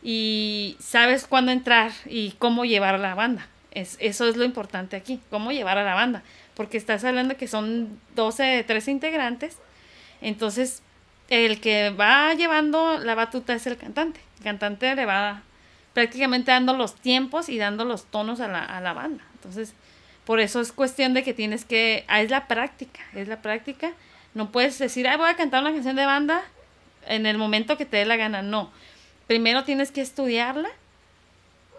y 0.03 0.77
sabes 0.79 1.25
cuándo 1.25 1.51
entrar 1.51 1.91
y 2.05 2.31
cómo 2.37 2.65
llevar 2.65 2.95
a 2.95 2.99
la 2.99 3.15
banda. 3.15 3.47
Es, 3.71 3.97
eso 3.99 4.27
es 4.27 4.37
lo 4.37 4.45
importante 4.45 4.95
aquí, 4.95 5.19
cómo 5.31 5.51
llevar 5.51 5.79
a 5.79 5.83
la 5.83 5.95
banda. 5.95 6.21
Porque 6.53 6.77
estás 6.77 7.03
hablando 7.03 7.37
que 7.37 7.47
son 7.47 7.99
12, 8.15 8.63
13 8.67 8.91
integrantes. 8.91 9.57
Entonces, 10.21 10.83
el 11.29 11.59
que 11.59 11.89
va 11.89 12.33
llevando 12.35 12.99
la 12.99 13.15
batuta 13.15 13.53
es 13.55 13.65
el 13.65 13.77
cantante. 13.77 14.19
Cantante 14.43 14.95
le 14.95 15.05
va 15.05 15.43
prácticamente 15.93 16.51
dando 16.51 16.73
los 16.73 16.95
tiempos 16.95 17.49
y 17.49 17.57
dando 17.57 17.85
los 17.85 18.05
tonos 18.05 18.39
a 18.39 18.47
la, 18.47 18.63
a 18.63 18.79
la 18.81 18.93
banda. 18.93 19.23
Entonces, 19.35 19.73
por 20.25 20.39
eso 20.39 20.61
es 20.61 20.71
cuestión 20.71 21.13
de 21.13 21.23
que 21.23 21.33
tienes 21.33 21.65
que, 21.65 22.05
ah, 22.07 22.21
es 22.21 22.29
la 22.29 22.47
práctica, 22.47 22.99
es 23.15 23.27
la 23.27 23.41
práctica. 23.41 23.93
No 24.33 24.51
puedes 24.51 24.77
decir, 24.77 25.07
ah, 25.07 25.17
voy 25.17 25.29
a 25.29 25.35
cantar 25.35 25.61
una 25.61 25.73
canción 25.73 25.95
de 25.95 26.05
banda 26.05 26.43
en 27.07 27.25
el 27.25 27.37
momento 27.37 27.77
que 27.77 27.85
te 27.85 27.97
dé 27.97 28.05
la 28.05 28.15
gana. 28.15 28.41
No. 28.41 28.71
Primero 29.27 29.63
tienes 29.63 29.91
que 29.91 30.01
estudiarla 30.01 30.69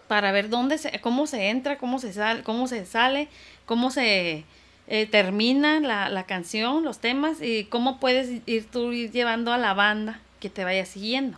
para 0.07 0.31
ver 0.33 0.49
dónde 0.49 0.77
se, 0.77 0.99
cómo 0.99 1.27
se 1.27 1.49
entra, 1.49 1.77
cómo 1.77 1.97
se 1.99 2.11
sale, 2.11 2.43
cómo 2.43 2.67
se 2.67 2.85
sale, 2.85 3.29
cómo 3.65 3.89
se 3.89 4.43
eh, 4.87 5.05
termina 5.05 5.79
la, 5.79 6.09
la, 6.09 6.25
canción, 6.25 6.83
los 6.83 6.99
temas 6.99 7.41
y 7.41 7.63
cómo 7.65 7.99
puedes 7.99 8.41
ir 8.45 8.69
tú 8.69 8.91
ir 8.91 9.11
llevando 9.11 9.53
a 9.53 9.57
la 9.57 9.73
banda 9.73 10.19
que 10.41 10.49
te 10.49 10.65
vaya 10.65 10.85
siguiendo 10.85 11.37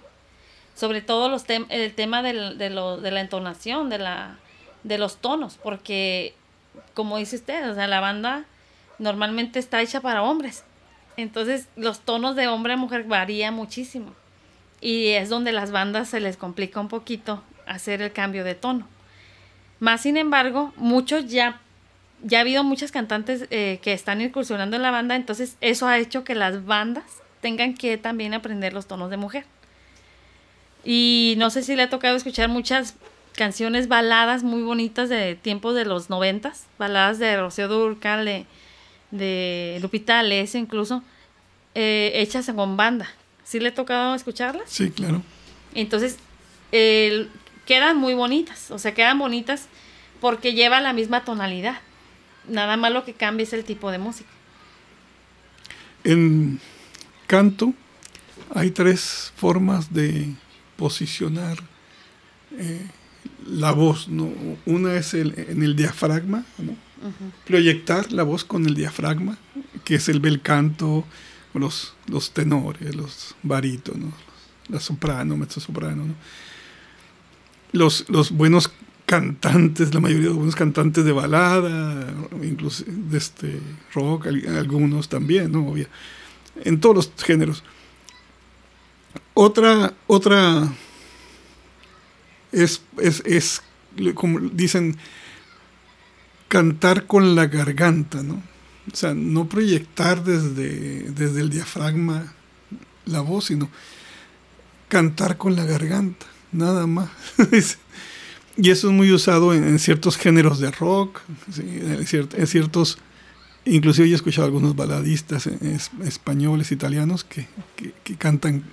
sobre 0.76 1.02
todo 1.02 1.30
los 1.30 1.46
el 1.50 1.94
tema 1.94 2.24
del, 2.24 2.58
de, 2.58 2.70
lo, 2.70 2.98
de 2.98 3.12
la 3.12 3.22
entonación, 3.22 3.90
de, 3.90 4.00
la, 4.00 4.38
de 4.84 4.98
los 4.98 5.18
tonos, 5.18 5.58
porque 5.62 6.34
como 6.94 7.18
dice 7.18 7.36
usted, 7.36 7.70
o 7.70 7.76
sea, 7.76 7.88
la 7.88 8.00
banda 8.00 8.46
normalmente 9.00 9.60
está 9.60 9.82
hecha 9.82 10.02
para 10.02 10.24
hombres. 10.24 10.64
Entonces 11.18 11.68
los 11.76 12.00
tonos 12.00 12.36
de 12.36 12.48
hombre 12.48 12.74
a 12.74 12.78
mujer 12.78 13.04
varían 13.04 13.54
muchísimo. 13.54 14.14
Y 14.82 15.10
es 15.10 15.30
donde 15.30 15.52
las 15.52 15.72
bandas 15.72 16.10
se 16.10 16.20
les 16.20 16.38
complica 16.38 16.80
un 16.80 16.88
poquito 16.88 17.44
hacer 17.66 18.02
el 18.02 18.12
cambio 18.12 18.44
de 18.44 18.56
tono. 18.56 18.88
Más 19.80 20.02
sin 20.02 20.18
embargo, 20.18 20.74
muchos 20.76 21.28
ya, 21.28 21.60
ya 22.24 22.40
ha 22.40 22.42
habido 22.42 22.64
muchas 22.64 22.92
cantantes 22.92 23.48
eh, 23.50 23.80
que 23.82 23.94
están 23.94 24.22
incursionando 24.22 24.76
en 24.76 24.82
la 24.82 24.92
banda, 24.92 25.16
entonces 25.16 25.58
eso 25.62 25.88
ha 25.88 25.98
hecho 25.98 26.24
que 26.24 26.36
las 26.36 26.66
bandas 26.66 27.06
tengan 27.42 27.74
que 27.74 27.98
también 27.98 28.34
aprender 28.34 28.74
los 28.74 28.88
tonos 28.88 29.10
de 29.10 29.18
mujer. 29.18 29.46
Y 30.84 31.36
no 31.38 31.50
sé 31.50 31.64
si 31.64 31.76
le 31.76 31.84
ha 31.84 31.90
tocado 31.90 32.16
escuchar 32.16 32.50
muchas 32.50 32.96
canciones 33.36 33.88
baladas 33.88 34.44
muy 34.44 34.62
bonitas 34.62 35.10
de 35.10 35.36
tiempos 35.36 35.76
de 35.76 35.86
los 35.86 36.10
noventas, 36.10 36.66
baladas 36.78 37.20
de 37.20 37.38
Rocío 37.38 37.68
Durcal, 37.68 38.26
de, 38.26 38.46
de 39.12 39.80
Lupita 39.82 40.20
Alessio 40.20 40.60
incluso, 40.60 41.04
eh, 41.76 42.12
hechas 42.16 42.52
con 42.56 42.78
banda. 42.78 43.10
¿Sí 43.44 43.60
le 43.60 43.70
ha 43.70 43.74
tocado 43.74 44.16
escucharlas? 44.16 44.70
Sí, 44.70 44.92
claro. 44.92 45.22
Entonces, 45.74 46.18
quedan 46.72 47.98
muy 47.98 48.14
bonitas, 48.14 48.72
o 48.72 48.80
sea, 48.80 48.94
quedan 48.94 49.20
bonitas 49.20 49.68
porque 50.22 50.54
lleva 50.54 50.82
la 50.82 50.94
misma 50.94 51.24
tonalidad. 51.24 51.80
Nada 52.48 52.78
más 52.78 52.92
lo 52.92 53.04
que 53.04 53.14
cambia 53.14 53.44
es 53.44 53.54
el 53.54 53.64
tipo 53.64 53.92
de 53.92 53.98
música. 53.98 54.30
En 56.04 56.60
canto 57.28 57.74
hay 58.54 58.72
tres 58.72 59.34
formas 59.36 59.94
de 59.94 60.34
posicionar 60.76 61.58
eh, 62.58 62.88
la 63.48 63.72
voz, 63.72 64.08
¿no? 64.08 64.32
Una 64.66 64.96
es 64.96 65.14
el, 65.14 65.34
en 65.38 65.64
el 65.64 65.76
diafragma, 65.76 66.46
proyectar 67.46 68.12
la 68.12 68.24
voz 68.24 68.46
con 68.46 68.66
el 68.66 68.76
diafragma, 68.76 69.38
que 69.84 69.96
es 69.96 70.10
el 70.10 70.20
bel 70.20 70.42
canto, 70.42 71.06
los, 71.54 71.94
los 72.08 72.32
tenores, 72.32 72.96
los 72.96 73.36
barítonos, 73.44 74.14
la 74.70 74.80
soprano, 74.80 75.38
mezzo 75.38 75.60
soprano, 75.60 76.06
los, 77.72 78.06
los 78.10 78.32
buenos 78.32 78.72
cantantes, 79.06 79.94
la 79.94 80.00
mayoría 80.00 80.24
de 80.24 80.30
los 80.30 80.38
buenos 80.38 80.56
cantantes 80.56 81.04
de 81.04 81.12
balada, 81.12 82.14
incluso 82.42 82.84
de 82.88 83.18
este 83.18 83.60
rock, 83.94 84.28
algunos 84.28 85.10
también, 85.10 85.52
¿no? 85.52 85.74
en 86.64 86.80
todos 86.80 86.96
los 86.96 87.12
géneros. 87.24 87.64
Otra, 89.34 89.94
otra 90.08 90.72
es, 92.52 92.82
como 94.14 94.40
dicen, 94.40 94.98
cantar 96.48 97.08
con 97.08 97.36
la 97.36 97.48
garganta, 97.48 98.22
¿no? 98.22 98.44
O 98.92 98.96
sea, 98.96 99.14
no 99.14 99.48
proyectar 99.48 100.24
desde, 100.24 101.12
desde 101.12 101.42
el 101.42 101.50
diafragma 101.50 102.34
la 103.06 103.22
voz, 103.22 103.46
sino 103.46 103.70
cantar 104.88 105.38
con 105.38 105.56
la 105.56 105.66
garganta, 105.66 106.26
nada 106.52 106.86
más. 106.86 107.10
y 108.58 108.70
eso 108.70 108.88
es 108.88 108.94
muy 108.94 109.12
usado 109.12 109.54
en, 109.54 109.80
ciertos 109.80 110.18
géneros 110.18 110.60
de 110.60 110.70
rock, 110.70 111.22
en, 111.58 112.48
ciertos, 112.48 113.00
inclusive 113.66 114.08
he 114.10 114.14
escuchado 114.14 114.46
algunos 114.46 114.76
baladistas 114.76 115.48
españoles, 115.48 116.72
italianos, 116.72 117.24
que, 117.24 117.48
cantan 118.18 118.64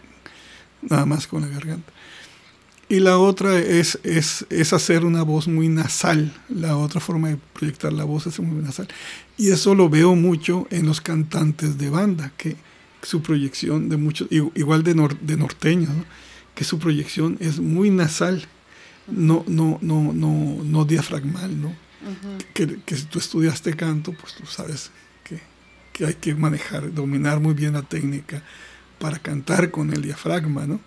nada 0.82 1.06
más 1.06 1.26
con 1.26 1.42
la 1.42 1.48
garganta. 1.48 1.92
Y 2.88 2.98
la 2.98 3.18
otra 3.18 3.56
es, 3.56 4.00
es, 4.02 4.44
es, 4.50 4.72
hacer 4.72 5.04
una 5.04 5.22
voz 5.22 5.46
muy 5.46 5.68
nasal. 5.68 6.34
La 6.48 6.76
otra 6.76 7.00
forma 7.00 7.28
de 7.28 7.38
proyectar 7.52 7.92
la 7.92 8.02
voz 8.02 8.26
es 8.26 8.40
muy 8.40 8.60
nasal. 8.60 8.88
Y 9.36 9.50
eso 9.50 9.76
lo 9.76 9.88
veo 9.88 10.16
mucho 10.16 10.66
en 10.70 10.86
los 10.86 11.00
cantantes 11.00 11.78
de 11.78 11.88
banda, 11.88 12.32
que 12.36 12.56
su 13.02 13.22
proyección 13.22 13.88
de 13.88 13.96
muchos, 13.96 14.26
igual 14.30 14.82
de, 14.82 14.94
de 15.20 15.36
norteños, 15.36 15.90
que 16.56 16.64
su 16.64 16.80
proyección 16.80 17.36
es 17.38 17.60
muy 17.60 17.90
nasal, 17.90 18.44
no, 19.06 19.44
no, 19.46 19.78
no, 19.82 20.12
no, 20.12 20.58
no 20.64 20.84
diafragmal, 20.84 21.60
¿no? 21.60 21.72
que, 22.54 22.80
que, 22.84 22.96
si 22.96 23.04
tú 23.04 23.18
estudiaste 23.18 23.74
canto, 23.76 24.12
pues 24.12 24.34
tú 24.34 24.46
sabes 24.46 24.90
que, 25.22 25.40
que, 25.92 26.06
hay 26.06 26.14
que 26.14 26.34
manejar, 26.34 26.92
dominar 26.92 27.40
muy 27.40 27.54
bien 27.54 27.74
la 27.74 27.82
técnica 27.82 28.42
para 29.00 29.18
cantar 29.18 29.70
con 29.70 29.92
el 29.92 30.02
diafragma, 30.02 30.66
¿no? 30.66 30.78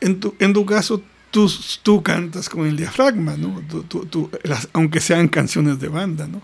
en, 0.00 0.18
tu, 0.18 0.34
en 0.40 0.52
tu 0.52 0.66
caso, 0.66 1.02
tú, 1.30 1.50
tú 1.82 2.02
cantas 2.02 2.48
con 2.48 2.66
el 2.66 2.76
diafragma, 2.76 3.36
¿no? 3.36 3.62
Tú, 3.88 4.30
aunque 4.72 5.00
sean 5.00 5.28
canciones 5.28 5.78
de 5.78 5.88
banda, 5.88 6.26
¿no? 6.26 6.42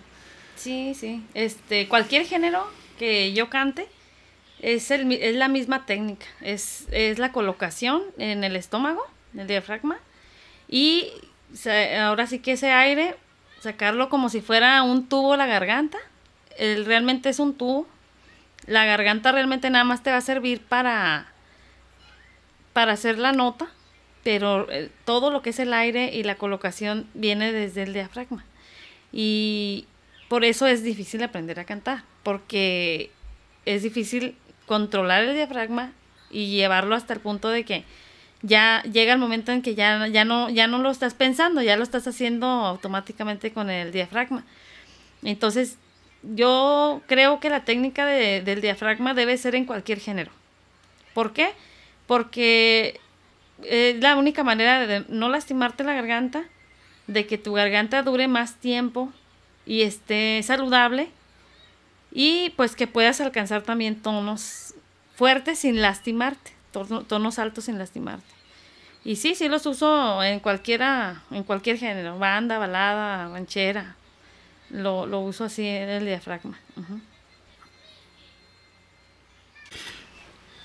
Sí, 0.56 0.94
sí. 0.94 1.24
Este, 1.34 1.88
cualquier 1.88 2.26
género 2.26 2.66
que 2.98 3.32
yo 3.32 3.48
cante 3.48 3.86
es, 4.60 4.90
el, 4.90 5.10
es 5.12 5.34
la 5.36 5.48
misma 5.48 5.86
técnica. 5.86 6.26
Es, 6.40 6.86
es 6.90 7.18
la 7.18 7.32
colocación 7.32 8.02
en 8.18 8.44
el 8.44 8.56
estómago, 8.56 9.04
en 9.34 9.40
el 9.40 9.46
diafragma. 9.46 9.98
Y 10.68 11.08
ahora 11.98 12.26
sí 12.26 12.40
que 12.40 12.52
ese 12.52 12.70
aire, 12.72 13.16
sacarlo 13.60 14.08
como 14.08 14.28
si 14.28 14.40
fuera 14.40 14.82
un 14.82 15.08
tubo 15.08 15.36
la 15.36 15.46
garganta. 15.46 15.98
El, 16.58 16.84
realmente 16.84 17.28
es 17.28 17.38
un 17.38 17.54
tubo. 17.54 17.86
La 18.66 18.84
garganta 18.84 19.32
realmente 19.32 19.70
nada 19.70 19.84
más 19.84 20.02
te 20.02 20.10
va 20.10 20.18
a 20.18 20.22
servir 20.22 20.60
para 20.60 21.26
para 22.78 22.92
hacer 22.92 23.18
la 23.18 23.32
nota, 23.32 23.66
pero 24.22 24.70
eh, 24.70 24.88
todo 25.04 25.32
lo 25.32 25.42
que 25.42 25.50
es 25.50 25.58
el 25.58 25.72
aire 25.72 26.14
y 26.14 26.22
la 26.22 26.36
colocación 26.36 27.08
viene 27.12 27.52
desde 27.52 27.82
el 27.82 27.92
diafragma. 27.92 28.44
Y 29.10 29.86
por 30.28 30.44
eso 30.44 30.64
es 30.68 30.84
difícil 30.84 31.24
aprender 31.24 31.58
a 31.58 31.64
cantar, 31.64 32.04
porque 32.22 33.10
es 33.64 33.82
difícil 33.82 34.36
controlar 34.66 35.24
el 35.24 35.34
diafragma 35.34 35.92
y 36.30 36.52
llevarlo 36.52 36.94
hasta 36.94 37.14
el 37.14 37.18
punto 37.18 37.48
de 37.48 37.64
que 37.64 37.84
ya 38.42 38.84
llega 38.84 39.12
el 39.12 39.18
momento 39.18 39.50
en 39.50 39.60
que 39.60 39.74
ya, 39.74 40.06
ya, 40.06 40.24
no, 40.24 40.48
ya 40.48 40.68
no 40.68 40.78
lo 40.78 40.90
estás 40.90 41.14
pensando, 41.14 41.62
ya 41.62 41.76
lo 41.76 41.82
estás 41.82 42.06
haciendo 42.06 42.46
automáticamente 42.46 43.52
con 43.52 43.70
el 43.70 43.90
diafragma. 43.90 44.44
Entonces, 45.24 45.78
yo 46.22 47.02
creo 47.06 47.40
que 47.40 47.50
la 47.50 47.64
técnica 47.64 48.06
del 48.06 48.60
diafragma 48.60 49.14
debe 49.14 49.36
ser 49.36 49.54
en 49.54 49.64
cualquier 49.64 50.00
género. 50.00 50.30
¿Por 51.14 51.32
qué? 51.32 51.52
porque 52.08 52.98
es 53.62 54.00
la 54.00 54.16
única 54.16 54.42
manera 54.42 54.86
de 54.86 55.04
no 55.08 55.28
lastimarte 55.28 55.84
la 55.84 55.92
garganta, 55.92 56.44
de 57.06 57.26
que 57.26 57.38
tu 57.38 57.52
garganta 57.52 58.02
dure 58.02 58.26
más 58.26 58.56
tiempo 58.56 59.12
y 59.66 59.82
esté 59.82 60.42
saludable 60.42 61.10
y 62.10 62.50
pues 62.56 62.74
que 62.74 62.86
puedas 62.86 63.20
alcanzar 63.20 63.62
también 63.62 64.00
tonos 64.00 64.74
fuertes 65.14 65.58
sin 65.60 65.82
lastimarte, 65.82 66.52
tonos 66.72 67.38
altos 67.38 67.64
sin 67.64 67.78
lastimarte. 67.78 68.26
Y 69.04 69.16
sí, 69.16 69.34
sí 69.34 69.48
los 69.48 69.66
uso 69.66 70.22
en 70.22 70.40
cualquiera, 70.40 71.22
en 71.30 71.44
cualquier 71.44 71.76
género, 71.76 72.18
banda, 72.18 72.58
balada, 72.58 73.28
ranchera. 73.28 73.96
Lo, 74.70 75.06
lo 75.06 75.20
uso 75.20 75.44
así 75.44 75.66
en 75.66 75.88
el 75.88 76.04
diafragma. 76.04 76.58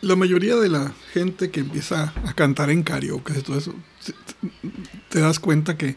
la 0.04 0.18
mayoría 0.18 0.58
de 0.58 0.70
la 0.70 0.94
gente 1.14 1.50
que 1.50 1.62
empieza 1.62 2.14
a 2.26 2.34
cantar 2.34 2.70
en 2.70 2.84
karaoke 2.84 3.34
todo 3.42 3.58
eso, 3.58 3.74
te, 5.10 5.20
das 5.20 5.40
cuenta 5.40 5.78
que, 5.78 5.96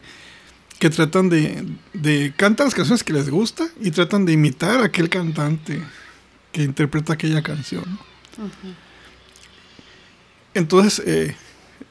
que 0.79 0.89
tratan 0.89 1.27
de, 1.27 1.65
de 1.93 2.33
cantar 2.35 2.67
las 2.67 2.73
canciones 2.73 3.03
que 3.03 3.11
les 3.11 3.29
gusta 3.29 3.67
y 3.81 3.91
tratan 3.91 4.25
de 4.25 4.31
imitar 4.31 4.79
a 4.79 4.85
aquel 4.85 5.09
cantante 5.09 5.81
que 6.53 6.63
interpreta 6.63 7.13
aquella 7.13 7.41
canción. 7.43 7.99
Entonces, 10.53 11.05
eh, 11.05 11.35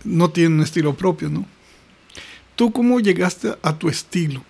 no 0.02 0.30
tienen 0.30 0.54
un 0.54 0.64
estilo 0.64 0.94
propio, 0.94 1.28
¿no? 1.28 1.46
¿Tú 2.56 2.72
cómo 2.72 2.98
llegaste 3.00 3.54
a 3.62 3.78
tu 3.78 3.90
estilo? 3.90 4.42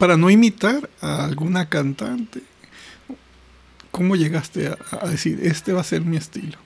Para 0.00 0.16
no 0.16 0.30
imitar 0.30 0.90
a 1.00 1.24
alguna 1.24 1.68
cantante 1.68 2.42
¿Cómo 3.90 4.14
llegaste 4.16 4.68
a, 4.68 5.08
decir, 5.08 5.40
este 5.42 5.72
va 5.72 5.80
a 5.80 5.84
ser 5.84 6.02
mi 6.02 6.16
estilo? 6.16 6.56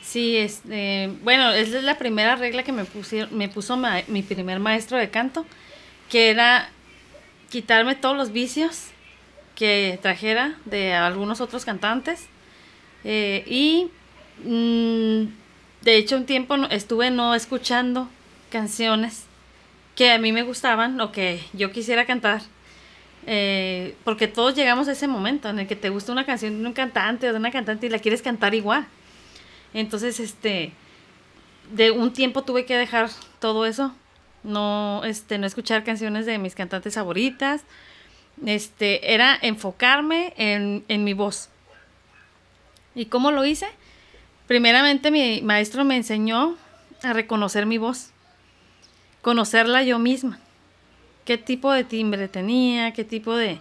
Sí, 0.00 0.36
este, 0.36 1.12
bueno, 1.22 1.50
esa 1.50 1.78
es 1.78 1.84
la 1.84 1.98
primera 1.98 2.36
regla 2.36 2.62
que 2.62 2.72
me, 2.72 2.84
pusieron, 2.84 3.36
me 3.36 3.48
puso 3.48 3.76
mi 4.08 4.22
primer 4.22 4.60
maestro 4.60 4.96
de 4.96 5.10
canto, 5.10 5.44
que 6.08 6.30
era 6.30 6.70
quitarme 7.50 7.96
todos 7.96 8.16
los 8.16 8.32
vicios 8.32 8.86
que 9.56 9.98
trajera 10.00 10.56
de 10.66 10.94
algunos 10.94 11.40
otros 11.40 11.64
cantantes. 11.64 12.26
Eh, 13.02 13.44
y 13.46 13.90
mm, 14.48 15.24
de 15.82 15.96
hecho 15.96 16.16
un 16.16 16.26
tiempo 16.26 16.54
estuve 16.70 17.10
no 17.10 17.34
escuchando 17.34 18.08
canciones 18.50 19.24
que 19.94 20.12
a 20.12 20.18
mí 20.18 20.32
me 20.32 20.42
gustaban 20.42 21.00
o 21.00 21.12
que 21.12 21.40
yo 21.52 21.70
quisiera 21.70 22.04
cantar 22.04 22.42
eh, 23.26 23.96
porque 24.04 24.28
todos 24.28 24.54
llegamos 24.54 24.88
a 24.88 24.92
ese 24.92 25.08
momento 25.08 25.48
en 25.48 25.58
el 25.58 25.66
que 25.66 25.76
te 25.76 25.88
gusta 25.88 26.12
una 26.12 26.26
canción 26.26 26.60
de 26.60 26.66
un 26.66 26.74
cantante 26.74 27.28
o 27.28 27.32
de 27.32 27.38
una 27.38 27.50
cantante 27.50 27.86
y 27.86 27.90
la 27.90 27.98
quieres 27.98 28.22
cantar 28.22 28.54
igual. 28.54 28.86
Entonces, 29.72 30.20
este, 30.20 30.72
de 31.72 31.90
un 31.90 32.12
tiempo 32.12 32.42
tuve 32.42 32.66
que 32.66 32.76
dejar 32.76 33.08
todo 33.40 33.66
eso, 33.66 33.94
no, 34.42 35.02
este, 35.04 35.38
no 35.38 35.46
escuchar 35.46 35.84
canciones 35.84 36.26
de 36.26 36.38
mis 36.38 36.54
cantantes 36.54 36.94
favoritas, 36.94 37.62
este, 38.44 39.14
era 39.14 39.38
enfocarme 39.40 40.34
en, 40.36 40.84
en 40.88 41.04
mi 41.04 41.14
voz. 41.14 41.48
¿Y 42.94 43.06
cómo 43.06 43.30
lo 43.30 43.44
hice? 43.44 43.66
Primeramente 44.46 45.10
mi 45.10 45.40
maestro 45.42 45.84
me 45.84 45.96
enseñó 45.96 46.56
a 47.02 47.12
reconocer 47.14 47.64
mi 47.64 47.78
voz, 47.78 48.10
conocerla 49.24 49.82
yo 49.82 49.98
misma 49.98 50.38
qué 51.24 51.38
tipo 51.38 51.72
de 51.72 51.84
timbre 51.84 52.28
tenía, 52.28 52.92
qué 52.92 53.04
tipo 53.04 53.34
de, 53.36 53.60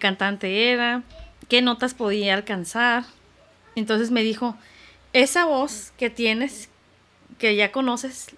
cantante 0.00 0.70
era, 0.70 1.02
qué 1.48 1.62
notas 1.62 1.94
podía 1.94 2.34
alcanzar. 2.34 3.04
Entonces 3.74 4.10
me 4.10 4.22
dijo, 4.22 4.56
esa 5.12 5.44
voz 5.44 5.92
que 5.96 6.10
tienes, 6.10 6.68
que 7.38 7.56
ya 7.56 7.72
conoces, 7.72 8.28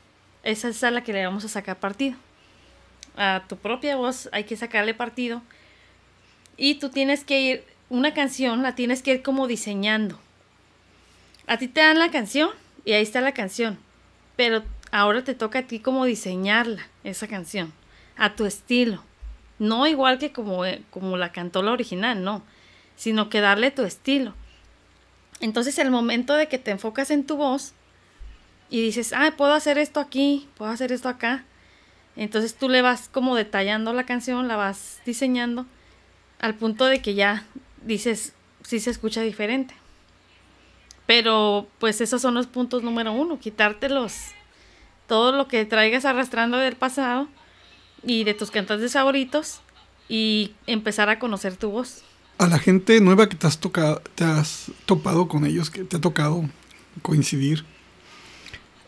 esa 0.43 0.69
es 0.69 0.83
a 0.85 0.91
la 0.91 1.03
que 1.03 1.13
le 1.13 1.25
vamos 1.25 1.45
a 1.45 1.49
sacar 1.49 1.79
partido. 1.79 2.17
A 3.17 3.43
tu 3.49 3.57
propia 3.57 3.97
voz 3.97 4.29
hay 4.33 4.45
que 4.45 4.57
sacarle 4.57 4.95
partido. 4.95 5.43
Y 6.57 6.75
tú 6.77 6.91
tienes 6.91 7.25
que 7.25 7.41
ir, 7.41 7.65
una 7.89 8.15
canción 8.15 8.63
la 8.63 8.75
tienes 8.75 9.03
que 9.03 9.15
ir 9.15 9.23
como 9.23 9.47
diseñando. 9.47 10.19
A 11.47 11.59
ti 11.59 11.69
te 11.69 11.81
dan 11.81 11.99
la 11.99 12.11
canción 12.11 12.51
y 12.85 12.93
ahí 12.93 13.03
está 13.03 13.21
la 13.21 13.33
canción. 13.33 13.79
Pero 14.37 14.63
ahora 14.91 15.25
te 15.25 15.35
toca 15.35 15.61
a 15.61 15.67
ti 15.67 15.81
como 15.81 16.05
diseñarla, 16.05 16.87
esa 17.05 17.27
canción 17.27 17.73
a 18.17 18.35
tu 18.35 18.45
estilo. 18.45 19.03
No 19.59 19.87
igual 19.87 20.19
que 20.19 20.33
como, 20.33 20.65
eh, 20.65 20.83
como 20.91 21.17
la 21.17 21.33
cantó 21.33 21.63
la 21.63 21.73
original, 21.73 22.23
no, 22.23 22.43
sino 22.97 23.29
que 23.29 23.41
darle 23.41 23.71
tu 23.71 23.83
estilo. 23.83 24.35
Entonces 25.41 25.79
el 25.79 25.91
momento 25.91 26.35
de 26.35 26.49
que 26.49 26.59
te 26.59 26.71
enfocas 26.71 27.11
en 27.11 27.25
tu 27.25 27.37
voz 27.37 27.73
y 28.69 28.83
dices, 28.83 29.13
ah, 29.15 29.35
puedo 29.37 29.53
hacer 29.53 29.79
esto 29.79 30.01
aquí, 30.01 30.49
puedo 30.57 30.71
hacer 30.71 30.93
esto 30.93 31.09
acá. 31.09 31.45
Entonces 32.17 32.55
tú 32.55 32.69
le 32.69 32.83
vas 32.83 33.09
como 33.09 33.37
detallando 33.37 33.93
la 33.93 34.05
canción, 34.05 34.49
la 34.49 34.57
vas 34.57 35.01
diseñando 35.07 35.67
al 36.41 36.55
punto 36.55 36.87
de 36.87 37.01
que 37.01 37.15
ya 37.15 37.45
dices, 37.83 38.35
sí 38.63 38.81
se 38.81 38.91
escucha 38.91 39.23
diferente. 39.23 39.75
Pero 41.07 41.67
pues 41.79 42.01
esos 42.01 42.23
son 42.23 42.35
los 42.35 42.47
puntos 42.47 42.83
número 42.83 43.13
uno, 43.13 43.41
quitártelos, 43.41 44.15
todo 45.11 45.33
lo 45.33 45.49
que 45.49 45.65
traigas 45.65 46.05
arrastrando 46.05 46.57
del 46.57 46.77
pasado 46.77 47.27
y 48.05 48.23
de 48.23 48.33
tus 48.33 48.53
cantantes 48.53 48.93
favoritos 48.93 49.61
y 50.09 50.53
empezar 50.69 51.09
a 51.09 51.19
conocer 51.19 51.57
tu 51.57 51.69
voz. 51.73 52.05
A 52.39 52.47
la 52.47 52.61
gente 52.61 53.01
nueva 53.01 53.29
que 53.29 53.35
te 53.35 53.49
has 53.49 53.59
tocado, 53.59 54.01
te 54.15 54.23
has 54.23 54.71
topado 54.87 55.27
con 55.27 55.45
ellos, 55.45 55.69
que 55.69 55.83
te 55.83 55.97
ha 55.97 56.01
tocado 56.01 56.49
coincidir 57.03 57.65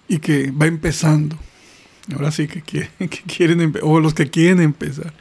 y 0.06 0.18
que 0.18 0.52
va 0.52 0.66
empezando. 0.66 1.36
Ahora 2.14 2.30
sí 2.30 2.46
que, 2.46 2.62
quieren, 3.26 3.74
o 3.82 3.98
los 3.98 4.14
que 4.14 4.30
quieren 4.30 4.60
empezar. 4.60 5.12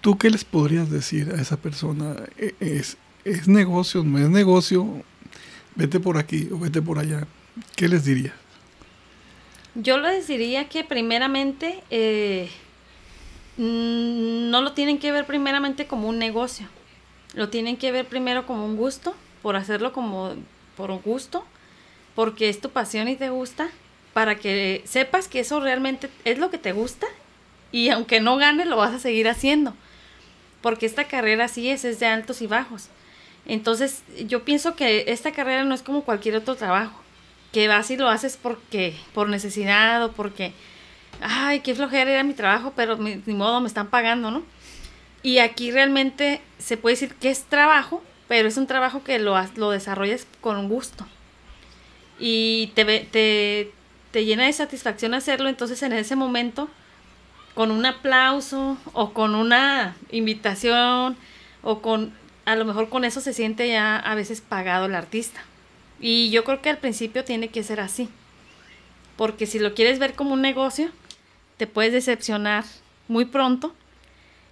¿Tú 0.00 0.16
qué 0.16 0.30
les 0.30 0.44
podrías 0.44 0.88
decir 0.88 1.30
a 1.36 1.42
esa 1.42 1.58
persona? 1.58 2.16
¿E, 2.38 2.54
¿Es, 2.58 2.96
es 3.26 3.48
negocio, 3.48 4.02
no 4.02 4.18
es 4.18 4.30
negocio? 4.30 5.04
Vete 5.74 6.00
por 6.00 6.16
aquí 6.16 6.48
o 6.50 6.58
vete 6.58 6.80
por 6.80 6.98
allá. 6.98 7.26
¿Qué 7.76 7.88
les 7.88 8.04
dirías? 8.04 8.34
Yo 9.74 9.98
les 9.98 10.26
diría 10.26 10.68
que 10.68 10.82
primeramente 10.84 11.82
eh, 11.90 12.50
no 13.56 14.60
lo 14.60 14.72
tienen 14.72 14.98
que 14.98 15.12
ver 15.12 15.26
primeramente 15.26 15.86
como 15.86 16.08
un 16.08 16.18
negocio. 16.18 16.66
Lo 17.34 17.48
tienen 17.48 17.76
que 17.76 17.92
ver 17.92 18.06
primero 18.06 18.46
como 18.46 18.64
un 18.64 18.76
gusto, 18.76 19.14
por 19.42 19.56
hacerlo 19.56 19.92
como 19.92 20.34
por 20.76 20.90
un 20.90 21.00
gusto, 21.00 21.44
porque 22.14 22.48
es 22.48 22.60
tu 22.60 22.70
pasión 22.70 23.08
y 23.08 23.16
te 23.16 23.30
gusta, 23.30 23.70
para 24.12 24.36
que 24.36 24.82
sepas 24.84 25.28
que 25.28 25.40
eso 25.40 25.60
realmente 25.60 26.10
es 26.24 26.38
lo 26.38 26.50
que 26.50 26.58
te 26.58 26.72
gusta 26.72 27.06
y 27.70 27.90
aunque 27.90 28.20
no 28.20 28.36
ganes 28.36 28.66
lo 28.66 28.76
vas 28.76 28.92
a 28.92 28.98
seguir 28.98 29.28
haciendo. 29.28 29.74
Porque 30.62 30.84
esta 30.84 31.04
carrera 31.04 31.46
sí 31.46 31.70
es, 31.70 31.84
es 31.84 32.00
de 32.00 32.06
altos 32.06 32.42
y 32.42 32.48
bajos. 32.48 32.88
Entonces 33.46 34.02
yo 34.26 34.44
pienso 34.44 34.74
que 34.74 35.04
esta 35.08 35.32
carrera 35.32 35.64
no 35.64 35.74
es 35.74 35.82
como 35.82 36.02
cualquier 36.02 36.34
otro 36.36 36.56
trabajo 36.56 36.99
que 37.52 37.68
vas 37.68 37.90
y 37.90 37.96
lo 37.96 38.08
haces 38.08 38.38
porque, 38.40 38.94
por 39.12 39.28
necesidad 39.28 40.04
o 40.04 40.12
porque, 40.12 40.52
ay, 41.20 41.60
qué 41.60 41.74
flojera 41.74 42.10
era 42.10 42.22
mi 42.22 42.34
trabajo, 42.34 42.72
pero 42.76 42.96
ni, 42.96 43.34
modo 43.34 43.60
me 43.60 43.68
están 43.68 43.88
pagando, 43.88 44.30
¿no? 44.30 44.42
Y 45.22 45.38
aquí 45.38 45.70
realmente 45.70 46.40
se 46.58 46.76
puede 46.76 46.94
decir 46.94 47.14
que 47.14 47.30
es 47.30 47.44
trabajo, 47.44 48.02
pero 48.28 48.48
es 48.48 48.56
un 48.56 48.66
trabajo 48.66 49.02
que 49.04 49.18
lo, 49.18 49.36
lo 49.56 49.70
desarrollas 49.70 50.26
con 50.40 50.68
gusto. 50.68 51.06
Y 52.18 52.68
te, 52.74 52.84
te, 52.84 53.72
te 54.10 54.24
llena 54.24 54.46
de 54.46 54.52
satisfacción 54.52 55.14
hacerlo, 55.14 55.48
entonces 55.48 55.82
en 55.82 55.92
ese 55.92 56.16
momento, 56.16 56.68
con 57.54 57.70
un 57.70 57.84
aplauso 57.84 58.78
o 58.92 59.12
con 59.12 59.34
una 59.34 59.96
invitación 60.10 61.16
o 61.62 61.82
con, 61.82 62.14
a 62.44 62.56
lo 62.56 62.64
mejor 62.64 62.88
con 62.88 63.04
eso 63.04 63.20
se 63.20 63.32
siente 63.32 63.68
ya 63.68 63.96
a 63.96 64.14
veces 64.14 64.40
pagado 64.40 64.86
el 64.86 64.94
artista. 64.94 65.42
Y 66.00 66.30
yo 66.30 66.44
creo 66.44 66.62
que 66.62 66.70
al 66.70 66.78
principio 66.78 67.24
tiene 67.24 67.48
que 67.48 67.62
ser 67.62 67.80
así. 67.80 68.08
Porque 69.16 69.46
si 69.46 69.58
lo 69.58 69.74
quieres 69.74 69.98
ver 69.98 70.14
como 70.14 70.32
un 70.32 70.40
negocio, 70.40 70.90
te 71.58 71.66
puedes 71.66 71.92
decepcionar 71.92 72.64
muy 73.06 73.26
pronto. 73.26 73.74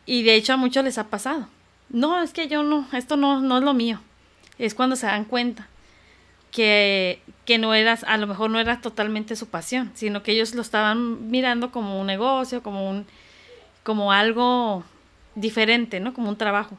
Y 0.05 0.23
de 0.23 0.35
hecho 0.35 0.53
a 0.53 0.57
muchos 0.59 0.85
les 0.85 0.99
ha 0.99 1.09
pasado. 1.09 1.49
No, 1.89 2.23
es 2.23 2.33
que 2.33 2.49
yo 2.49 2.63
no, 2.63 2.87
esto 2.93 3.17
no, 3.17 3.41
no 3.41 3.59
es 3.59 3.65
lo 3.65 3.73
mío. 3.73 4.01
Es 4.59 4.75
cuando 4.75 4.95
se 4.95 5.07
dan 5.07 5.25
cuenta 5.25 5.69
que, 6.51 7.21
que 7.45 7.59
no 7.59 7.73
eras, 7.75 8.05
a 8.05 8.19
lo 8.19 8.27
mejor 8.27 8.51
no 8.51 8.61
era 8.61 8.81
totalmente 8.81 9.37
su 9.37 9.47
pasión, 9.47 9.91
sino 9.95 10.23
que 10.23 10.33
ellos 10.33 10.55
lo 10.55 10.63
estaban 10.63 11.31
mirando 11.31 11.71
como 11.71 11.99
un 12.01 12.07
negocio, 12.07 12.63
como 12.63 12.91
un, 12.91 13.07
como 13.85 14.13
algo 14.13 14.85
diferente, 15.35 16.01
¿no? 16.01 16.13
Como 16.13 16.29
un 16.29 16.37
trabajo. 16.37 16.77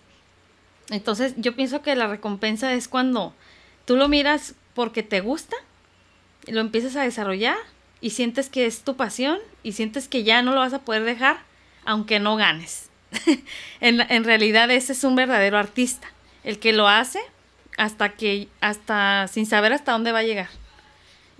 Entonces 0.90 1.34
yo 1.38 1.56
pienso 1.56 1.82
que 1.82 1.96
la 1.96 2.08
recompensa 2.08 2.74
es 2.74 2.88
cuando 2.88 3.34
tú 3.90 3.96
lo 3.96 4.08
miras 4.08 4.54
porque 4.76 5.02
te 5.02 5.20
gusta, 5.20 5.56
lo 6.46 6.62
empiezas 6.62 6.96
a 6.96 7.02
desarrollar 7.02 7.58
y 8.02 8.12
sientes 8.12 8.48
que 8.48 8.68
es 8.68 8.84
tu 8.84 8.96
pasión 8.96 9.40
y 9.64 9.72
sientes 9.72 10.08
que 10.08 10.24
ya 10.24 10.44
no 10.44 10.54
lo 10.54 10.60
vas 10.60 10.74
a 10.74 10.84
poder 10.84 11.06
dejar 11.06 11.40
aunque 11.86 12.20
no 12.20 12.36
ganes. 12.36 12.92
en, 13.82 14.02
en, 14.02 14.24
realidad 14.26 14.70
ese 14.70 14.92
es 14.92 15.04
un 15.04 15.16
verdadero 15.16 15.58
artista, 15.58 16.08
el 16.44 16.60
que 16.60 16.72
lo 16.72 16.88
hace 16.88 17.20
hasta 17.80 18.10
que, 18.10 18.48
hasta 18.62 19.28
sin 19.28 19.48
saber 19.48 19.74
hasta 19.74 19.94
dónde 19.94 20.12
va 20.12 20.20
a 20.20 20.24
llegar. 20.24 20.50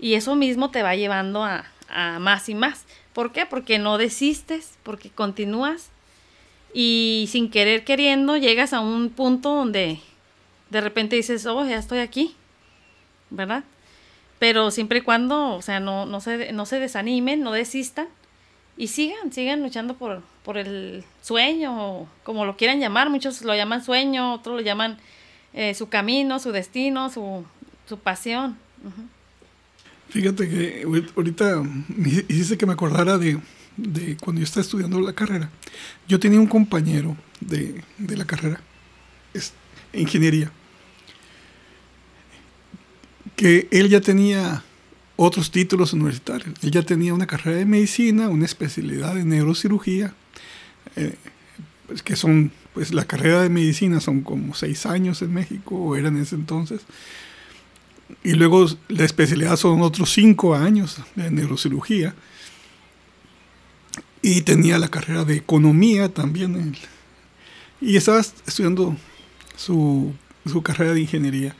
Y 0.00 0.14
eso 0.14 0.34
mismo 0.34 0.72
te 0.72 0.82
va 0.82 0.96
llevando 0.96 1.44
a, 1.44 1.66
a 1.88 2.18
más 2.18 2.48
y 2.48 2.56
más. 2.56 2.84
¿Por 3.12 3.30
qué? 3.30 3.46
Porque 3.46 3.78
no 3.78 3.96
desistes, 3.96 4.76
porque 4.82 5.08
continúas 5.08 5.90
y 6.74 7.28
sin 7.30 7.48
querer 7.48 7.84
queriendo 7.84 8.36
llegas 8.36 8.72
a 8.72 8.80
un 8.80 9.10
punto 9.10 9.54
donde 9.54 10.00
de 10.70 10.80
repente 10.80 11.14
dices, 11.14 11.46
oh, 11.46 11.64
ya 11.64 11.78
estoy 11.78 12.00
aquí. 12.00 12.34
¿Verdad? 13.30 13.64
Pero 14.38 14.70
siempre 14.70 15.00
y 15.00 15.02
cuando, 15.02 15.54
o 15.54 15.62
sea, 15.62 15.80
no, 15.80 16.06
no, 16.06 16.20
se, 16.20 16.52
no 16.52 16.66
se 16.66 16.80
desanimen, 16.80 17.42
no 17.42 17.52
desistan 17.52 18.08
y 18.76 18.86
sigan, 18.86 19.32
sigan 19.32 19.62
luchando 19.62 19.94
por, 19.94 20.22
por 20.42 20.56
el 20.56 21.04
sueño, 21.20 22.06
como 22.24 22.46
lo 22.46 22.56
quieran 22.56 22.80
llamar. 22.80 23.10
Muchos 23.10 23.42
lo 23.42 23.54
llaman 23.54 23.84
sueño, 23.84 24.34
otros 24.34 24.56
lo 24.56 24.62
llaman 24.62 24.96
eh, 25.52 25.74
su 25.74 25.90
camino, 25.90 26.38
su 26.38 26.52
destino, 26.52 27.10
su, 27.10 27.44
su 27.86 27.98
pasión. 27.98 28.56
Fíjate 30.08 30.48
que 30.48 30.84
ahorita 31.14 31.62
hiciste 32.28 32.56
que 32.56 32.64
me 32.64 32.72
acordara 32.72 33.18
de, 33.18 33.38
de, 33.76 34.16
cuando 34.16 34.40
yo 34.40 34.44
estaba 34.44 34.62
estudiando 34.62 34.98
la 35.00 35.12
carrera. 35.12 35.50
Yo 36.08 36.18
tenía 36.18 36.40
un 36.40 36.46
compañero 36.46 37.14
de, 37.40 37.84
de 37.98 38.16
la 38.16 38.24
carrera, 38.24 38.62
es 39.34 39.52
ingeniería 39.92 40.50
que 43.40 43.68
él 43.70 43.88
ya 43.88 44.02
tenía 44.02 44.62
otros 45.16 45.50
títulos 45.50 45.94
universitarios. 45.94 46.52
Él 46.62 46.72
ya 46.72 46.82
tenía 46.82 47.14
una 47.14 47.26
carrera 47.26 47.56
de 47.56 47.64
medicina, 47.64 48.28
una 48.28 48.44
especialidad 48.44 49.14
de 49.14 49.24
neurocirugía, 49.24 50.12
eh, 50.94 51.14
pues 51.86 52.02
que 52.02 52.16
son, 52.16 52.52
pues 52.74 52.92
la 52.92 53.06
carrera 53.06 53.40
de 53.40 53.48
medicina 53.48 53.98
son 54.00 54.20
como 54.20 54.54
seis 54.54 54.84
años 54.84 55.22
en 55.22 55.32
México, 55.32 55.74
o 55.74 55.96
eran 55.96 56.16
en 56.16 56.24
ese 56.24 56.34
entonces. 56.34 56.82
Y 58.22 58.34
luego 58.34 58.66
la 58.88 59.06
especialidad 59.06 59.56
son 59.56 59.80
otros 59.80 60.12
cinco 60.12 60.54
años 60.54 60.98
de 61.16 61.30
neurocirugía. 61.30 62.14
Y 64.20 64.42
tenía 64.42 64.78
la 64.78 64.88
carrera 64.88 65.24
de 65.24 65.36
economía 65.36 66.10
también. 66.10 66.76
Y 67.80 67.96
estaba 67.96 68.20
estudiando 68.20 68.98
su, 69.56 70.12
su 70.44 70.60
carrera 70.62 70.92
de 70.92 71.00
ingeniería 71.00 71.56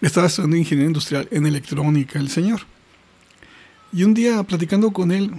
estaba 0.00 0.26
estudiando 0.26 0.56
ingeniería 0.56 0.88
industrial 0.88 1.28
en 1.30 1.46
electrónica, 1.46 2.18
el 2.18 2.28
señor. 2.28 2.60
Y 3.92 4.04
un 4.04 4.14
día 4.14 4.42
platicando 4.42 4.92
con 4.92 5.12
él, 5.12 5.32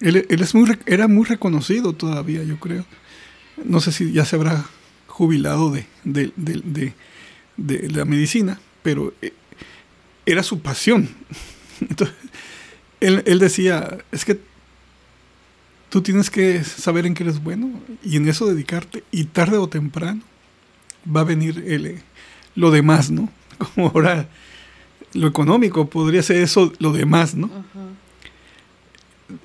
él, 0.00 0.26
es 0.28 0.54
muy, 0.54 0.76
era 0.86 1.08
muy 1.08 1.24
reconocido 1.24 1.92
todavía, 1.92 2.42
yo 2.44 2.58
creo. 2.58 2.84
No 3.64 3.80
sé 3.80 3.92
si 3.92 4.12
ya 4.12 4.24
se 4.24 4.36
habrá 4.36 4.64
jubilado 5.06 5.70
de, 5.72 5.86
de, 6.04 6.94
la 7.90 8.04
medicina, 8.04 8.60
pero 8.82 9.12
eh, 9.22 9.32
era 10.26 10.42
su 10.42 10.60
pasión. 10.60 11.08
Entonces, 11.80 12.16
él, 13.00 13.22
él 13.26 13.38
decía, 13.38 13.98
es 14.12 14.24
que 14.24 14.38
tú 15.88 16.02
tienes 16.02 16.30
que 16.30 16.62
saber 16.64 17.06
en 17.06 17.14
qué 17.14 17.22
eres 17.24 17.42
bueno 17.42 17.70
y 18.02 18.16
en 18.16 18.28
eso 18.28 18.46
dedicarte 18.46 19.04
y 19.10 19.24
tarde 19.24 19.56
o 19.56 19.68
temprano 19.68 20.22
va 21.14 21.20
a 21.20 21.24
venir 21.24 21.64
el, 21.66 22.02
lo 22.54 22.70
demás, 22.70 23.10
¿no? 23.10 23.30
como 23.74 23.88
ahora 23.88 24.28
lo 25.12 25.26
económico, 25.26 25.88
podría 25.88 26.22
ser 26.22 26.38
eso 26.38 26.72
lo 26.78 26.92
demás, 26.92 27.34
¿no? 27.34 27.50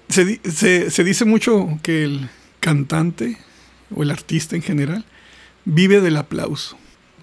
se, 0.10 1.04
dice 1.04 1.26
mucho 1.26 1.80
que 1.82 2.04
el 2.04 2.30
cantante 2.60 3.38
o 3.96 4.04
el 4.04 4.12
artista 4.12 4.56
en 4.56 4.62
general 4.62 5.06
vive 5.66 6.02
del 6.02 6.18
aplauso. 6.18 6.78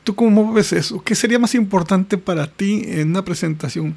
¿Tú 0.05 0.15
cómo 0.15 0.53
ves 0.53 0.73
eso? 0.73 1.03
¿Qué 1.03 1.15
sería 1.15 1.39
más 1.39 1.55
importante 1.55 2.19
para 2.19 2.51
ti 2.51 2.83
en 2.87 3.11
una 3.11 3.25
presentación? 3.25 3.95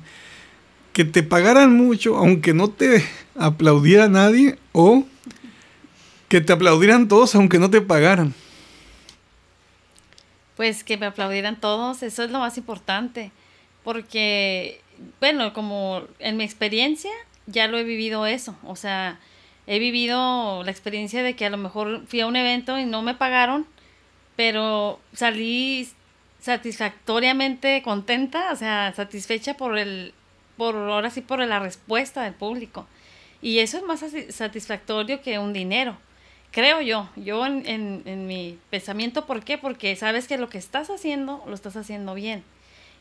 ¿Que 0.94 1.06
te 1.06 1.24
pagaran 1.24 1.74
mucho 1.74 2.18
aunque 2.18 2.54
no 2.54 2.70
te 2.70 3.06
aplaudiera 3.36 4.10
nadie 4.10 4.58
o 4.74 5.06
que 6.28 6.42
te 6.42 6.54
aplaudieran 6.54 7.08
todos 7.08 7.34
aunque 7.36 7.60
no 7.60 7.70
te 7.70 7.82
pagaran? 7.82 8.34
Pues 10.62 10.84
que 10.84 10.96
me 10.96 11.08
aplaudieran 11.08 11.60
todos, 11.60 12.04
eso 12.04 12.22
es 12.24 12.30
lo 12.30 12.38
más 12.38 12.56
importante, 12.56 13.32
porque, 13.84 14.80
bueno, 15.20 15.54
como 15.54 16.04
en 16.20 16.38
mi 16.38 16.44
experiencia 16.44 17.10
ya 17.48 17.68
lo 17.68 17.80
he 17.80 17.84
vivido 17.84 18.28
eso, 18.28 18.56
o 18.64 18.76
sea, 18.76 19.20
he 19.66 19.80
vivido 19.80 20.62
la 20.64 20.70
experiencia 20.70 21.24
de 21.24 21.36
que 21.36 21.48
a 21.48 21.50
lo 21.50 21.58
mejor 21.58 22.06
fui 22.06 22.20
a 22.20 22.28
un 22.28 22.36
evento 22.36 22.78
y 22.78 22.86
no 22.86 23.02
me 23.02 23.16
pagaron, 23.16 23.66
pero 24.36 25.00
salí 25.14 25.90
satisfactoriamente 26.40 27.82
contenta, 27.82 28.52
o 28.52 28.56
sea, 28.56 28.94
satisfecha 28.96 29.58
por 29.58 29.80
el, 29.80 30.14
por 30.58 30.76
ahora 30.76 31.10
sí 31.10 31.22
por 31.22 31.40
la 31.40 31.58
respuesta 31.58 32.22
del 32.22 32.36
público. 32.36 32.86
Y 33.42 33.58
eso 33.58 33.78
es 33.78 33.84
más 33.84 34.06
satisfactorio 34.30 35.24
que 35.24 35.40
un 35.40 35.54
dinero 35.54 35.98
creo 36.52 36.82
yo, 36.82 37.10
yo 37.16 37.46
en, 37.46 37.64
en, 38.06 38.28
mi 38.28 38.58
pensamiento, 38.70 39.26
¿por 39.26 39.44
qué? 39.44 39.58
Porque 39.58 39.96
sabes 39.96 40.28
que 40.28 40.38
lo 40.38 40.50
que 40.50 40.58
estás 40.58 40.90
haciendo, 40.90 41.44
lo 41.48 41.54
estás 41.54 41.76
haciendo 41.78 42.14
bien. 42.14 42.44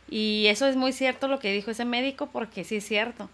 Y 0.08 0.46
eso 0.46 0.66
es 0.66 0.76
muy 0.76 0.92
cierto 0.92 1.28
lo 1.28 1.38
que 1.38 1.52
dijo 1.52 1.70
ese 1.70 1.84
médico, 1.84 2.28
porque 2.32 2.64
sí 2.64 2.76
es 2.76 2.86
cierto. 2.86 3.28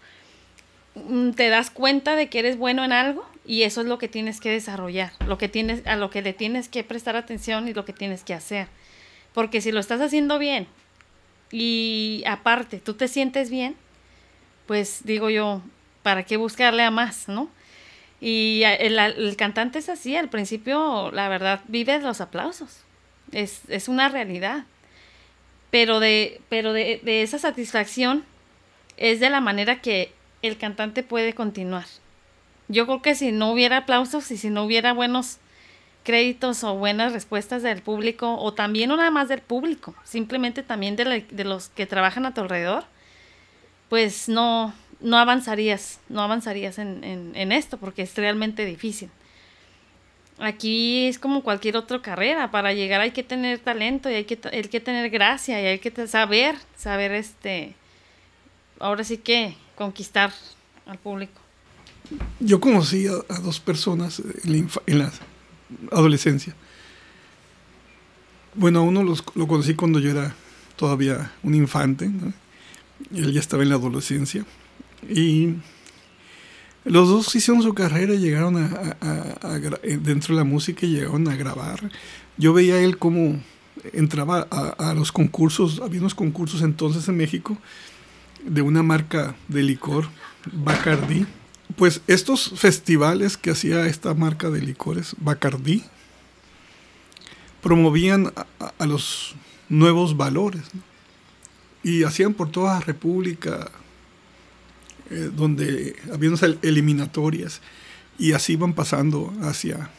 Mm, 0.95 1.31
te 1.31 1.49
das 1.49 1.69
cuenta 1.69 2.15
de 2.15 2.27
que 2.27 2.39
eres 2.39 2.57
bueno 2.57 2.83
en 2.83 2.91
algo 2.91 3.27
y 3.45 3.63
eso 3.63 3.81
es 3.81 3.87
lo 3.87 3.97
que 3.97 4.07
tienes 4.07 4.41
que 4.41 4.51
desarrollar, 4.51 5.11
lo 5.25 5.37
que 5.37 5.47
tienes, 5.47 5.85
a 5.85 5.95
lo 5.95 6.09
que 6.09 6.21
le 6.21 6.33
tienes 6.33 6.69
que 6.69 6.83
prestar 6.83 7.15
atención 7.15 7.67
y 7.67 7.73
lo 7.73 7.85
que 7.85 7.93
tienes 7.93 8.23
que 8.23 8.33
hacer. 8.33 8.67
Porque 9.33 9.61
si 9.61 9.71
lo 9.71 9.79
estás 9.79 10.01
haciendo 10.01 10.39
bien 10.39 10.67
y 11.51 12.23
aparte 12.27 12.79
tú 12.79 12.95
te 12.95 13.07
sientes 13.07 13.49
bien, 13.49 13.75
pues 14.65 15.01
digo 15.03 15.29
yo, 15.29 15.61
¿para 16.03 16.23
qué 16.23 16.37
buscarle 16.37 16.83
a 16.83 16.91
más, 16.91 17.27
no? 17.27 17.49
Y 18.19 18.63
el, 18.63 18.97
el, 18.97 19.35
cantante 19.35 19.79
es 19.79 19.89
así, 19.89 20.15
al 20.15 20.29
principio, 20.29 21.11
la 21.11 21.29
verdad, 21.29 21.61
vive 21.67 21.99
los 21.99 22.19
aplausos. 22.19 22.79
Es, 23.31 23.61
es 23.67 23.87
una 23.87 24.09
realidad. 24.09 24.65
Pero, 25.69 25.99
de, 25.99 26.41
pero 26.49 26.73
de, 26.73 26.99
de, 27.03 27.21
esa 27.21 27.37
satisfacción 27.37 28.23
es 28.95 29.19
de 29.19 29.29
la 29.29 29.41
manera 29.41 29.81
que 29.81 30.13
el 30.41 30.57
cantante 30.57 31.03
puede 31.03 31.33
continuar. 31.33 31.85
Yo 32.69 32.85
creo 32.85 33.01
que 33.01 33.15
si 33.15 33.31
no 33.31 33.51
hubiera 33.51 33.77
aplausos 33.77 34.31
y 34.31 34.37
si 34.37 34.49
no 34.49 34.63
hubiera 34.63 34.93
buenos 34.93 35.37
créditos 36.03 36.63
o 36.63 36.75
buenas 36.75 37.13
respuestas 37.13 37.63
del 37.63 37.81
público, 37.81 38.37
o 38.39 38.53
también 38.53 38.89
no 38.89 38.97
nada 38.97 39.11
más 39.11 39.27
del 39.27 39.41
público, 39.41 39.93
simplemente 40.03 40.63
también 40.63 40.95
de, 40.95 41.25
de 41.29 41.43
los 41.43 41.69
que 41.69 41.85
trabajan 41.85 42.25
a 42.25 42.33
tu 42.33 42.41
alrededor, 42.41 42.85
pues 43.89 44.29
no, 44.29 44.73
no 44.99 45.17
avanzarías, 45.17 45.99
no 46.09 46.21
avanzarías 46.21 46.79
en, 46.79 47.03
en, 47.03 47.51
esto 47.51 47.77
porque 47.77 48.01
es 48.01 48.15
realmente 48.15 48.65
difícil. 48.65 49.09
Aquí 50.39 51.07
es 51.07 51.17
como 51.17 51.41
cualquier 51.41 51.77
otra 51.77 52.01
carrera, 52.01 52.51
para 52.51 52.73
llegar 52.73 53.01
hay 53.01 53.11
que 53.11 53.23
tener 53.23 53.59
talento 53.59 54.09
y 54.09 54.13
hay 54.13 54.25
que, 54.25 54.39
hay 54.51 54.63
que 54.63 54.79
tener 54.79 55.09
gracia 55.09 55.61
y 55.61 55.65
hay 55.65 55.79
que 55.79 56.07
saber, 56.07 56.55
saber 56.75 57.11
este, 57.11 57.75
ahora 58.79 59.03
sí 59.03 59.17
que 59.17 59.55
conquistar 59.75 60.31
al 60.85 60.99
público. 60.99 61.41
Yo 62.39 62.59
conocí 62.59 63.07
a, 63.07 63.39
dos 63.39 63.59
personas 63.59 64.21
en 64.45 64.99
la, 64.99 65.11
adolescencia. 65.91 66.55
Bueno, 68.53 68.79
a 68.79 68.81
uno 68.83 69.03
lo 69.03 69.47
conocí 69.47 69.75
cuando 69.75 69.99
yo 69.99 70.11
era 70.11 70.35
todavía 70.75 71.31
un 71.43 71.53
infante, 71.55 72.09
él 73.13 73.33
ya 73.33 73.39
estaba 73.39 73.63
en 73.63 73.69
la 73.69 73.75
adolescencia 73.75 74.45
y 75.09 75.55
los 76.87 77.09
dos 77.09 77.35
hicieron 77.35 77.61
su 77.63 77.73
carrera 77.73 78.13
llegaron 78.13 78.55
a, 78.57 78.97
eh, 79.83 79.99
dentro 80.01 80.35
de 80.35 80.41
la 80.41 80.45
música 80.45 80.85
y 80.85 80.91
llegaron 80.91 81.27
a 81.27 81.35
grabar. 81.35 81.91
Yo 82.37 82.53
veía 82.53 82.79
él 82.79 82.97
como 82.97 83.41
entraba 83.93 84.47
a, 84.49 84.93
los 84.93 85.11
concursos, 85.11 85.81
había 85.81 85.99
unos 85.99 86.15
concursos 86.15 86.61
entonces 86.61 87.07
en 87.07 87.17
México 87.17 87.57
de 88.45 88.61
una 88.61 88.83
marca 88.83 89.35
de 89.47 89.63
licor, 89.63 90.07
Bacardi. 90.51 91.25
Pues 91.75 92.01
estos 92.07 92.53
festivales 92.55 93.37
que 93.37 93.51
hacía 93.51 93.85
esta 93.85 94.13
marca 94.13 94.49
de 94.49 94.61
licores, 94.61 95.15
Bacardi, 95.19 95.83
promovían 97.61 98.31
a, 98.79 98.85
los 98.85 99.35
nuevos 99.67 100.15
valores 100.15 100.63
y 101.83 102.03
hacían 102.03 102.33
por 102.33 102.49
toda 102.49 102.75
la 102.75 102.79
República 102.79 103.69
eh, 105.09 105.31
donde 105.33 105.95
había 106.11 106.29
unas 106.29 106.43
eliminatorias 106.61 107.61
y 108.19 108.33
así 108.33 108.53
iban 108.53 108.73
pasando 108.73 109.33
hacia 109.41 109.89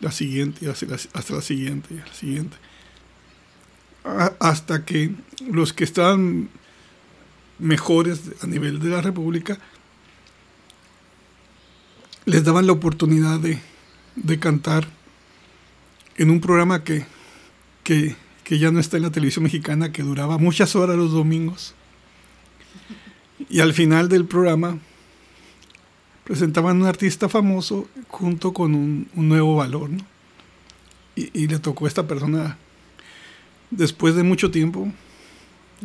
la 0.00 0.12
siguiente, 0.12 0.68
hacia 0.68 0.88
hasta 0.94 1.34
la 1.34 1.40
siguiente, 1.40 1.94
la 1.94 2.14
siguiente. 2.14 2.56
hasta 4.40 4.84
que 4.84 5.14
los 5.50 5.72
que 5.72 5.84
estaban 5.84 6.50
mejores 7.58 8.20
a 8.42 8.46
nivel 8.46 8.78
de 8.78 8.90
la 8.90 9.00
República 9.00 9.58
les 12.26 12.44
daban 12.44 12.66
la 12.66 12.72
oportunidad 12.72 13.40
de, 13.40 13.58
de 14.16 14.38
cantar 14.38 14.86
en 16.16 16.30
un 16.30 16.40
programa 16.40 16.84
que, 16.84 17.06
que, 17.84 18.16
que 18.44 18.58
ya 18.58 18.70
no 18.70 18.80
está 18.80 18.98
en 18.98 19.04
la 19.04 19.10
televisión 19.10 19.44
mexicana, 19.44 19.92
que 19.92 20.02
duraba 20.02 20.36
muchas 20.36 20.76
horas 20.76 20.96
los 20.96 21.12
domingos 21.12 21.74
y 23.48 23.60
al 23.60 23.72
final 23.72 24.08
del 24.08 24.24
programa 24.24 24.78
presentaban 26.24 26.80
un 26.80 26.86
artista 26.86 27.28
famoso 27.28 27.88
junto 28.08 28.52
con 28.52 28.74
un, 28.74 29.08
nuevo 29.14 29.56
valor. 29.56 29.90
Y, 31.14 31.48
le 31.48 31.58
tocó 31.58 31.86
a 31.86 31.88
esta 31.88 32.06
persona, 32.06 32.58
después 33.70 34.14
de 34.14 34.22
mucho 34.22 34.52
tiempo, 34.52 34.92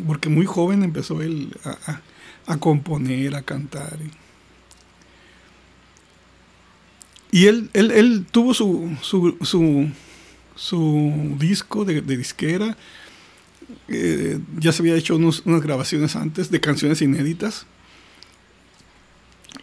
porque 0.05 0.29
muy 0.29 0.45
joven 0.45 0.83
empezó 0.83 1.21
él 1.21 1.57
a, 2.45 2.57
componer, 2.57 3.35
a 3.35 3.41
cantar. 3.41 3.97
Y 7.31 7.47
él, 7.47 7.71
él, 7.73 8.27
tuvo 8.29 8.53
su, 8.53 8.95
su, 9.01 9.89
su, 10.55 11.35
disco 11.39 11.83
de, 11.83 12.01
de 12.01 12.17
disquera 12.17 12.77
ya 14.59 14.71
se 14.71 14.81
había 14.81 14.95
hecho 14.95 15.15
unas 15.15 15.43
grabaciones 15.43 16.15
antes 16.15 16.49
de 16.49 16.59
canciones 16.59 17.01
inéditas. 17.01 17.65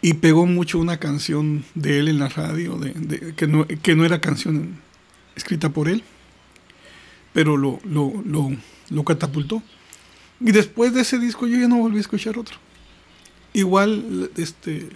Y 0.01 0.15
pegó 0.15 0.47
mucho 0.47 0.79
una 0.79 0.97
canción 0.97 1.63
de 1.75 1.99
él 1.99 2.07
en 2.07 2.17
la 2.17 2.29
radio, 2.29 2.77
de, 2.77 3.35
que, 3.35 3.45
no, 3.45 3.67
que, 3.67 3.95
no, 3.95 4.03
era 4.03 4.19
canción 4.19 4.79
escrita 5.35 5.69
por 5.69 5.87
él, 5.87 6.03
pero 7.33 7.55
lo, 7.55 7.79
lo, 7.83 8.11
lo, 8.25 8.49
lo, 8.89 9.03
catapultó. 9.03 9.61
Y 10.39 10.51
después 10.53 10.93
de 10.93 11.01
ese 11.01 11.19
disco 11.19 11.45
yo 11.45 11.59
ya 11.59 11.67
no 11.67 11.77
volví 11.77 11.97
a 11.97 12.01
escuchar 12.01 12.39
otro. 12.39 12.57
Igual 13.53 14.31
este, 14.37 14.89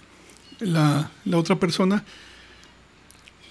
la, 0.58 1.12
la 1.24 1.38
otra 1.38 1.56
persona 1.56 2.04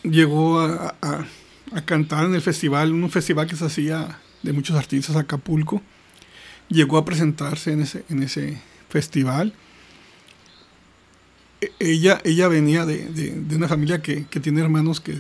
llegó 0.04 0.60
a, 0.60 0.96
a, 1.02 1.26
a, 1.72 1.86
cantar 1.86 2.26
en 2.26 2.36
el 2.36 2.42
festival, 2.42 2.92
un 2.92 3.10
festival 3.10 3.48
que 3.48 3.56
se 3.56 3.66
hacía 3.66 4.20
de 4.46 4.54
muchos 4.54 4.78
artistas 4.78 5.16
Acapulco. 5.16 5.82
Llegó 6.70 6.98
a 6.98 7.06
presentarse 7.06 7.74
en 7.74 7.82
ese, 7.82 8.06
en 8.10 8.24
ese 8.24 8.62
festival. 8.90 9.54
E, 11.60 11.72
ella, 11.80 12.22
ella 12.24 12.48
venía 12.48 12.86
de, 12.86 13.44
una 13.56 13.68
familia 13.68 14.02
que, 14.02 14.26
tiene 14.42 14.62
hermanos 14.62 15.02
que, 15.02 15.18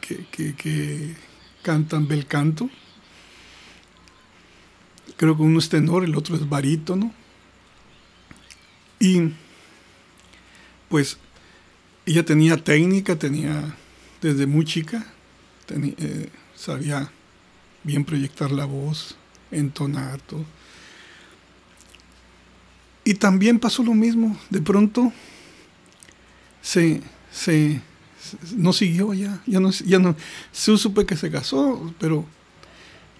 que, 0.00 1.14
cantan 1.62 2.08
bel 2.08 2.26
canto. 2.26 2.70
Creo 5.16 5.36
que 5.36 5.42
uno 5.42 5.58
es 5.58 5.68
tenor, 5.68 6.04
el 6.04 6.16
otro 6.16 6.36
es 6.36 6.48
barítono. 6.48 7.12
Y 8.98 9.32
pues 10.88 11.18
ella 12.06 12.24
tenía 12.24 12.56
técnica, 12.56 13.16
tenía 13.16 13.74
desde 14.20 14.46
muy 14.46 14.64
chica, 14.64 15.06
eh, 15.70 16.28
sabía 16.54 17.10
bien 17.82 18.04
proyectar 18.04 18.50
la 18.50 18.64
voz, 18.64 19.16
entonar 19.50 20.20
todo. 20.22 20.44
Y 23.04 23.14
también 23.14 23.58
pasó 23.58 23.82
lo 23.82 23.94
mismo, 23.94 24.38
de 24.50 24.60
pronto 24.60 25.12
se, 26.60 27.00
se, 27.32 27.80
no 28.54 28.72
siguió 28.72 29.14
ya, 29.14 29.42
ya 29.46 29.60
no, 29.60 29.70
ya 29.70 29.98
no, 29.98 30.14
sí 30.52 30.76
supe 30.76 31.06
que 31.06 31.16
se 31.16 31.30
casó, 31.30 31.92
pero 31.98 32.26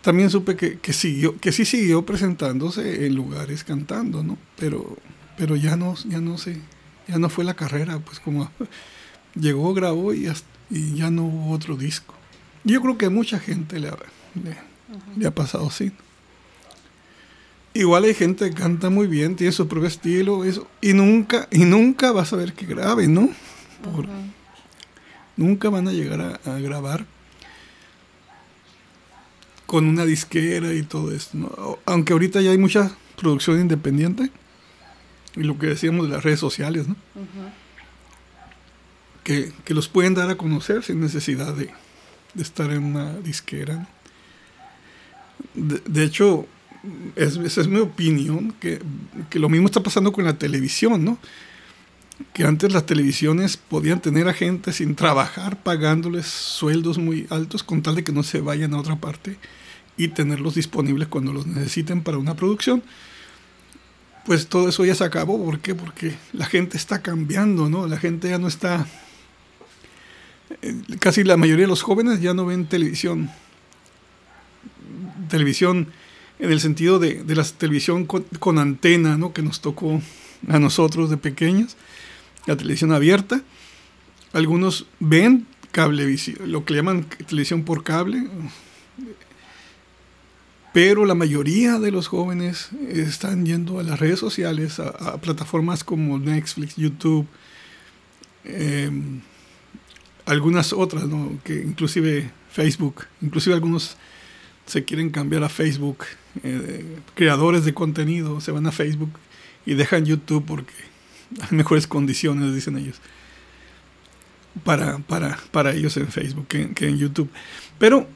también 0.03 0.31
supe 0.31 0.57
que, 0.57 0.79
que, 0.79 0.93
siguió, 0.93 1.39
que 1.39 1.53
sí 1.53 1.65
siguió 1.65 2.05
presentándose 2.05 3.07
en 3.07 3.15
lugares 3.15 3.65
cantando, 3.65 4.23
¿no? 4.23 4.39
Pero, 4.57 4.97
pero 5.37 5.57
ya 5.57 5.77
no, 5.77 5.95
ya 6.07 6.21
no 6.21 6.39
sé, 6.39 6.61
ya 7.09 7.19
no 7.19 7.29
fue 7.29 7.45
la 7.45 7.55
carrera, 7.55 7.99
pues 7.99 8.21
como 8.21 8.51
llegó, 9.35 9.73
grabó 9.73 10.13
y, 10.13 10.31
y 10.71 10.95
ya 10.95 11.11
no 11.11 11.25
hubo 11.25 11.53
otro 11.53 11.77
disco. 11.77 12.15
Yo 12.65 12.83
creo 12.83 12.99
que 12.99 13.09
mucha 13.09 13.39
gente 13.39 13.81
le, 13.81 13.91
le, 15.16 15.26
ha 15.26 15.31
pasado 15.31 15.68
así. 15.68 15.93
Igual 17.72 18.05
hay 18.05 18.14
gente 18.14 18.51
que 18.51 18.57
canta 18.57 18.91
muy 18.91 19.07
bien, 19.07 19.37
tiene 19.37 19.53
su 19.53 19.68
propio 19.68 19.89
estilo, 19.89 20.45
eso, 20.45 20.66
y 20.81 20.93
nunca, 20.93 21.47
y 21.51 21.61
nunca 21.61 22.11
vas 22.12 22.33
a 22.33 22.37
ver 22.37 22.53
que 22.53 22.66
grabe, 22.66 23.07
¿no? 23.07 23.31
Nunca 25.37 25.70
van 25.70 25.89
a 25.89 25.93
llegar 25.93 26.41
a, 26.45 26.59
grabar 26.59 27.07
con 29.66 29.87
una 29.87 30.05
disquera 30.05 30.74
y 30.74 30.83
todo 30.83 31.12
esto. 31.12 31.78
Aunque 31.87 32.12
ahorita 32.12 32.41
ya 32.41 32.51
hay 32.51 32.59
mucha 32.59 32.91
producción 33.16 33.61
independiente, 33.61 34.31
y 35.37 35.45
lo 35.45 35.59
que 35.59 35.68
decíamos 35.68 36.09
de 36.09 36.14
las 36.14 36.24
redes 36.24 36.41
sociales, 36.41 36.89
¿no? 36.89 36.97
que, 39.22 39.53
los 39.68 39.89
pueden 39.89 40.14
dar 40.14 40.31
a 40.31 40.37
conocer 40.37 40.83
sin 40.83 41.01
necesidad 41.01 41.55
de, 41.55 41.70
de 42.35 42.43
estar 42.43 42.70
en 42.70 42.85
una 42.85 43.14
disquera. 43.18 43.89
De, 45.55 46.05
hecho, 46.05 46.47
esa 47.16 47.61
es 47.61 47.68
mi 47.68 47.78
opinión, 47.78 48.55
que, 48.61 48.80
lo 49.34 49.49
mismo 49.49 49.66
está 49.66 49.82
pasando 49.82 50.12
con 50.12 50.24
la 50.24 50.38
televisión, 50.38 51.05
¿no? 51.05 51.18
Que 52.32 52.45
antes 52.45 52.72
las 52.72 52.86
televisiones 52.86 53.57
podían 53.57 54.01
tener 54.01 54.28
a 54.28 54.34
gente 54.34 54.72
sin 54.72 54.95
trabajar, 54.95 55.62
pagándoles 55.62 56.26
sueldos 56.26 56.99
muy 56.99 57.26
altos 57.30 57.62
con 57.62 57.82
tal 57.82 57.95
de 57.97 58.05
que 58.05 58.12
no 58.12 58.22
se 58.22 58.41
vayan 58.41 58.74
a 58.74 58.78
otra 58.78 58.97
parte 58.97 59.38
y 59.97 60.09
tenerlos 60.09 60.55
disponibles 60.55 61.09
cuando 61.09 61.32
los 61.32 61.47
necesiten 61.47 62.03
para 62.03 62.18
una 62.18 62.36
producción. 62.36 62.82
Pues 64.26 64.49
todo 64.49 64.68
eso 64.68 64.84
ya 64.84 64.95
se 64.95 65.05
acabó. 65.05 65.43
¿Por 65.43 65.61
qué? 65.61 65.74
Porque 65.74 66.14
la 66.32 66.47
gente 66.47 66.76
está 66.76 67.01
cambiando, 67.01 67.68
¿no? 67.68 67.86
La 67.86 67.99
gente 67.99 68.28
ya 68.28 68.38
no 68.38 68.49
está... 68.49 68.86
Eh, 70.62 70.74
casi 70.99 71.24
la 71.24 71.36
mayoría 71.36 71.64
de 71.64 71.70
los 71.70 71.82
jóvenes 71.82 72.20
ya 72.20 72.34
no 72.34 72.47
ven 72.47 72.66
televisión 72.66 73.30
televisión 75.28 75.88
en 76.41 76.51
el 76.51 76.61
sentido 76.61 76.99
de, 76.99 77.22
de 77.22 77.34
la 77.34 77.45
televisión 77.45 78.07
con, 78.07 78.59
antena, 78.59 79.18
¿no? 79.18 79.32
Que 79.32 79.43
nos 79.43 79.61
tocó 79.61 80.01
a 80.49 80.59
nosotros 80.59 81.11
de 81.11 81.16
pequeños, 81.16 81.76
la 82.47 82.57
televisión 82.57 82.93
abierta. 82.93 83.43
algunos 84.32 84.86
ven 85.01 85.47
cablevisión, 85.70 86.51
lo 86.51 86.64
que 86.64 86.74
llaman 86.74 87.05
televisión 87.26 87.64
por 87.64 87.84
cable, 87.84 88.26
pero 90.72 91.05
la 91.05 91.14
mayoría 91.14 91.78
de 91.78 91.91
los 91.91 92.09
jóvenes 92.09 92.70
están 92.88 93.45
yendo 93.45 93.78
a 93.78 93.82
las 93.82 93.99
redes 93.99 94.18
sociales, 94.18 94.80
a, 94.80 95.20
plataformas 95.20 95.84
como 95.84 96.18
Netflix, 96.18 96.76
YouTube, 96.76 97.26
em, 98.45 99.20
algunas 100.26 100.72
otras, 100.72 101.07
¿no? 101.07 101.38
que 101.45 101.55
inclusive 101.55 102.30
Facebook, 102.51 103.07
inclusive 103.20 103.55
algunos 103.55 103.97
se 104.71 104.85
quieren 104.85 105.11
cambiar 105.11 105.43
a 105.43 105.49
Facebook, 105.49 106.05
eh, 106.45 106.99
creadores 107.16 107.64
de 107.64 107.75
contenido 107.75 108.41
se 108.41 108.53
van 108.53 108.68
a 108.68 108.73
Facebook 108.73 109.11
y 109.66 109.75
dejan 109.75 110.05
YouTube 110.05 110.45
porque 110.47 110.73
hay 111.41 111.57
mejores 111.57 111.89
condiciones, 111.89 112.55
dicen 112.55 112.79
ellos, 112.79 113.01
para, 114.62 114.99
para, 114.99 115.41
para 115.51 115.73
ellos 115.73 115.97
en 115.97 116.07
Facebook 116.07 116.47
que, 116.47 116.87
en 116.87 116.99
YouTube. 116.99 117.29
Pero 117.81 118.07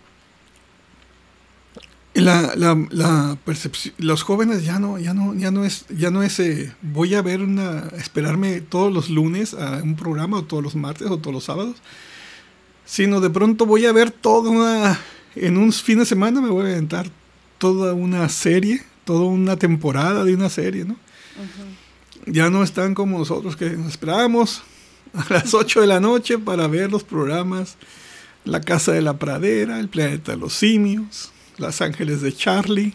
la, 2.15 2.55
la, 2.55 3.37
percepción, 3.45 3.93
los 3.99 4.23
jóvenes 4.23 4.65
ya 4.65 4.79
no, 4.79 5.01
ya 5.01 5.13
no, 5.13 5.35
ya 5.35 5.51
no 5.51 5.65
es, 5.65 5.87
ya 5.89 6.13
no 6.13 6.23
es 6.23 6.39
eh, 6.39 6.73
voy 6.83 7.17
a 7.17 7.23
ver 7.23 7.43
una, 7.43 7.89
esperarme 7.99 8.61
todos 8.61 8.93
los 8.93 9.11
lunes 9.11 9.55
a 9.55 9.83
un 9.83 9.97
programa, 9.97 10.37
o 10.37 10.45
todos 10.45 10.63
los 10.63 10.77
martes, 10.77 11.11
o 11.11 11.19
todos 11.19 11.35
los 11.35 11.43
sábados, 11.43 11.79
sino 12.85 13.21
de 13.21 13.31
pronto 13.31 13.67
voy 13.67 13.87
a 13.87 13.93
ver 13.93 14.13
toda 14.13 14.51
una, 14.51 15.01
en 15.37 15.57
un 15.57 15.73
fin 15.73 15.99
de 15.99 16.07
semana 16.07 16.41
me 16.41 16.51
voy 16.51 16.67
a 16.67 16.73
aventar 16.73 17.07
toda 17.59 17.95
una 17.95 18.29
serie, 18.29 18.83
toda 19.05 19.25
una 19.25 19.57
temporada 19.57 20.25
de 20.25 20.35
una 20.35 20.49
serie, 20.49 20.85
¿no? 20.85 20.97
Ya 22.27 22.51
no 22.51 22.63
están 22.63 22.95
como 22.95 23.19
nosotros 23.19 23.57
que 23.57 23.71
nos 23.71 23.89
esperábamos 23.89 24.63
a 25.15 25.33
las 25.33 25.55
8 25.55 25.83
de 25.83 25.87
la 25.87 26.01
noche 26.01 26.39
para 26.39 26.67
ver 26.69 26.91
los 26.91 27.05
programas 27.05 27.77
La 28.45 28.61
Casa 28.61 28.93
de 28.93 29.03
la 29.03 29.19
Pradera, 29.19 29.79
El 29.79 29.89
Planeta 29.89 30.33
de 30.33 30.39
los 30.39 30.55
Simios, 30.55 31.33
las 31.59 31.81
Ángeles 31.81 32.21
de 32.21 32.33
Charlie, 32.33 32.95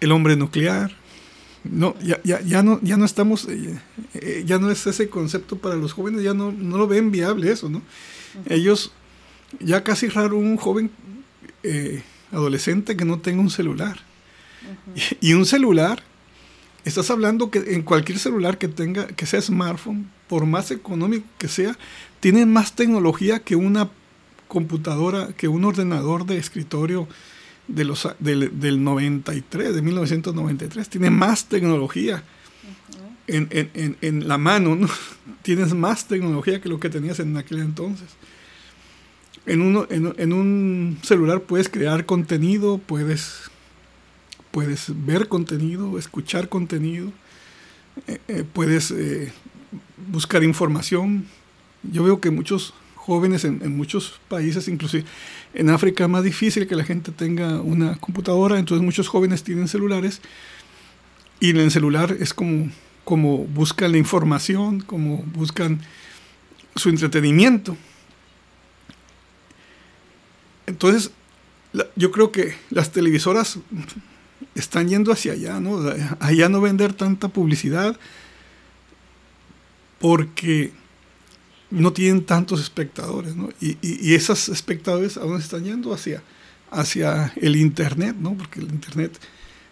El 0.00 0.12
Hombre 0.12 0.36
Nuclear. 0.36 0.92
No, 1.64 1.96
ya, 2.02 2.20
ya, 2.24 2.42
ya 2.42 2.62
no, 2.62 2.78
ya 2.82 2.98
no 2.98 3.06
estamos, 3.06 3.48
eh, 3.48 3.80
eh, 4.12 4.42
ya 4.44 4.58
no 4.58 4.70
es 4.70 4.86
ese 4.86 5.08
concepto 5.08 5.56
para 5.56 5.76
los 5.76 5.94
jóvenes, 5.94 6.22
ya 6.22 6.34
no, 6.34 6.52
no 6.52 6.76
lo 6.76 6.86
ven 6.86 7.10
viable 7.10 7.50
eso, 7.50 7.70
¿no? 7.70 7.80
Ellos, 8.46 8.92
ya 9.60 9.84
casi 9.84 10.08
raro 10.08 10.36
un 10.36 10.56
joven 10.56 10.90
eh, 11.62 12.02
adolescente 12.32 12.96
que 12.96 13.04
no 13.04 13.20
tenga 13.20 13.40
un 13.40 13.50
celular. 13.50 13.98
y, 15.20 15.34
un 15.34 15.46
celular, 15.46 16.02
estás 16.84 17.10
hablando 17.10 17.50
que 17.50 17.58
en 17.74 17.82
cualquier 17.82 18.18
celular 18.18 18.58
que 18.58 18.68
tenga, 18.68 19.06
que 19.06 19.26
sea 19.26 19.40
smartphone, 19.40 20.10
por 20.28 20.46
más 20.46 20.70
económico 20.70 21.26
que 21.38 21.48
sea, 21.48 21.76
tiene 22.20 22.46
más 22.46 22.74
tecnología 22.74 23.40
que 23.40 23.56
una 23.56 23.90
computadora, 24.48 25.28
que 25.36 25.48
un 25.48 25.64
ordenador 25.64 26.26
de 26.26 26.38
escritorio 26.38 27.08
de 27.68 27.84
los, 27.84 28.08
del, 28.18 28.58
del 28.60 28.82
93, 28.82 29.74
de 29.74 29.82
1993. 29.82 30.88
Tiene 30.88 31.10
más 31.10 31.46
tecnología 31.46 32.22
en, 33.26 33.48
en, 33.50 33.96
en, 34.00 34.28
la 34.28 34.38
mano, 34.38 34.76
¿no? 34.76 34.88
Tienes 35.42 35.74
más 35.74 36.06
tecnología 36.08 36.60
que 36.60 36.68
lo 36.68 36.80
que 36.80 36.90
tenías 36.90 37.20
en 37.20 37.36
aquel 37.36 37.60
entonces. 37.60 38.08
En, 39.46 39.60
uno, 39.60 39.86
en, 39.90 40.32
un 40.32 40.98
celular 41.02 41.42
puedes 41.42 41.68
crear 41.68 42.06
contenido, 42.06 42.78
puedes, 42.78 43.50
puedes 44.50 44.86
ver 45.04 45.28
contenido, 45.28 45.98
escuchar 45.98 46.48
contenido, 46.48 47.12
eh, 48.06 48.18
eh, 48.28 48.44
puedes 48.50 48.90
eh, 48.90 49.32
buscar 50.10 50.42
información. 50.42 51.26
Yo 51.82 52.04
veo 52.04 52.20
que 52.20 52.30
muchos 52.30 52.72
jóvenes 52.94 53.44
en, 53.44 53.76
muchos 53.76 54.18
países, 54.28 54.66
inclusive 54.66 55.04
en 55.52 55.68
África 55.68 56.04
es 56.04 56.10
más 56.10 56.24
difícil 56.24 56.66
que 56.66 56.74
la 56.74 56.84
gente 56.84 57.12
tenga 57.12 57.60
una 57.60 57.96
computadora, 57.96 58.58
entonces 58.58 58.82
muchos 58.82 59.08
jóvenes 59.08 59.42
tienen 59.42 59.68
celulares 59.68 60.22
y 61.38 61.50
en 61.50 61.58
el 61.58 61.70
celular 61.70 62.16
es 62.18 62.32
como, 62.32 62.70
como 63.04 63.38
buscan 63.44 63.92
la 63.92 63.98
información, 63.98 64.80
como 64.80 65.18
buscan 65.34 65.80
su 66.74 66.88
entretenimiento. 66.88 67.76
Entonces, 70.66 71.10
yo 71.96 72.10
creo 72.10 72.32
que 72.32 72.54
las 72.70 72.92
televisoras 72.92 73.58
están 74.54 74.88
yendo 74.88 75.12
hacia 75.12 75.32
allá, 75.32 75.60
¿no? 75.60 75.80
Allá 76.20 76.48
no 76.48 76.60
vender 76.60 76.92
tanta 76.92 77.28
publicidad 77.28 77.98
porque 80.00 80.72
no 81.70 81.92
tienen 81.92 82.24
tantos 82.24 82.60
espectadores, 82.60 83.34
¿no? 83.34 83.48
Y, 83.60 83.76
y, 83.82 84.14
esos 84.14 84.48
espectadores 84.48 85.16
a 85.16 85.20
dónde 85.20 85.42
están 85.42 85.64
yendo 85.64 85.92
hacia, 85.92 86.22
hacia 86.70 87.32
el 87.36 87.56
Internet, 87.56 88.14
¿no? 88.18 88.34
Porque 88.34 88.60
el 88.60 88.66
Internet 88.66 89.18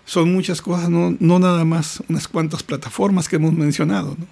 son 0.04 0.32
muchas 0.32 0.60
cosas, 0.60 0.88
no, 0.88 1.16
no 1.20 1.38
nada 1.38 1.64
más 1.64 2.02
unas 2.08 2.26
cuantas 2.26 2.62
plataformas 2.62 3.28
que 3.28 3.36
hemos 3.36 3.52
mencionado, 3.52 4.16
¿no? 4.18 4.26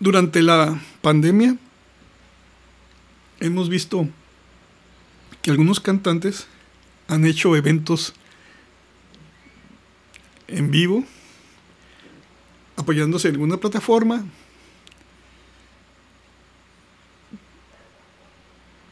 Durante 0.00 0.42
la 0.42 0.82
pandemia 1.00 1.56
hemos 3.42 3.68
visto 3.68 4.08
que 5.42 5.50
algunos 5.50 5.80
cantantes 5.80 6.46
han 7.08 7.26
hecho 7.26 7.56
eventos 7.56 8.14
en 10.46 10.70
vivo 10.70 11.04
apoyándose 12.76 13.28
en 13.28 13.34
alguna 13.34 13.56
plataforma. 13.56 14.24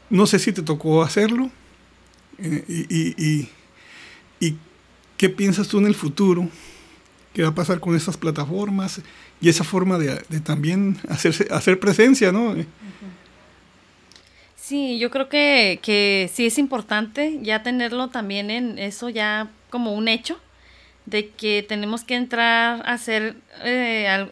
No 0.09 0.27
sé 0.27 0.39
si 0.41 0.53
te 0.53 0.63
tocó 0.63 1.03
hacerlo. 1.03 1.51
Eh, 2.39 3.47
y, 4.41 4.57
qué 5.17 5.29
piensas 5.29 5.69
tú 5.69 5.79
en 5.79 5.87
el 5.87 5.95
futuro? 5.95 6.49
¿Qué 7.35 7.43
va 7.43 7.49
a 7.49 7.55
pasar 7.55 7.79
con 7.79 7.95
esas 7.95 8.17
plataformas? 8.17 9.03
Y 9.41 9.51
esa 9.51 9.65
forma 9.65 9.99
de, 9.99 10.17
también 10.41 10.99
hacerse, 11.09 11.47
hacer 11.51 11.79
presencia, 11.79 12.33
¿no? 12.33 12.57
Sí, 14.71 15.01
yo 15.01 15.11
creo 15.11 15.29
que, 15.29 15.81
que 15.83 16.31
sí 16.33 16.47
es 16.47 16.57
importante 16.57 17.41
ya 17.43 17.65
tenerlo 17.65 18.07
también 18.07 18.51
en 18.53 18.79
eso 18.79 19.09
ya 19.09 19.51
como 19.69 19.95
un 19.95 20.07
hecho 20.07 20.39
de 21.07 21.31
que 21.31 21.65
tenemos 21.69 22.05
que 22.05 22.15
entrar 22.15 22.81
a 22.87 22.93
hacer, 22.93 23.35
eh, 23.65 24.29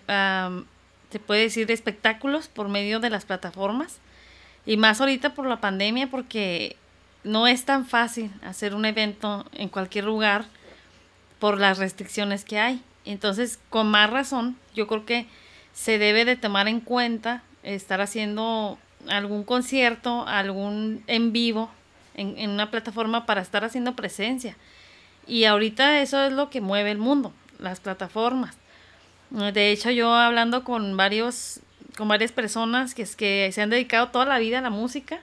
se 1.10 1.18
puede 1.18 1.40
decir, 1.40 1.68
espectáculos 1.72 2.46
por 2.46 2.68
medio 2.68 3.00
de 3.00 3.10
las 3.10 3.24
plataformas. 3.24 3.98
Y 4.64 4.76
más 4.76 5.00
ahorita 5.00 5.34
por 5.34 5.44
la 5.44 5.60
pandemia, 5.60 6.08
porque 6.08 6.76
no 7.24 7.48
es 7.48 7.64
tan 7.64 7.84
fácil 7.84 8.30
hacer 8.44 8.76
un 8.76 8.84
evento 8.84 9.44
en 9.54 9.68
cualquier 9.68 10.04
lugar 10.04 10.44
por 11.40 11.58
las 11.58 11.78
restricciones 11.78 12.44
que 12.44 12.60
hay. 12.60 12.80
Entonces, 13.04 13.58
con 13.70 13.90
más 13.90 14.08
razón, 14.08 14.56
yo 14.72 14.86
creo 14.86 15.04
que 15.04 15.26
se 15.72 15.98
debe 15.98 16.24
de 16.24 16.36
tomar 16.36 16.68
en 16.68 16.78
cuenta 16.78 17.42
estar 17.64 18.00
haciendo 18.00 18.78
algún 19.10 19.44
concierto, 19.44 20.26
algún 20.26 21.02
en 21.06 21.32
vivo 21.32 21.70
en 22.14 22.50
una 22.50 22.70
plataforma 22.70 23.26
para 23.26 23.40
estar 23.40 23.64
haciendo 23.64 23.94
presencia 23.94 24.56
y 25.28 25.44
ahorita 25.44 26.00
eso 26.00 26.24
es 26.24 26.32
lo 26.32 26.48
que 26.48 26.62
mueve 26.62 26.90
el 26.90 26.98
mundo, 26.98 27.32
las 27.58 27.80
plataformas. 27.80 28.56
De 29.30 29.70
hecho, 29.70 29.90
yo 29.90 30.14
hablando 30.14 30.64
con 30.64 30.96
varios, 30.96 31.60
con 31.98 32.08
varias 32.08 32.32
personas 32.32 32.94
que, 32.94 33.02
es 33.02 33.14
que 33.14 33.50
se 33.52 33.60
han 33.60 33.68
dedicado 33.68 34.08
toda 34.08 34.24
la 34.24 34.38
vida 34.38 34.58
a 34.58 34.62
la 34.62 34.70
música, 34.70 35.20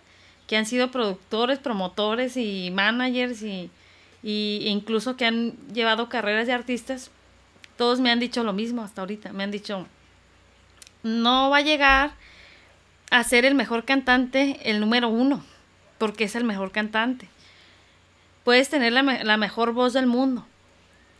que 0.47 0.57
han 0.57 0.67
sido 0.67 0.91
productores, 0.91 1.57
promotores 1.57 2.37
y 2.37 2.69
managers 2.69 3.41
y, 3.41 3.71
y 4.21 4.61
incluso 4.67 5.17
que 5.17 5.25
han 5.25 5.53
llevado 5.73 6.07
carreras 6.07 6.45
de 6.45 6.53
artistas, 6.53 7.09
todos 7.77 7.99
me 7.99 8.11
han 8.11 8.19
dicho 8.19 8.43
lo 8.43 8.53
mismo 8.53 8.83
hasta 8.83 9.01
ahorita. 9.01 9.33
Me 9.33 9.43
han 9.43 9.49
dicho, 9.49 9.87
no 11.01 11.49
va 11.49 11.57
a 11.57 11.61
llegar 11.61 12.11
a 13.11 13.23
ser 13.23 13.45
el 13.45 13.55
mejor 13.55 13.85
cantante 13.85 14.59
el 14.63 14.79
número 14.79 15.09
uno, 15.09 15.43
porque 15.97 16.25
es 16.25 16.35
el 16.35 16.43
mejor 16.43 16.71
cantante 16.71 17.27
puedes 18.45 18.69
tener 18.69 18.93
la, 18.93 19.01
la 19.01 19.35
mejor 19.35 19.73
voz 19.73 19.91
del 19.91 20.05
mundo, 20.05 20.45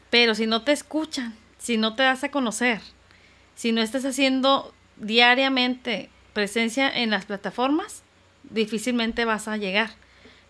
pero 0.09 0.36
si 0.36 0.45
no 0.45 0.61
te 0.61 0.71
escuchan, 0.71 1.36
si 1.57 1.75
no 1.75 1.95
te 1.95 2.03
das 2.03 2.23
a 2.23 2.29
conocer, 2.29 2.79
si 3.55 3.73
no 3.73 3.81
estás 3.81 4.05
haciendo 4.05 4.73
diariamente 4.95 6.09
presencia 6.31 6.88
en 6.88 7.09
las 7.09 7.25
plataformas, 7.25 8.03
difícilmente 8.43 9.25
vas 9.25 9.49
a 9.49 9.57
llegar. 9.57 9.89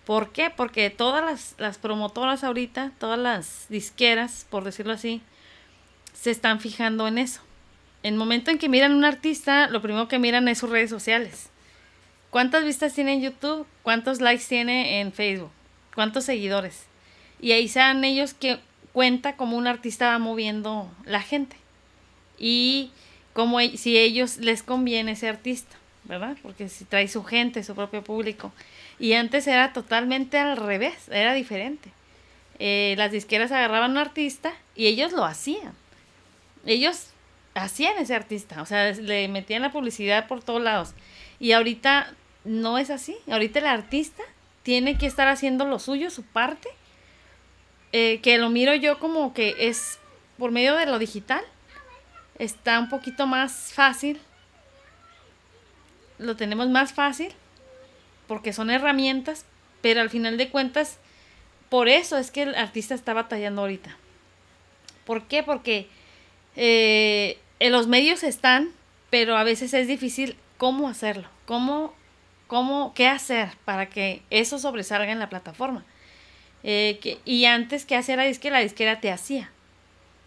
¿Por 0.05 0.33
qué? 0.33 0.51
Porque 0.51 0.89
todas 0.91 1.23
las, 1.23 1.55
las, 1.57 1.77
promotoras 1.79 2.43
ahorita, 2.43 2.91
todas 2.99 3.17
las 3.17 3.65
disqueras, 3.69 4.45
por 4.49 4.63
decirlo 4.63 4.93
así, 4.93 5.21
se 6.13 6.29
están 6.29 6.59
fijando 6.59 7.07
en 7.07 7.17
eso. 7.17 7.41
El 8.05 8.15
momento 8.15 8.51
en 8.51 8.59
que 8.59 8.69
miran 8.69 8.91
a 8.91 8.95
un 8.95 9.05
artista, 9.05 9.67
lo 9.67 9.81
primero 9.81 10.07
que 10.07 10.19
miran 10.19 10.47
es 10.47 10.59
sus 10.59 10.69
redes 10.69 10.89
sociales. 10.89 11.49
¿Cuántas 12.29 12.63
vistas 12.63 12.93
tiene 12.93 13.13
en 13.13 13.21
YouTube? 13.21 13.65
¿Cuántos 13.81 14.21
likes 14.21 14.45
tiene 14.47 14.99
en 14.99 15.11
Facebook? 15.11 15.51
cuántos 15.95 16.25
seguidores. 16.25 16.85
Y 17.39 17.53
ahí 17.53 17.67
sean 17.67 18.03
ellos 18.03 18.33
que 18.35 18.59
cuenta 18.93 19.35
cómo 19.35 19.57
un 19.57 19.65
artista 19.65 20.09
va 20.09 20.19
moviendo 20.19 20.91
la 21.05 21.21
gente. 21.21 21.55
y 22.37 22.91
como 23.33 23.59
e, 23.59 23.77
si 23.77 23.97
ellos 23.97 24.37
les 24.37 24.61
conviene 24.61 25.13
ese 25.13 25.27
artista, 25.27 25.75
¿verdad? 26.03 26.37
Porque 26.41 26.69
si 26.69 26.85
trae 26.85 27.07
su 27.07 27.23
gente, 27.23 27.63
su 27.63 27.75
propio 27.75 28.03
público. 28.03 28.53
Y 28.99 29.13
antes 29.13 29.47
era 29.47 29.73
totalmente 29.73 30.37
al 30.37 30.57
revés, 30.57 31.09
era 31.09 31.33
diferente. 31.33 31.91
Eh, 32.59 32.95
las 32.97 33.11
disqueras 33.11 33.51
agarraban 33.51 33.91
a 33.91 33.93
un 33.93 33.97
artista 33.97 34.53
y 34.75 34.87
ellos 34.87 35.11
lo 35.11 35.25
hacían. 35.25 35.73
Ellos 36.65 37.09
hacían 37.55 37.97
ese 37.97 38.13
artista, 38.13 38.61
o 38.61 38.65
sea, 38.65 38.91
le 38.91 39.27
metían 39.27 39.63
la 39.63 39.71
publicidad 39.71 40.27
por 40.27 40.43
todos 40.43 40.61
lados. 40.61 40.93
Y 41.39 41.53
ahorita 41.53 42.13
no 42.43 42.77
es 42.77 42.91
así. 42.91 43.17
Ahorita 43.29 43.59
el 43.59 43.65
artista 43.65 44.23
tiene 44.61 44.97
que 44.97 45.07
estar 45.07 45.27
haciendo 45.27 45.65
lo 45.65 45.79
suyo, 45.79 46.09
su 46.09 46.23
parte, 46.23 46.69
eh, 47.91 48.19
que 48.21 48.37
lo 48.37 48.49
miro 48.49 48.75
yo 48.75 48.99
como 48.99 49.33
que 49.33 49.55
es 49.57 49.99
por 50.37 50.51
medio 50.51 50.75
de 50.75 50.85
lo 50.85 50.99
digital, 50.99 51.43
está 52.37 52.77
un 52.79 52.89
poquito 52.89 53.25
más 53.25 53.71
fácil, 53.73 54.19
lo 56.17 56.35
tenemos 56.35 56.67
más 56.69 56.93
fácil, 56.93 57.31
porque 58.27 58.53
son 58.53 58.69
herramientas, 58.69 59.45
pero 59.81 60.01
al 60.01 60.09
final 60.09 60.37
de 60.37 60.49
cuentas, 60.49 60.97
por 61.69 61.87
eso 61.87 62.17
es 62.17 62.31
que 62.31 62.43
el 62.43 62.55
artista 62.55 62.95
está 62.95 63.13
batallando 63.13 63.61
ahorita. 63.61 63.95
¿Por 65.05 65.23
qué? 65.27 65.43
Porque 65.43 65.87
eh, 66.55 67.37
en 67.59 67.71
los 67.71 67.87
medios 67.87 68.23
están, 68.23 68.69
pero 69.09 69.37
a 69.37 69.43
veces 69.43 69.73
es 69.73 69.87
difícil 69.87 70.35
cómo 70.57 70.89
hacerlo, 70.89 71.27
cómo, 71.45 71.93
cómo, 72.47 72.93
qué 72.93 73.07
hacer 73.07 73.49
para 73.65 73.87
que 73.87 74.21
eso 74.29 74.59
sobresalga 74.59 75.11
en 75.11 75.19
la 75.19 75.29
plataforma. 75.29 75.85
Eh, 76.63 77.19
y 77.25 77.45
antes, 77.45 77.85
¿qué 77.85 77.95
hacía 77.95 78.15
la 78.15 78.23
disquera? 78.23 78.57
La 78.57 78.63
disquera 78.63 78.99
te 78.99 79.11
hacía. 79.11 79.51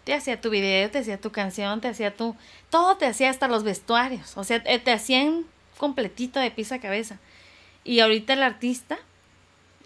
Te 0.05 0.15
hacía 0.15 0.41
tu 0.41 0.51
video, 0.51 0.91
te 0.91 0.99
hacía 0.99 1.21
tu 1.21 1.33
canción, 1.33 1.81
te 1.81 1.89
hacía 1.89 2.15
tu... 2.15 2.37
Todo 2.71 2.97
te 2.97 3.07
hacía 3.07 3.29
hasta 3.29 3.49
los 3.49 3.65
vestuarios. 3.65 4.37
O 4.37 4.45
sea, 4.45 4.63
te 4.63 4.93
hacían 4.93 5.45
completito 5.77 6.41
de 6.41 6.51
pieza 6.51 6.77
a 6.77 6.81
cabeza. 6.81 7.19
Y 7.85 8.01
ahorita 8.01 8.35
el 8.35 8.43
artista 8.43 8.99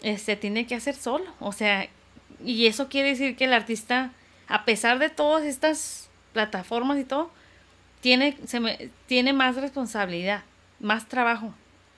este, 0.01 0.35
tiene 0.35 0.67
que 0.67 0.75
hacer 0.75 0.95
solo. 0.95 1.25
O 1.39 1.51
sea, 1.51 1.89
y 2.43 2.67
eso 2.67 2.87
quiere 2.89 3.09
decir 3.09 3.35
que 3.35 3.45
el 3.45 3.53
artista, 3.53 4.11
a 4.47 4.65
pesar 4.65 4.99
de 4.99 5.09
todas 5.09 5.43
estas 5.43 6.09
plataformas 6.33 6.99
y 6.99 7.03
todo, 7.03 7.31
tiene, 8.01 8.37
se 8.45 8.59
me, 8.59 8.89
tiene 9.07 9.31
más 9.31 9.55
responsabilidad, 9.55 10.43
más 10.79 11.07
trabajo 11.07 11.53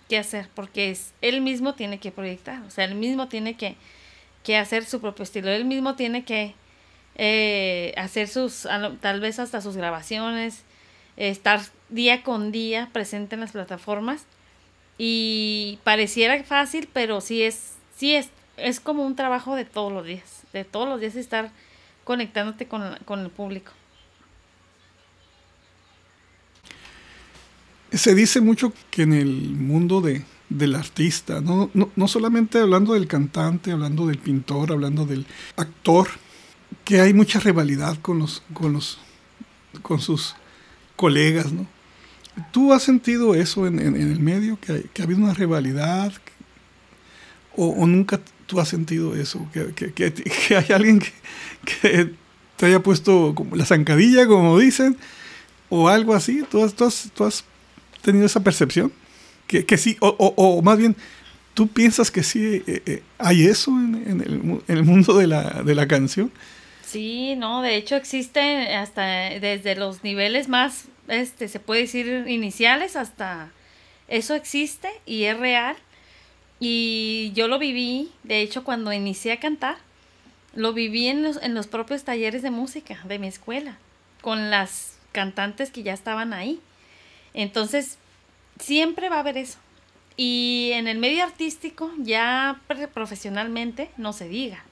que 0.08 0.18
hacer, 0.20 0.50
porque 0.54 0.92
es, 0.92 1.14
él 1.22 1.42
mismo 1.42 1.74
tiene 1.74 2.00
que 2.00 2.12
proyectar, 2.12 2.62
o 2.64 2.70
sea, 2.70 2.86
él 2.86 2.96
mismo 2.96 3.28
tiene 3.28 3.56
que, 3.56 3.76
que 4.44 4.58
hacer 4.58 4.86
su 4.86 5.02
propio 5.02 5.24
estilo, 5.24 5.50
él 5.50 5.66
mismo 5.66 5.96
tiene 5.96 6.24
que 6.24 6.54
eh, 7.16 7.94
hacer 7.98 8.28
sus, 8.28 8.68
tal 9.02 9.20
vez 9.20 9.40
hasta 9.40 9.62
sus 9.62 9.78
grabaciones, 9.78 10.64
estar 11.18 11.62
día 11.90 12.24
con 12.24 12.52
día 12.52 12.90
presente 12.92 13.36
en 13.36 13.42
las 13.42 13.54
plataformas 13.54 14.26
y 14.98 15.80
pareciera 15.84 16.44
fácil, 16.44 16.90
pero 16.92 17.22
sí 17.22 17.42
es, 17.42 17.76
sí 17.96 18.16
es, 18.16 18.30
es 18.58 18.80
como 18.80 19.06
un 19.06 19.16
trabajo 19.16 19.56
de 19.56 19.66
todos 19.66 19.92
los 19.92 20.06
días, 20.06 20.44
de 20.54 20.66
todos 20.66 20.88
los 20.88 21.00
días 21.00 21.16
estar 21.16 21.52
conectándote 22.04 22.68
con, 22.68 22.98
con 23.06 23.22
el 23.22 23.30
público. 23.30 23.72
Se 27.96 28.14
dice 28.14 28.42
mucho 28.42 28.74
que 28.92 29.04
en 29.04 29.14
el 29.14 29.52
mundo 29.52 30.02
de, 30.02 30.24
del 30.50 30.76
artista, 30.76 31.42
¿no? 31.42 31.72
No, 31.74 32.08
solamente 32.08 32.60
hablando 32.60 32.94
del 32.94 33.08
cantante, 33.08 33.72
hablando 33.72 34.08
del 34.08 34.18
pintor, 34.18 34.72
hablando 34.72 35.06
del 35.06 35.26
actor, 35.56 36.08
que 36.84 37.02
hay 37.02 37.14
mucha 37.14 37.40
rivalidad 37.40 37.98
con 38.02 38.20
los, 38.20 38.44
con 38.54 38.74
los, 38.74 39.00
con 39.82 40.00
sus 40.00 40.36
colegas, 40.96 41.52
¿no? 41.52 41.68
¿Tú 42.52 42.74
has 42.74 42.84
sentido 42.84 43.34
eso 43.34 43.66
en, 43.66 43.80
el 43.80 44.20
medio, 44.20 44.60
que, 44.60 44.90
ha 45.00 45.04
habido 45.04 45.22
una 45.22 45.34
rivalidad? 45.34 46.12
O, 47.56 47.88
nunca 47.88 48.20
tú 48.46 48.60
has 48.60 48.68
sentido 48.68 49.16
eso? 49.16 49.48
Que, 49.54 49.94
que, 49.94 50.56
hay 50.56 50.74
alguien 50.74 51.00
que, 51.82 52.14
te 52.58 52.66
haya 52.66 52.84
puesto 52.84 53.34
como 53.36 53.56
la 53.56 53.66
zancadilla, 53.66 54.28
como 54.28 54.60
dicen, 54.60 54.98
o 55.70 55.88
algo 55.88 56.14
así. 56.14 56.44
¿Tú 56.50 56.62
has, 56.64 56.76
tú 56.76 57.24
has 57.24 57.46
tenido 58.06 58.26
esa 58.26 58.42
percepción? 58.42 58.92
Que, 59.48 59.66
que 59.66 59.78
sí, 59.78 59.98
o, 60.00 60.10
o, 60.18 60.62
más 60.62 60.78
bien, 60.78 60.96
¿tú 61.54 61.68
piensas 61.68 62.10
que 62.10 62.24
sí 62.24 62.64
eh, 62.66 62.82
eh, 62.86 63.04
hay 63.18 63.46
eso 63.46 63.72
en, 63.72 64.22
el, 64.22 64.34
en, 64.68 64.78
el, 64.78 64.84
mundo 64.84 65.18
de 65.18 65.28
la, 65.28 65.62
de 65.64 65.76
la 65.76 65.88
canción? 65.88 66.32
Sí, 66.86 67.36
no, 67.36 67.62
de 67.62 67.76
hecho 67.76 67.96
existe 67.96 68.74
hasta 68.76 69.04
desde 69.40 69.76
los 69.76 70.04
niveles 70.04 70.48
más, 70.48 70.86
este, 71.08 71.48
se 71.48 71.60
puede 71.60 71.82
decir 71.82 72.26
iniciales 72.28 72.96
hasta 72.96 73.52
eso 74.08 74.36
existe 74.36 74.90
y 75.06 75.24
es 75.26 75.38
real. 75.38 75.76
Y 76.60 77.32
yo 77.36 77.48
lo 77.48 77.60
viví, 77.60 78.12
de 78.24 78.42
hecho, 78.42 78.64
cuando 78.64 78.94
inicié 78.94 79.34
a 79.34 79.40
cantar, 79.40 79.78
lo 80.54 80.74
viví 80.74 81.08
en 81.08 81.22
los, 81.22 81.42
en 81.42 81.54
los 81.54 81.68
propios 81.68 82.04
talleres 82.04 82.42
de 82.42 82.52
música 82.52 83.00
de 83.04 83.20
mi 83.20 83.28
escuela, 83.28 83.78
con 84.22 84.50
las 84.50 84.98
cantantes 85.12 85.70
que 85.70 85.84
ya 85.84 85.94
estaban 85.94 86.34
ahí. 86.34 86.62
Entonces, 87.36 88.00
siempre 88.60 89.10
va 89.10 89.18
a 89.18 89.20
haber 89.20 89.38
eso. 89.38 89.60
Y 90.18 90.72
en 90.74 90.88
el 90.88 90.98
medio 90.98 91.24
artístico, 91.24 91.92
ya 91.98 92.62
profesionalmente, 92.94 93.92
no 93.98 94.14
se 94.14 94.30
diga. 94.30 94.64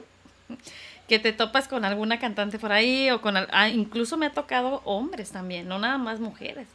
Que 1.07 1.20
te 1.20 1.34
topas 1.34 1.68
con 1.68 1.84
alguna 1.84 2.18
cantante 2.20 2.57
por 2.57 2.72
ahí 2.72 3.11
o 3.11 3.22
con... 3.22 3.36
Ah, 3.36 3.68
incluso 3.68 4.16
me 4.16 4.28
ha 4.28 4.32
tocado 4.32 4.82
hombres 4.86 5.32
también, 5.32 5.68
no 5.68 5.78
nada 5.78 5.97
más 5.97 6.22
mujeres. 6.22 6.68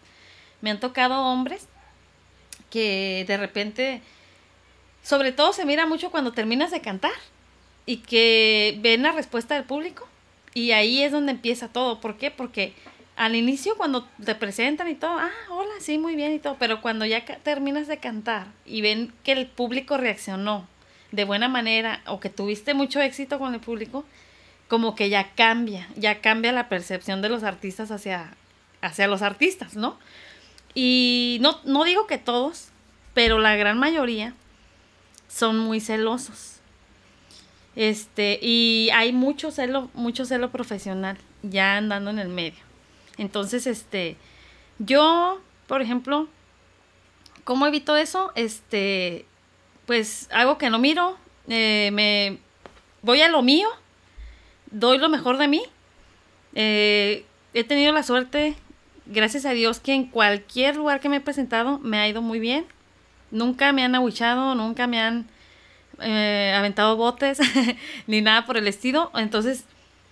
Me 0.61 0.71
han 0.71 0.79
tocado 0.79 1.23
hombres 1.23 1.67
que 2.69 3.25
de 3.27 3.39
repente, 3.39 4.03
sobre 5.03 5.33
todo 5.33 5.55
se 5.55 5.65
mira 5.65 5.87
mucho 5.87 6.11
cuando 6.11 6.33
terminas 6.33 6.71
de 6.71 6.83
cantar 6.83 7.13
y 7.87 7.99
que 7.99 8.77
ven 8.81 9.03
la 9.03 9.13
respuesta 9.13 9.55
del 9.55 9.65
público 9.65 10.07
y 10.53 10.73
ahí 10.73 11.03
es 11.03 11.13
donde 11.13 11.33
empieza 11.33 11.69
todo. 11.69 12.01
¿Por 12.01 12.19
qué? 12.19 12.31
Porque 12.31 12.75
al 13.19 13.35
inicio 13.35 13.77
cuando 13.77 14.09
te 14.25 14.37
presentan 14.37 14.87
y 14.87 14.95
todo, 14.95 15.19
ah, 15.19 15.33
hola, 15.51 15.73
sí, 15.81 15.99
muy 15.99 16.15
bien 16.15 16.33
y 16.33 16.39
todo, 16.39 16.57
pero 16.57 16.81
cuando 16.81 17.05
ya 17.05 17.25
terminas 17.25 17.89
de 17.89 17.99
cantar 17.99 18.47
y 18.65 18.81
ven 18.81 19.13
que 19.25 19.33
el 19.33 19.49
público 19.49 19.97
reaccionó 19.97 20.69
de 21.11 21.25
buena 21.25 21.49
manera 21.49 22.01
o 22.07 22.21
que 22.21 22.31
tuviste 22.31 22.75
mucho 22.75 23.01
éxito 23.01 23.41
con 23.41 23.55
el 23.55 23.61
público, 23.61 24.05
como 24.69 24.95
que 24.95 25.09
ya 25.09 25.33
cambia, 25.35 25.89
ya 25.97 26.21
cambia 26.21 26.53
la 26.53 26.69
percepción 26.69 27.21
de 27.21 27.29
los 27.29 27.43
artistas 27.43 27.91
hacia, 27.91 28.35
hacia 28.83 29.09
los 29.09 29.23
artistas, 29.23 29.75
¿no? 29.75 29.99
Y 30.75 31.39
no, 31.41 31.59
no 31.65 31.83
digo 31.83 32.07
que 32.07 32.19
todos, 32.19 32.69
pero 33.15 33.41
la 33.41 33.57
gran 33.57 33.81
mayoría 33.81 34.33
son 35.27 35.59
muy 35.59 35.81
celosos. 35.81 36.61
Este, 37.75 38.39
y 38.41 38.91
hay 38.95 39.13
mucho 39.13 39.51
celo, 39.51 39.91
mucho 39.95 40.25
celo 40.25 40.53
profesional 40.53 41.19
ya 41.43 41.79
andando 41.79 42.11
en 42.11 42.21
el 42.21 42.29
medio. 42.29 42.68
Entonces, 43.19 43.67
este, 43.67 44.17
yo, 44.79 45.41
por 45.67 45.83
ejemplo, 45.83 46.29
¿cómo 47.45 47.67
evito 47.67 47.97
eso? 47.97 48.33
Este, 48.37 49.27
pues 49.87 50.29
algo 50.31 50.57
que 50.57 50.71
no 50.71 50.79
miro, 50.79 51.19
eh, 51.49 51.91
me 51.93 52.39
voy 53.03 53.21
a 53.23 53.29
lo 53.29 53.43
mío, 53.43 53.69
doy 54.71 54.99
lo 54.99 55.09
mejor 55.09 55.39
de 55.39 55.49
mí. 55.49 55.63
Eh, 56.55 57.25
he 57.55 57.65
tenido 57.65 57.93
la 57.93 58.03
suerte, 58.03 58.55
gracias 59.07 59.47
a 59.47 59.51
Dios, 59.51 59.81
que 59.81 59.95
en 59.95 60.07
cualquier 60.07 60.77
lugar 60.77 61.01
que 61.01 61.09
me 61.09 61.17
he 61.17 61.21
presentado 61.21 61.79
me 61.79 61.99
ha 61.99 62.09
ido 62.09 62.23
muy 62.23 62.39
bien. 62.39 62.67
Nunca 63.31 63.73
me 63.73 63.83
han 63.83 63.95
aguichado, 63.95 64.55
nunca 64.55 64.87
me 64.87 65.01
han 65.01 65.27
eh, 66.01 66.55
aventado 66.57 66.97
botes, 66.97 67.39
ni 68.07 68.21
nada 68.21 68.47
por 68.47 68.57
el 68.57 68.69
estilo. 68.69 69.11
Entonces, 69.15 69.65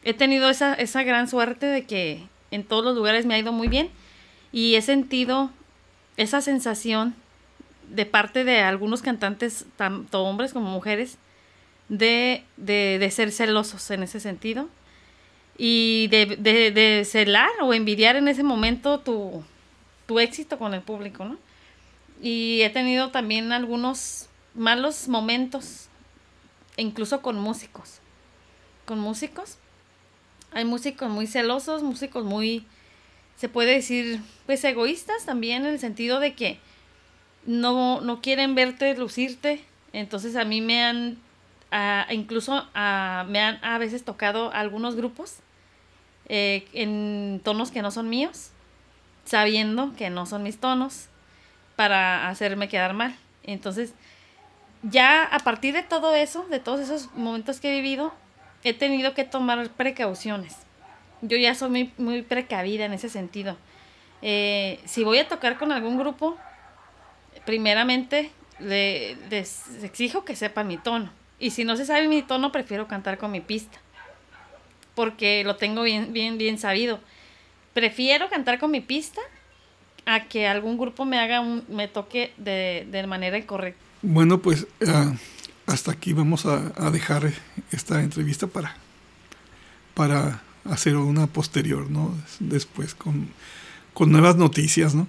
he 0.02 0.14
tenido 0.14 0.50
esa, 0.50 0.74
esa 0.74 1.02
gran 1.02 1.28
suerte 1.28 1.66
de 1.66 1.84
que 1.84 2.26
en 2.56 2.64
todos 2.64 2.84
los 2.84 2.96
lugares 2.96 3.26
me 3.26 3.34
ha 3.34 3.38
ido 3.38 3.52
muy 3.52 3.68
bien 3.68 3.90
y 4.50 4.74
he 4.74 4.82
sentido 4.82 5.50
esa 6.16 6.40
sensación 6.40 7.14
de 7.88 8.06
parte 8.06 8.42
de 8.44 8.60
algunos 8.60 9.02
cantantes, 9.02 9.66
tanto 9.76 10.24
hombres 10.24 10.52
como 10.52 10.70
mujeres, 10.70 11.18
de, 11.88 12.42
ser 13.12 13.30
celosos 13.30 13.90
en 13.90 14.02
ese 14.02 14.18
sentido 14.18 14.68
y 15.56 16.08
de, 16.08 17.06
celar 17.08 17.50
o 17.60 17.72
envidiar 17.74 18.16
en 18.16 18.28
ese 18.28 18.42
momento 18.42 18.98
tu, 19.00 19.44
tu 20.06 20.18
éxito 20.18 20.58
con 20.58 20.74
el 20.74 20.80
público, 20.80 21.24
¿no? 21.24 21.38
Y 22.20 22.62
he 22.62 22.70
tenido 22.70 23.10
también 23.10 23.52
algunos 23.52 24.28
malos 24.54 25.06
momentos, 25.06 25.88
incluso 26.78 27.20
con 27.20 27.38
músicos. 27.38 28.00
Con 28.86 28.98
músicos 28.98 29.58
hay 30.56 30.64
músicos 30.64 31.10
muy 31.10 31.26
celosos, 31.26 31.82
músicos 31.82 32.24
muy, 32.24 32.64
se 33.36 33.50
puede 33.50 33.74
decir, 33.74 34.22
pues 34.46 34.64
egoístas 34.64 35.26
también 35.26 35.66
en 35.66 35.74
el 35.74 35.78
sentido 35.78 36.18
de 36.18 36.32
que 36.32 36.58
no, 37.44 38.00
no 38.00 38.22
quieren 38.22 38.54
verte 38.54 38.96
lucirte. 38.96 39.62
Entonces 39.92 40.34
a 40.34 40.46
mí 40.46 40.62
me 40.62 40.82
han, 40.82 41.18
incluso 42.10 42.54
me 42.74 43.40
han 43.40 43.62
a 43.62 43.76
veces 43.76 44.02
tocado 44.02 44.50
algunos 44.50 44.96
grupos 44.96 45.40
eh, 46.30 46.66
en 46.72 47.42
tonos 47.44 47.70
que 47.70 47.82
no 47.82 47.90
son 47.90 48.08
míos. 48.08 48.50
sabiendo 49.26 49.94
que 49.94 50.08
no 50.08 50.24
son 50.24 50.42
mis 50.42 50.58
tonos 50.58 51.08
para 51.76 52.30
hacerme 52.30 52.68
quedar 52.68 52.94
mal. 52.94 53.14
Entonces, 53.42 53.92
ya 54.82 55.22
a 55.22 55.40
partir 55.40 55.74
de 55.74 55.82
todo 55.82 56.14
eso, 56.14 56.46
de 56.48 56.60
todos 56.60 56.80
esos 56.80 57.12
momentos 57.14 57.60
que 57.60 57.68
he 57.68 57.82
vivido, 57.82 58.14
he 58.68 58.74
tenido 58.74 59.14
que 59.14 59.24
tomar 59.24 59.68
precauciones. 59.70 60.56
Yo 61.22 61.36
ya 61.36 61.54
soy 61.54 61.70
muy, 61.70 61.92
muy 61.98 62.22
precavida 62.22 62.84
en 62.84 62.92
ese 62.92 63.08
sentido. 63.08 63.56
Eh, 64.22 64.80
si 64.84 65.04
voy 65.04 65.18
a 65.18 65.28
tocar 65.28 65.56
con 65.56 65.70
algún 65.72 65.98
grupo, 65.98 66.36
primeramente 67.44 68.30
le, 68.58 69.16
les 69.30 69.82
exijo 69.84 70.24
que 70.24 70.34
sepan 70.34 70.66
mi 70.66 70.78
tono. 70.78 71.10
Y 71.38 71.50
si 71.50 71.64
no 71.64 71.76
se 71.76 71.86
sabe 71.86 72.08
mi 72.08 72.22
tono, 72.22 72.50
prefiero 72.50 72.88
cantar 72.88 73.18
con 73.18 73.30
mi 73.30 73.40
pista. 73.40 73.78
Porque 74.94 75.44
lo 75.44 75.56
tengo 75.56 75.82
bien, 75.82 76.12
bien, 76.12 76.38
bien 76.38 76.58
sabido. 76.58 76.98
Prefiero 77.72 78.28
cantar 78.28 78.58
con 78.58 78.70
mi 78.70 78.80
pista 78.80 79.20
a 80.06 80.24
que 80.24 80.48
algún 80.48 80.78
grupo 80.78 81.04
me 81.04 81.18
haga 81.18 81.40
un, 81.40 81.64
me 81.68 81.88
toque 81.88 82.32
de, 82.36 82.86
de 82.90 83.06
manera 83.06 83.38
incorrecta. 83.38 83.80
Bueno, 84.02 84.38
pues 84.38 84.66
uh, 84.80 85.14
hasta 85.66 85.92
aquí 85.92 86.12
vamos 86.12 86.46
a, 86.46 86.90
dejar 86.90 87.32
esta 87.72 88.02
entrevista 88.02 88.46
para, 88.46 88.76
para 89.94 90.42
hacer 90.64 90.96
una 90.96 91.26
posterior, 91.26 91.90
¿no? 91.90 92.14
Después 92.38 92.94
con, 92.94 93.28
con 93.92 94.10
nuevas 94.12 94.36
noticias, 94.36 94.94
¿no? 94.94 95.08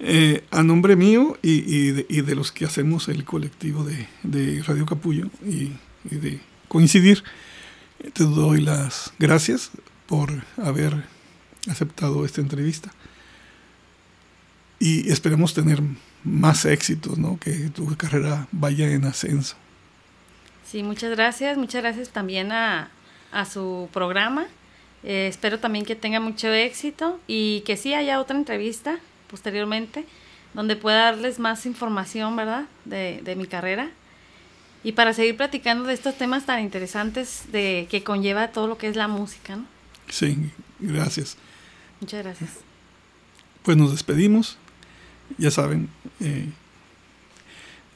Eh, 0.00 0.44
a 0.52 0.62
nombre 0.62 0.94
mío 0.94 1.38
y, 1.42 1.64
y, 1.66 2.20
de, 2.22 2.34
los 2.36 2.52
que 2.52 2.64
hacemos 2.64 3.08
el 3.08 3.24
colectivo 3.24 3.82
de, 3.82 4.06
de 4.22 4.62
Radio 4.62 4.86
Capullo 4.86 5.28
y, 5.44 5.72
y, 6.08 6.16
de 6.16 6.40
coincidir, 6.68 7.24
te 8.12 8.22
doy 8.24 8.60
las 8.60 9.12
gracias 9.18 9.72
por 10.06 10.44
haber 10.56 11.04
aceptado 11.68 12.24
esta 12.24 12.40
entrevista. 12.40 12.92
Y 14.78 15.10
esperemos 15.10 15.54
tener 15.54 15.82
más 16.22 16.64
éxitos, 16.64 17.18
¿no? 17.18 17.38
que 17.38 17.70
tu 17.70 17.96
carrera 17.96 18.46
vaya 18.52 18.92
en 18.92 19.04
ascenso. 19.04 19.56
Sí, 20.70 20.82
muchas 20.82 21.10
gracias. 21.12 21.56
Muchas 21.56 21.82
gracias 21.82 22.10
también 22.10 22.52
a, 22.52 22.90
a 23.32 23.44
su 23.46 23.88
programa. 23.90 24.46
Eh, 25.02 25.26
espero 25.28 25.58
también 25.60 25.86
que 25.86 25.96
tenga 25.96 26.20
mucho 26.20 26.48
éxito 26.52 27.18
y 27.26 27.62
que 27.62 27.78
sí 27.78 27.94
haya 27.94 28.20
otra 28.20 28.36
entrevista 28.36 28.98
posteriormente, 29.30 30.04
donde 30.52 30.76
pueda 30.76 31.04
darles 31.04 31.38
más 31.38 31.64
información, 31.64 32.36
¿verdad?, 32.36 32.64
de, 32.84 33.20
de 33.22 33.36
mi 33.36 33.46
carrera. 33.46 33.90
Y 34.84 34.92
para 34.92 35.12
seguir 35.14 35.36
platicando 35.36 35.84
de 35.84 35.94
estos 35.94 36.16
temas 36.18 36.44
tan 36.44 36.60
interesantes 36.60 37.44
de 37.50 37.86
que 37.90 38.04
conlleva 38.04 38.48
todo 38.48 38.66
lo 38.66 38.76
que 38.76 38.88
es 38.88 38.96
la 38.96 39.08
música, 39.08 39.56
¿no? 39.56 39.64
Sí, 40.08 40.50
gracias. 40.80 41.36
Muchas 42.00 42.22
gracias. 42.22 42.50
Pues 43.62 43.76
nos 43.76 43.90
despedimos. 43.90 44.58
Ya 45.36 45.50
saben, 45.50 45.88
eh, 46.20 46.46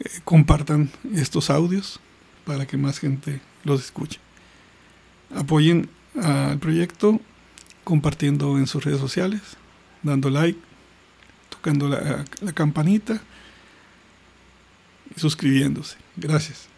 eh, 0.01 0.11
compartan 0.25 0.91
estos 1.15 1.51
audios 1.51 2.01
para 2.45 2.67
que 2.67 2.77
más 2.77 2.99
gente 2.99 3.41
los 3.65 3.85
escuche. 3.85 4.19
Apoyen 5.35 5.89
al 6.21 6.59
proyecto 6.59 7.21
compartiendo 7.85 8.59
en 8.59 8.67
sus 8.67 8.85
redes 8.85 9.01
sociales, 9.01 9.41
dando 10.03 10.31
like, 10.31 10.59
tocando 11.49 11.89
la, 11.89 12.25
la 12.41 12.53
campanita 12.53 13.21
y 15.15 15.21
suscribiéndose. 15.21 15.97
Gracias. 16.17 16.72